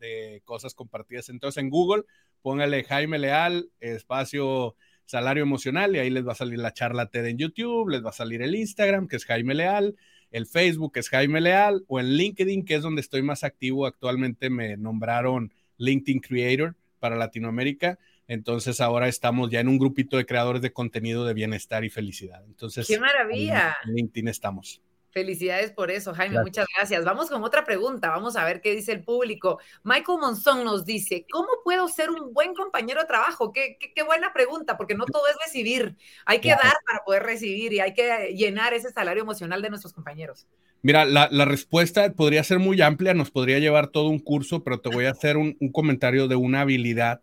cosas 0.45 0.75
compartidas. 0.75 1.29
Entonces 1.29 1.62
en 1.62 1.70
Google, 1.70 2.05
póngale 2.41 2.85
Jaime 2.85 3.18
Leal, 3.18 3.70
espacio, 3.81 4.77
salario 5.05 5.43
emocional 5.43 5.95
y 5.95 5.99
ahí 5.99 6.11
les 6.11 6.27
va 6.27 6.33
a 6.33 6.37
salir 6.37 6.59
la 6.59 6.73
charla 6.73 7.07
TED 7.07 7.27
en 7.27 7.39
YouTube, 7.39 7.91
les 7.91 8.05
va 8.05 8.11
a 8.11 8.14
salir 8.14 8.43
el 8.43 8.55
Instagram, 8.55 9.09
que 9.09 9.16
es 9.16 9.25
Jaime 9.25 9.55
Leal, 9.55 9.97
el 10.33 10.47
Facebook, 10.47 10.93
es 10.97 11.09
Jaime 11.09 11.41
Leal, 11.41 11.85
o 11.87 12.01
el 12.01 12.16
LinkedIn, 12.16 12.64
que 12.64 12.74
es 12.74 12.83
donde 12.83 13.01
estoy 13.01 13.22
más 13.22 13.45
activo. 13.45 13.87
Actualmente 13.87 14.51
me 14.51 14.76
nombraron 14.76 15.53
LinkedIn 15.76 16.20
Creator 16.20 16.74
para 16.99 17.16
Latinoamérica. 17.16 17.99
Entonces 18.26 18.80
ahora 18.80 19.09
estamos 19.09 19.51
ya 19.51 19.61
en 19.61 19.68
un 19.68 19.78
grupito 19.78 20.16
de 20.16 20.24
creadores 20.24 20.62
de 20.62 20.72
contenido 20.72 21.24
de 21.26 21.35
bienestar 21.35 21.85
y 21.85 21.91
felicidad. 21.91 22.43
Entonces, 22.47 22.87
qué 22.89 22.99
maravilla. 22.99 23.76
En 23.85 23.95
LinkedIn 23.95 24.28
estamos. 24.28 24.80
Felicidades 25.13 25.71
por 25.73 25.91
eso, 25.91 26.15
Jaime. 26.15 26.41
Muchas 26.41 26.67
gracias. 26.75 27.05
Vamos 27.05 27.29
con 27.29 27.45
otra 27.45 27.65
pregunta. 27.65 28.09
Vamos 28.09 28.35
a 28.35 28.45
ver 28.47 28.63
qué 28.63 28.75
dice 28.75 28.93
el 28.93 29.05
público. 29.05 29.59
Michael 29.85 30.19
Monzón 30.19 30.65
nos 30.65 30.87
dice, 30.87 31.27
¿cómo 31.31 31.49
puedo 31.63 31.87
ser 31.89 32.09
un 32.11 32.33
buen 32.33 32.55
compañero 32.55 33.03
de 33.03 33.07
trabajo? 33.07 33.53
Qué, 33.53 33.77
qué, 33.95 34.03
buena 34.03 34.33
pregunta, 34.33 34.79
porque 34.79 34.95
no 34.95 35.05
todo 35.05 35.23
es 35.29 35.37
recibir. 35.45 35.97
Hay 36.25 36.41
que 36.41 36.49
dar 36.49 36.75
para 36.87 37.05
poder 37.05 37.25
recibir 37.25 37.75
y 37.75 37.81
hay 37.81 37.93
que 37.93 38.33
llenar 38.35 38.73
ese 38.73 38.91
salario 38.91 39.23
emocional 39.23 39.61
de 39.61 39.69
nuestros 39.69 39.93
compañeros. 39.93 40.47
Mira, 40.81 41.05
la, 41.05 41.29
la 41.31 41.45
respuesta 41.45 42.11
podría 42.15 42.43
ser 42.43 42.59
muy 42.59 42.81
amplia, 42.81 43.13
nos 43.13 43.31
podría 43.31 43.59
llevar 43.59 43.89
todo 43.89 44.09
un 44.09 44.19
curso, 44.19 44.65
pero 44.65 44.81
te 44.81 44.89
voy 44.89 45.05
a 45.05 45.11
hacer 45.11 45.37
un, 45.37 45.59
un 45.61 45.71
comentario 45.71 46.27
de 46.27 46.37
una 46.37 46.63
habilidad 46.63 47.21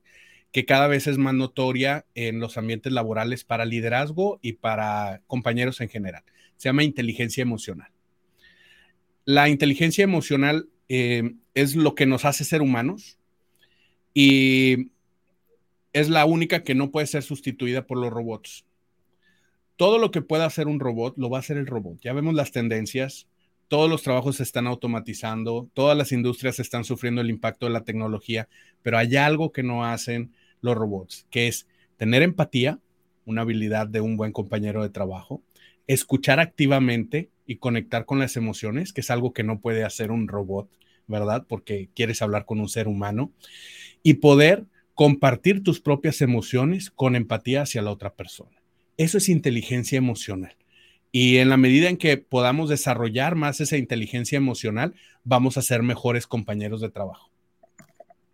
que 0.52 0.66
cada 0.66 0.88
vez 0.88 1.08
es 1.08 1.18
más 1.18 1.34
notoria 1.34 2.06
en 2.14 2.40
los 2.40 2.58
ambientes 2.58 2.94
laborales 2.94 3.44
para 3.44 3.66
liderazgo 3.66 4.38
y 4.44 4.54
para 4.54 5.22
compañeros 5.28 5.82
en 5.82 5.90
general. 5.90 6.24
Se 6.60 6.68
llama 6.68 6.84
inteligencia 6.84 7.42
emocional. 7.42 7.90
La 9.24 9.48
inteligencia 9.48 10.04
emocional 10.04 10.68
eh, 10.90 11.36
es 11.54 11.78
lo 11.78 11.96
que 11.96 12.06
nos 12.06 12.26
hace 12.26 12.44
ser 12.44 12.62
humanos 12.62 13.18
y 14.14 14.90
es 15.94 16.10
la 16.10 16.26
única 16.26 16.66
que 16.66 16.76
no 16.76 16.92
puede 16.92 17.08
ser 17.08 17.24
sustituida 17.24 17.88
por 17.88 17.98
los 17.98 18.12
robots. 18.12 18.66
Todo 19.78 20.00
lo 20.00 20.12
que 20.12 20.22
pueda 20.22 20.46
hacer 20.46 20.68
un 20.68 20.82
robot, 20.82 21.18
lo 21.18 21.30
va 21.30 21.38
a 21.38 21.40
hacer 21.40 21.56
el 21.56 21.66
robot. 21.66 22.02
Ya 22.02 22.12
vemos 22.12 22.34
las 22.34 22.52
tendencias, 22.52 23.30
todos 23.70 23.90
los 23.90 24.04
trabajos 24.04 24.36
se 24.36 24.44
están 24.44 24.68
automatizando, 24.68 25.70
todas 25.74 25.98
las 25.98 26.12
industrias 26.12 26.60
están 26.60 26.84
sufriendo 26.84 27.22
el 27.22 27.30
impacto 27.30 27.68
de 27.68 27.72
la 27.72 27.86
tecnología, 27.86 28.50
pero 28.82 28.98
hay 28.98 29.16
algo 29.16 29.54
que 29.54 29.64
no 29.64 29.86
hacen 29.86 30.34
los 30.60 30.76
robots, 30.76 31.26
que 31.30 31.48
es 31.48 31.68
tener 31.96 32.22
empatía, 32.22 32.80
una 33.24 33.44
habilidad 33.44 33.88
de 33.88 34.02
un 34.02 34.18
buen 34.18 34.34
compañero 34.34 34.84
de 34.84 34.90
trabajo, 34.90 35.42
escuchar 35.90 36.40
activamente 36.40 37.32
y 37.48 37.56
conectar 37.56 38.06
con 38.06 38.20
las 38.20 38.38
emociones, 38.38 38.94
que 38.94 39.02
es 39.02 39.10
algo 39.10 39.34
que 39.34 39.44
no 39.44 39.60
puede 39.60 39.84
hacer 39.84 40.12
un 40.12 40.28
robot, 40.28 40.70
¿verdad? 41.08 41.46
Porque 41.50 41.90
quieres 41.96 42.22
hablar 42.22 42.46
con 42.46 42.60
un 42.60 42.70
ser 42.70 42.88
humano, 42.88 43.32
y 44.04 44.16
poder 44.16 44.66
compartir 44.94 45.64
tus 45.64 45.82
propias 45.82 46.22
emociones 46.22 46.92
con 46.92 47.16
empatía 47.16 47.64
hacia 47.64 47.82
la 47.82 47.92
otra 47.92 48.14
persona. 48.14 48.62
Eso 48.98 49.18
es 49.18 49.30
inteligencia 49.30 49.98
emocional. 49.98 50.56
Y 51.12 51.38
en 51.38 51.50
la 51.50 51.58
medida 51.58 51.90
en 51.90 51.98
que 51.98 52.18
podamos 52.18 52.70
desarrollar 52.70 53.34
más 53.34 53.60
esa 53.60 53.78
inteligencia 53.78 54.38
emocional, 54.38 54.94
vamos 55.24 55.58
a 55.58 55.64
ser 55.64 55.82
mejores 55.82 56.28
compañeros 56.28 56.82
de 56.82 56.92
trabajo. 56.92 57.29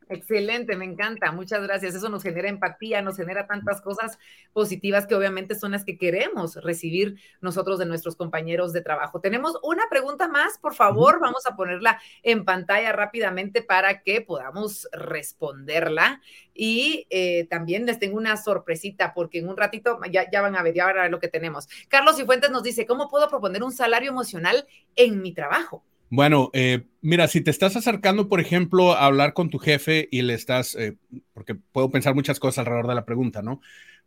Excelente, 0.07 0.75
me 0.75 0.85
encanta. 0.85 1.31
Muchas 1.31 1.63
gracias. 1.63 1.95
Eso 1.95 2.09
nos 2.09 2.21
genera 2.21 2.47
empatía, 2.47 3.01
nos 3.01 3.17
genera 3.17 3.47
tantas 3.47 3.81
cosas 3.81 4.19
positivas 4.53 5.07
que 5.07 5.15
obviamente 5.15 5.55
son 5.55 5.71
las 5.71 5.83
que 5.83 5.97
queremos 5.97 6.55
recibir 6.57 7.19
nosotros 7.41 7.79
de 7.79 7.87
nuestros 7.87 8.15
compañeros 8.15 8.71
de 8.71 8.81
trabajo. 8.81 9.19
Tenemos 9.19 9.57
una 9.63 9.83
pregunta 9.89 10.27
más, 10.27 10.59
por 10.59 10.75
favor, 10.75 11.19
vamos 11.19 11.47
a 11.47 11.55
ponerla 11.55 11.99
en 12.21 12.45
pantalla 12.45 12.91
rápidamente 12.91 13.63
para 13.63 14.03
que 14.03 14.21
podamos 14.21 14.87
responderla. 14.91 16.21
Y 16.53 17.07
eh, 17.09 17.47
también 17.49 17.87
les 17.87 17.97
tengo 17.97 18.17
una 18.17 18.37
sorpresita 18.37 19.13
porque 19.13 19.39
en 19.39 19.49
un 19.49 19.57
ratito 19.57 19.99
ya, 20.11 20.29
ya 20.29 20.41
van 20.41 20.55
a 20.55 20.61
ver, 20.61 20.75
ya 20.75 20.85
van 20.85 20.99
a 20.99 21.01
ver 21.03 21.11
lo 21.11 21.19
que 21.19 21.29
tenemos. 21.29 21.67
Carlos 21.89 22.17
Cifuentes 22.17 22.51
nos 22.51 22.61
dice, 22.61 22.85
¿cómo 22.85 23.09
puedo 23.09 23.27
proponer 23.27 23.63
un 23.63 23.71
salario 23.71 24.11
emocional 24.11 24.67
en 24.95 25.21
mi 25.21 25.33
trabajo? 25.33 25.83
Bueno, 26.09 26.49
eh, 26.53 26.85
mira, 27.01 27.27
si 27.27 27.41
te 27.41 27.51
estás 27.51 27.75
acercando, 27.75 28.29
por 28.29 28.39
ejemplo, 28.39 28.93
a 28.93 29.05
hablar 29.05 29.33
con 29.33 29.49
tu 29.49 29.57
jefe 29.57 30.07
y 30.11 30.21
le 30.21 30.33
estás, 30.33 30.75
eh, 30.75 30.97
porque 31.33 31.55
puedo 31.55 31.89
pensar 31.89 32.15
muchas 32.15 32.39
cosas 32.39 32.59
alrededor 32.59 32.87
de 32.87 32.95
la 32.95 33.05
pregunta, 33.05 33.41
¿no? 33.41 33.61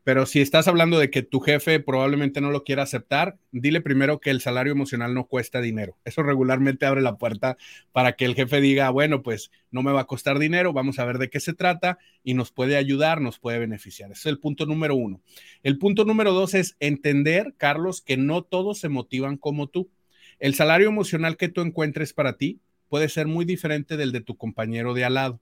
pero 0.09 0.25
si 0.25 0.41
estás 0.41 0.69
hablando 0.69 0.99
de 0.99 1.11
que 1.11 1.23
tu 1.23 1.39
jefe 1.41 1.81
probablemente 1.81 2.41
no 2.41 2.51
lo 2.51 2.65
quiera 2.65 2.83
aceptar, 2.83 3.37
dile 3.53 3.83
primero 3.83 4.21
que 4.21 4.31
el 4.31 4.41
salario 4.41 4.73
emocional 4.73 5.13
no 5.13 5.27
cuesta 5.27 5.61
dinero. 5.61 5.99
Eso 6.07 6.23
regularmente 6.23 6.87
abre 6.87 7.03
la 7.03 7.19
puerta 7.19 7.59
para 7.93 8.13
que 8.13 8.25
el 8.25 8.35
jefe 8.35 8.63
diga, 8.63 8.89
bueno, 8.89 9.23
pues 9.23 9.51
no 9.71 9.83
me 9.83 9.93
va 9.93 10.01
a 10.01 10.07
costar 10.07 10.39
dinero, 10.39 10.73
vamos 10.73 10.99
a 10.99 11.05
ver 11.05 11.19
de 11.19 11.29
qué 11.29 11.41
se 11.41 11.53
trata 11.53 11.99
y 12.25 12.33
nos 12.33 12.53
puede 12.53 12.79
ayudar, 12.79 13.21
nos 13.21 13.39
puede 13.39 13.59
beneficiar. 13.59 14.11
Ese 14.11 14.21
es 14.21 14.27
el 14.27 14.39
punto 14.39 14.65
número 14.65 14.95
uno. 14.95 15.21
El 15.63 15.77
punto 15.77 16.07
número 16.07 16.33
dos 16.33 16.55
es 16.55 16.77
entender, 16.81 17.53
Carlos, 17.59 18.01
que 18.01 18.17
no 18.17 18.43
todos 18.43 18.79
se 18.79 18.89
motivan 18.89 19.37
como 19.37 19.67
tú. 19.67 19.91
El 20.39 20.55
salario 20.55 20.89
emocional 20.89 21.37
que 21.37 21.49
tú 21.49 21.61
encuentres 21.61 22.13
para 22.13 22.37
ti 22.37 22.61
puede 22.89 23.09
ser 23.09 23.27
muy 23.27 23.45
diferente 23.45 23.97
del 23.97 24.13
de 24.13 24.21
tu 24.21 24.37
compañero 24.37 24.95
de 24.95 25.05
al 25.05 25.15
lado 25.15 25.41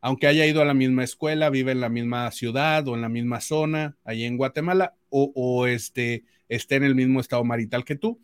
aunque 0.00 0.26
haya 0.26 0.46
ido 0.46 0.62
a 0.62 0.64
la 0.64 0.74
misma 0.74 1.04
escuela, 1.04 1.50
vive 1.50 1.72
en 1.72 1.80
la 1.80 1.88
misma 1.88 2.30
ciudad 2.30 2.86
o 2.88 2.94
en 2.94 3.02
la 3.02 3.08
misma 3.08 3.40
zona, 3.40 3.96
allí 4.04 4.24
en 4.24 4.36
Guatemala, 4.36 4.94
o, 5.10 5.66
este, 5.66 6.24
esté 6.48 6.76
en 6.76 6.84
el 6.84 6.94
mismo 6.94 7.20
estado 7.20 7.42
marital 7.44 7.84
que 7.84 7.96
tú, 7.96 8.20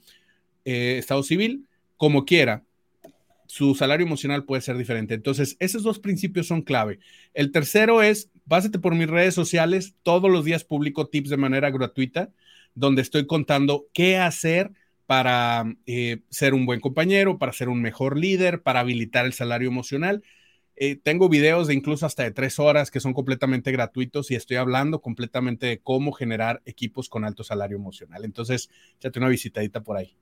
eh, 0.65 0.97
estado 0.99 1.23
civil, 1.23 1.67
como 1.97 2.25
quiera, 2.25 2.65
su 3.47 3.75
salario 3.75 4.07
emocional 4.07 4.45
puede 4.45 4.63
ser 4.63 4.77
diferente. 4.77 5.15
Entonces, 5.15 5.57
esos 5.59 5.83
dos 5.83 5.99
principios 5.99 6.47
son 6.47 6.63
clave. 6.63 6.99
El 7.35 7.53
tercero 7.53 8.03
es, 8.03 8.31
pásate 8.49 8.79
por 8.79 8.95
mis 8.95 9.09
redes 9.09 9.35
sociales, 9.35 9.95
todos 10.03 10.31
los 10.31 10.45
días 10.45 10.65
publico 10.65 11.09
tips 11.09 11.31
de 11.31 11.37
manera 11.37 11.71
gratuita, 11.71 12.31
donde 12.75 13.03
estoy 13.03 13.27
contando 13.27 13.87
qué 13.93 14.17
hacer 14.19 14.73
para 15.07 15.65
eh, 15.87 16.23
ser 16.31 16.55
un 16.55 16.67
buen 16.67 16.81
compañero, 16.81 17.39
para 17.39 17.53
ser 17.53 17.69
un 17.69 17.83
mejor 17.83 18.19
líder, 18.19 18.63
para 18.63 18.81
habilitar 18.81 19.27
el 19.27 19.33
salario 19.33 19.69
emocional 19.69 20.23
eh, 20.77 20.97
tengo 20.97 21.29
videos 21.29 21.69
de 21.69 21.75
incluso 21.75 22.05
hasta 22.05 22.25
de 22.25 22.33
tres 22.33 22.59
horas 22.59 22.91
que 22.91 22.99
son 23.01 23.13
completamente 23.13 23.71
gratuitos 23.71 24.31
y 24.31 24.35
estoy 24.35 24.57
hablando 24.57 25.01
completamente 25.01 25.67
de 25.67 25.81
cómo 25.81 26.13
generar 26.13 26.63
equipos 26.65 27.09
con 27.09 27.25
alto 27.25 27.45
salario 27.45 27.77
emocional. 27.77 28.25
Entonces, 28.25 28.71
échate 28.99 29.19
una 29.21 29.29
visitadita 29.29 29.83
por 29.83 29.97
ahí. 29.97 30.17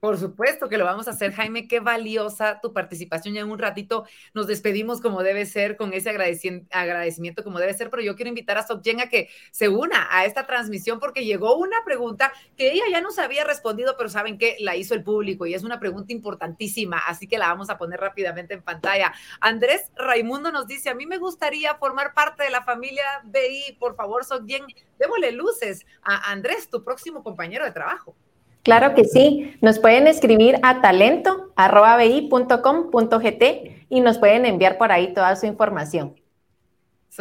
Por 0.00 0.16
supuesto 0.16 0.68
que 0.68 0.78
lo 0.78 0.84
vamos 0.84 1.08
a 1.08 1.10
hacer, 1.10 1.32
Jaime. 1.32 1.66
Qué 1.66 1.80
valiosa 1.80 2.60
tu 2.60 2.72
participación. 2.72 3.34
Ya 3.34 3.40
en 3.40 3.50
un 3.50 3.58
ratito 3.58 4.04
nos 4.32 4.46
despedimos 4.46 5.00
como 5.00 5.24
debe 5.24 5.44
ser, 5.44 5.76
con 5.76 5.92
ese 5.92 6.10
agradecimiento 6.10 7.42
como 7.42 7.58
debe 7.58 7.74
ser, 7.74 7.90
pero 7.90 8.00
yo 8.00 8.14
quiero 8.14 8.28
invitar 8.28 8.58
a 8.58 8.66
Sokjen 8.66 9.00
a 9.00 9.08
que 9.08 9.28
se 9.50 9.68
una 9.68 10.06
a 10.16 10.24
esta 10.24 10.46
transmisión 10.46 11.00
porque 11.00 11.24
llegó 11.24 11.56
una 11.56 11.78
pregunta 11.84 12.32
que 12.56 12.70
ella 12.70 12.84
ya 12.92 13.00
nos 13.00 13.18
había 13.18 13.42
respondido, 13.42 13.96
pero 13.96 14.08
saben 14.08 14.38
que 14.38 14.56
la 14.60 14.76
hizo 14.76 14.94
el 14.94 15.02
público 15.02 15.46
y 15.46 15.54
es 15.54 15.64
una 15.64 15.80
pregunta 15.80 16.12
importantísima, 16.12 16.98
así 16.98 17.26
que 17.26 17.38
la 17.38 17.48
vamos 17.48 17.68
a 17.68 17.76
poner 17.76 17.98
rápidamente 17.98 18.54
en 18.54 18.62
pantalla. 18.62 19.12
Andrés 19.40 19.90
Raimundo 19.96 20.52
nos 20.52 20.68
dice, 20.68 20.90
a 20.90 20.94
mí 20.94 21.06
me 21.06 21.18
gustaría 21.18 21.74
formar 21.74 22.14
parte 22.14 22.44
de 22.44 22.50
la 22.50 22.62
familia 22.62 23.04
BI. 23.24 23.76
Por 23.80 23.96
favor, 23.96 24.24
Sokjen, 24.24 24.64
démosle 24.96 25.32
luces 25.32 25.86
a 26.02 26.30
Andrés, 26.30 26.70
tu 26.70 26.84
próximo 26.84 27.24
compañero 27.24 27.64
de 27.64 27.72
trabajo. 27.72 28.14
Claro 28.68 28.94
que 28.94 29.04
sí. 29.04 29.56
Nos 29.62 29.78
pueden 29.78 30.06
escribir 30.06 30.58
a 30.62 30.82
talento.bi.com.gt 30.82 33.42
y 33.88 34.00
nos 34.02 34.18
pueden 34.18 34.44
enviar 34.44 34.76
por 34.76 34.92
ahí 34.92 35.14
toda 35.14 35.34
su 35.36 35.46
información. 35.46 36.14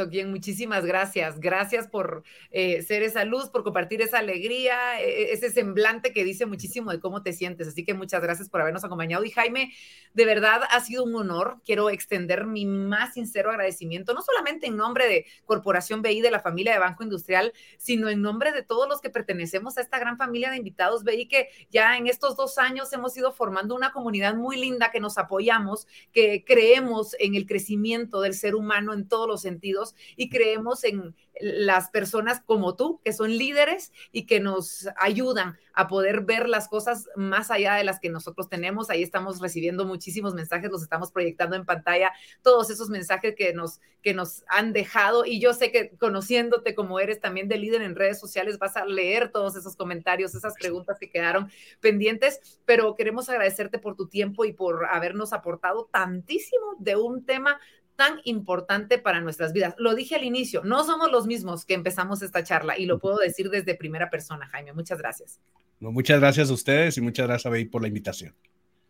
Bien, 0.05 0.29
muchísimas 0.29 0.85
gracias. 0.85 1.39
Gracias 1.39 1.87
por 1.87 2.23
eh, 2.51 2.83
ser 2.83 3.01
esa 3.01 3.25
luz, 3.25 3.49
por 3.49 3.63
compartir 3.63 4.01
esa 4.01 4.19
alegría, 4.19 5.01
e, 5.01 5.23
e, 5.23 5.33
ese 5.33 5.49
semblante 5.49 6.13
que 6.13 6.23
dice 6.23 6.45
muchísimo 6.45 6.91
de 6.91 6.99
cómo 6.99 7.23
te 7.23 7.33
sientes. 7.33 7.67
Así 7.67 7.83
que 7.83 7.95
muchas 7.95 8.21
gracias 8.21 8.49
por 8.49 8.61
habernos 8.61 8.83
acompañado. 8.83 9.23
Y 9.23 9.31
Jaime, 9.31 9.73
de 10.13 10.25
verdad 10.25 10.61
ha 10.69 10.79
sido 10.81 11.03
un 11.03 11.15
honor. 11.15 11.61
Quiero 11.65 11.89
extender 11.89 12.45
mi 12.45 12.65
más 12.65 13.15
sincero 13.15 13.49
agradecimiento, 13.49 14.13
no 14.13 14.21
solamente 14.21 14.67
en 14.67 14.77
nombre 14.77 15.07
de 15.07 15.25
Corporación 15.45 16.01
BI, 16.01 16.21
de 16.21 16.31
la 16.31 16.39
familia 16.39 16.73
de 16.73 16.79
Banco 16.79 17.03
Industrial, 17.03 17.51
sino 17.77 18.09
en 18.09 18.21
nombre 18.21 18.51
de 18.51 18.61
todos 18.61 18.87
los 18.87 19.01
que 19.01 19.09
pertenecemos 19.09 19.77
a 19.77 19.81
esta 19.81 19.99
gran 19.99 20.17
familia 20.17 20.51
de 20.51 20.57
invitados 20.57 21.03
BI 21.03 21.27
que 21.27 21.49
ya 21.71 21.97
en 21.97 22.07
estos 22.07 22.35
dos 22.35 22.57
años 22.57 22.91
hemos 22.93 23.15
ido 23.17 23.31
formando 23.31 23.75
una 23.75 23.91
comunidad 23.91 24.35
muy 24.35 24.57
linda 24.57 24.91
que 24.91 24.99
nos 24.99 25.17
apoyamos, 25.17 25.87
que 26.11 26.43
creemos 26.45 27.15
en 27.19 27.35
el 27.35 27.45
crecimiento 27.45 28.21
del 28.21 28.33
ser 28.33 28.55
humano 28.55 28.93
en 28.93 29.07
todos 29.07 29.27
los 29.27 29.41
sentidos 29.41 29.86
y 30.15 30.29
creemos 30.29 30.83
en 30.83 31.15
las 31.39 31.89
personas 31.89 32.41
como 32.45 32.75
tú, 32.75 32.99
que 33.03 33.13
son 33.13 33.31
líderes 33.31 33.91
y 34.11 34.25
que 34.25 34.39
nos 34.39 34.87
ayudan 34.97 35.57
a 35.73 35.87
poder 35.87 36.21
ver 36.21 36.49
las 36.49 36.67
cosas 36.67 37.07
más 37.15 37.51
allá 37.51 37.75
de 37.75 37.83
las 37.83 37.99
que 37.99 38.09
nosotros 38.09 38.49
tenemos. 38.49 38.89
Ahí 38.89 39.03
estamos 39.03 39.39
recibiendo 39.39 39.85
muchísimos 39.85 40.33
mensajes, 40.33 40.71
los 40.71 40.81
estamos 40.81 41.11
proyectando 41.11 41.55
en 41.55 41.65
pantalla, 41.65 42.11
todos 42.41 42.69
esos 42.71 42.89
mensajes 42.89 43.35
que 43.35 43.53
nos, 43.53 43.79
que 44.01 44.13
nos 44.13 44.43
han 44.47 44.73
dejado. 44.73 45.25
Y 45.25 45.39
yo 45.39 45.53
sé 45.53 45.71
que 45.71 45.95
conociéndote 45.97 46.73
como 46.73 46.99
eres 46.99 47.19
también 47.19 47.47
de 47.47 47.57
líder 47.57 47.83
en 47.83 47.95
redes 47.95 48.19
sociales, 48.19 48.57
vas 48.57 48.75
a 48.75 48.85
leer 48.85 49.31
todos 49.31 49.55
esos 49.55 49.75
comentarios, 49.75 50.33
esas 50.33 50.55
preguntas 50.55 50.97
que 50.99 51.11
quedaron 51.11 51.51
pendientes, 51.79 52.59
pero 52.65 52.95
queremos 52.95 53.29
agradecerte 53.29 53.77
por 53.77 53.95
tu 53.95 54.07
tiempo 54.07 54.45
y 54.45 54.53
por 54.53 54.85
habernos 54.87 55.33
aportado 55.33 55.89
tantísimo 55.91 56.75
de 56.79 56.95
un 56.95 57.25
tema 57.25 57.59
tan 57.97 58.21
importante 58.23 58.99
para 58.99 59.19
nuestras 59.19 59.51
vidas. 59.51 59.75
Lo 59.77 59.95
dije 59.95 60.15
al 60.15 60.23
inicio, 60.23 60.63
no 60.63 60.85
somos 60.85 61.11
los 61.11 61.27
mismos 61.27 61.65
que 61.65 61.73
empezamos 61.73 62.21
esta 62.21 62.43
charla 62.43 62.77
y 62.77 62.85
lo 62.85 62.99
puedo 62.99 63.17
decir 63.17 63.49
desde 63.49 63.75
primera 63.75 64.09
persona, 64.09 64.47
Jaime. 64.47 64.71
Muchas 64.71 64.99
gracias. 64.99 65.41
muchas 65.79 66.19
gracias 66.19 66.49
a 66.49 66.53
ustedes 66.53 66.97
y 66.97 67.01
muchas 67.01 67.27
gracias 67.27 67.47
a 67.47 67.49
Bey 67.49 67.65
por 67.65 67.81
la 67.81 67.89
invitación. 67.89 68.33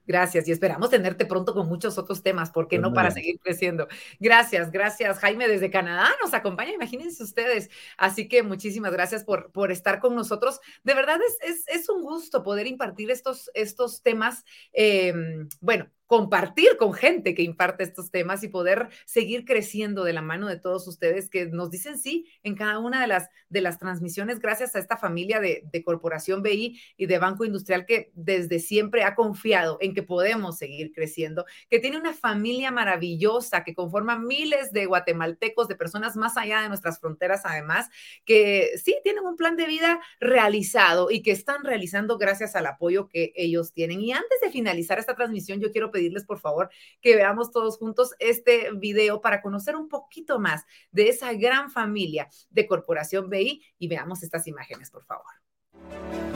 Gracias 0.05 0.47
y 0.47 0.51
esperamos 0.53 0.89
tenerte 0.89 1.25
pronto 1.25 1.53
con 1.53 1.67
muchos 1.67 1.97
otros 1.97 2.23
temas, 2.23 2.49
¿por 2.49 2.69
qué 2.69 2.77
pues 2.77 2.81
no 2.83 2.93
para 2.93 3.11
seguir 3.11 3.39
creciendo? 3.41 3.89
Gracias, 4.21 4.71
gracias. 4.71 5.19
Jaime 5.19 5.49
desde 5.49 5.69
Canadá 5.69 6.09
nos 6.23 6.33
acompaña, 6.33 6.71
imagínense 6.71 7.21
ustedes. 7.21 7.69
Así 7.97 8.29
que 8.29 8.41
muchísimas 8.41 8.93
gracias 8.93 9.25
por, 9.25 9.51
por 9.51 9.69
estar 9.69 9.99
con 9.99 10.15
nosotros. 10.15 10.61
De 10.83 10.93
verdad 10.93 11.19
es, 11.41 11.65
es, 11.67 11.89
un 11.89 12.03
gusto 12.03 12.41
poder 12.41 12.67
impartir 12.67 13.11
estos, 13.11 13.51
estos 13.53 14.01
temas. 14.01 14.45
Em, 14.71 15.49
bueno, 15.59 15.89
compartir 16.07 16.77
con 16.77 16.93
gente 16.93 17.35
que 17.35 17.43
imparte 17.43 17.83
estos 17.83 18.09
temas 18.09 18.43
y 18.43 18.47
poder 18.47 18.89
seguir 19.05 19.45
creciendo 19.45 20.03
de 20.03 20.13
la 20.13 20.21
mano 20.21 20.47
de 20.47 20.57
todos 20.57 20.87
ustedes 20.87 21.29
que 21.29 21.45
nos 21.47 21.69
dicen 21.69 21.99
sí 21.99 22.25
en 22.43 22.55
cada 22.55 22.79
una 22.79 23.01
de 23.01 23.07
las, 23.07 23.29
de 23.49 23.61
las 23.61 23.77
transmisiones 23.77 24.39
gracias 24.39 24.75
a 24.75 24.79
esta 24.79 24.97
familia 24.97 25.39
de, 25.39 25.63
de 25.71 25.83
Corporación 25.83 26.41
BI 26.41 26.79
y 26.97 27.05
de 27.05 27.19
Banco 27.19 27.45
Industrial 27.45 27.85
que 27.85 28.11
desde 28.15 28.59
siempre 28.59 29.03
ha 29.03 29.15
confiado 29.15 29.77
en 29.81 29.93
que 29.93 30.03
podemos 30.03 30.57
seguir 30.57 30.93
creciendo, 30.93 31.45
que 31.69 31.79
tiene 31.79 31.97
una 31.97 32.13
familia 32.13 32.71
maravillosa 32.71 33.63
que 33.63 33.75
conforma 33.75 34.17
miles 34.17 34.71
de 34.71 34.85
guatemaltecos, 34.85 35.67
de 35.67 35.75
personas 35.75 36.15
más 36.15 36.37
allá 36.37 36.61
de 36.61 36.69
nuestras 36.69 36.99
fronteras 36.99 37.41
además, 37.43 37.89
que 38.25 38.71
sí 38.81 38.95
tienen 39.03 39.25
un 39.25 39.35
plan 39.35 39.57
de 39.57 39.65
vida 39.65 39.99
realizado 40.19 41.11
y 41.11 41.21
que 41.21 41.31
están 41.31 41.63
realizando 41.63 42.17
gracias 42.17 42.55
al 42.55 42.65
apoyo 42.65 43.07
que 43.09 43.33
ellos 43.35 43.73
tienen. 43.73 44.01
Y 44.01 44.13
antes 44.13 44.39
de 44.41 44.51
finalizar 44.51 44.99
esta 44.99 45.15
transmisión, 45.15 45.59
yo 45.59 45.71
quiero 45.71 45.91
pedirles 45.97 46.25
por 46.25 46.39
favor 46.39 46.69
que 47.01 47.15
veamos 47.15 47.51
todos 47.51 47.77
juntos 47.77 48.13
este 48.19 48.71
video 48.73 49.19
para 49.19 49.41
conocer 49.41 49.75
un 49.75 49.89
poquito 49.89 50.39
más 50.39 50.63
de 50.91 51.09
esa 51.09 51.33
gran 51.33 51.71
familia 51.71 52.29
de 52.51 52.67
Corporación 52.67 53.29
BI 53.29 53.63
y 53.79 53.87
veamos 53.87 54.21
estas 54.21 54.45
imágenes, 54.47 54.91
por 54.91 55.03
favor. 55.05 55.25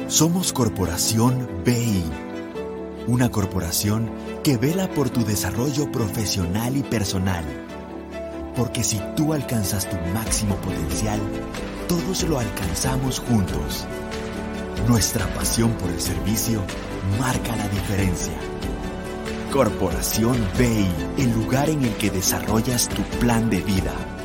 Somos 0.08 0.52
Corporación 0.52 1.64
BI, 1.64 2.04
una 3.08 3.30
corporación 3.30 4.10
que 4.44 4.58
vela 4.58 4.90
por 4.90 5.10
tu 5.12 5.24
desarrollo 5.24 5.92
profesional 5.92 6.76
y 6.76 6.84
personal. 6.84 7.46
Porque 8.56 8.84
si 8.84 9.00
tú 9.16 9.34
alcanzas 9.34 9.90
tu 9.90 9.96
máximo 10.14 10.56
potencial, 10.58 11.20
todos 11.88 12.24
lo 12.24 12.40
alcanzamos 12.40 13.20
juntos. 13.20 13.88
Nuestra 14.88 15.26
pasión 15.36 15.72
por 15.74 15.90
el 15.92 16.02
servicio 16.02 16.62
marca 17.20 17.56
la 17.56 17.68
diferencia. 17.70 18.34
Corporación 19.52 20.38
BI, 20.58 20.88
el 21.18 21.34
lugar 21.34 21.70
en 21.70 21.84
el 21.84 21.94
que 21.96 22.10
desarrollas 22.10 22.88
tu 22.88 23.02
plan 23.20 23.50
de 23.50 23.60
vida. 23.60 24.21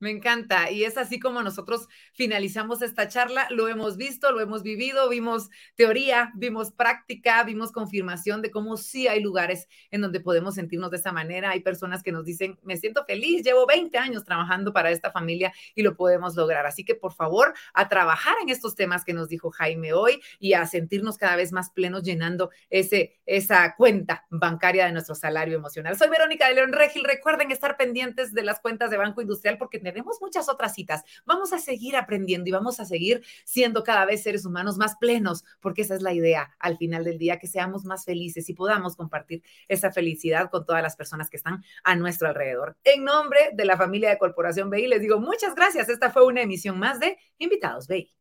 Me 0.00 0.10
encanta. 0.10 0.70
Y 0.70 0.84
es 0.84 0.96
así 0.96 1.18
como 1.18 1.42
nosotros 1.42 1.88
finalizamos 2.12 2.82
esta 2.82 3.08
charla. 3.08 3.48
Lo 3.50 3.66
hemos 3.66 3.96
visto, 3.96 4.30
lo 4.30 4.40
hemos 4.40 4.62
vivido, 4.62 5.08
vimos 5.08 5.50
teoría, 5.74 6.30
vimos 6.36 6.70
práctica, 6.70 7.42
vimos 7.42 7.72
confirmación 7.72 8.40
de 8.40 8.52
cómo 8.52 8.76
sí 8.76 9.08
hay 9.08 9.20
lugares 9.20 9.66
en 9.90 10.00
donde 10.02 10.20
podemos 10.20 10.54
sentirnos 10.54 10.92
de 10.92 10.98
esa 10.98 11.10
manera. 11.10 11.50
Hay 11.50 11.60
personas 11.60 12.04
que 12.04 12.12
nos 12.12 12.24
dicen, 12.24 12.60
me 12.62 12.76
siento 12.76 13.04
feliz, 13.06 13.42
llevo 13.42 13.66
20 13.66 13.98
años 13.98 14.24
trabajando 14.24 14.72
para 14.72 14.92
esta 14.92 15.10
familia 15.10 15.52
y 15.74 15.82
lo 15.82 15.96
podemos 15.96 16.36
lograr. 16.36 16.64
Así 16.64 16.84
que 16.84 16.94
por 16.94 17.12
favor, 17.12 17.52
a 17.74 17.88
trabajar 17.88 18.36
en 18.40 18.50
estos 18.50 18.76
temas 18.76 19.04
que 19.04 19.14
nos 19.14 19.28
dijo 19.28 19.50
Jaime 19.50 19.94
hoy 19.94 20.20
y 20.38 20.52
a 20.52 20.64
sentirnos 20.66 21.18
cada 21.18 21.34
vez 21.34 21.50
más 21.50 21.70
plenos 21.70 22.04
llenando 22.04 22.50
ese, 22.70 23.18
esa 23.26 23.74
cuenta 23.74 24.26
bancaria 24.30 24.86
de 24.86 24.92
nuestro 24.92 25.16
salario 25.16 25.56
emocional. 25.56 25.98
Soy 25.98 26.08
Verónica 26.08 26.46
de 26.46 26.54
León 26.54 26.72
Regil. 26.72 27.02
Recuerden 27.02 27.50
estar 27.50 27.76
pendientes 27.76 28.32
de 28.32 28.44
las 28.44 28.60
cuentas 28.60 28.90
de 28.90 28.96
Banco 28.96 29.22
Industrial 29.22 29.58
porque 29.58 29.87
tendremos 29.88 30.20
muchas 30.20 30.48
otras 30.48 30.74
citas. 30.74 31.02
Vamos 31.24 31.52
a 31.52 31.58
seguir 31.58 31.96
aprendiendo 31.96 32.48
y 32.48 32.52
vamos 32.52 32.78
a 32.80 32.84
seguir 32.84 33.24
siendo 33.44 33.82
cada 33.82 34.04
vez 34.04 34.22
seres 34.22 34.44
humanos 34.44 34.76
más 34.76 34.96
plenos, 34.96 35.44
porque 35.60 35.82
esa 35.82 35.94
es 35.94 36.02
la 36.02 36.12
idea 36.12 36.54
al 36.58 36.76
final 36.76 37.04
del 37.04 37.18
día, 37.18 37.38
que 37.38 37.46
seamos 37.46 37.84
más 37.84 38.04
felices 38.04 38.48
y 38.48 38.54
podamos 38.54 38.96
compartir 38.96 39.42
esa 39.66 39.90
felicidad 39.90 40.50
con 40.50 40.66
todas 40.66 40.82
las 40.82 40.96
personas 40.96 41.30
que 41.30 41.36
están 41.36 41.64
a 41.84 41.96
nuestro 41.96 42.28
alrededor. 42.28 42.76
En 42.84 43.04
nombre 43.04 43.50
de 43.54 43.64
la 43.64 43.76
familia 43.76 44.10
de 44.10 44.18
Corporación 44.18 44.70
BI, 44.70 44.86
les 44.86 45.00
digo 45.00 45.20
muchas 45.20 45.54
gracias. 45.54 45.88
Esta 45.88 46.10
fue 46.10 46.24
una 46.26 46.42
emisión 46.42 46.78
más 46.78 47.00
de 47.00 47.18
Invitados 47.38 47.88
BI. 47.88 48.12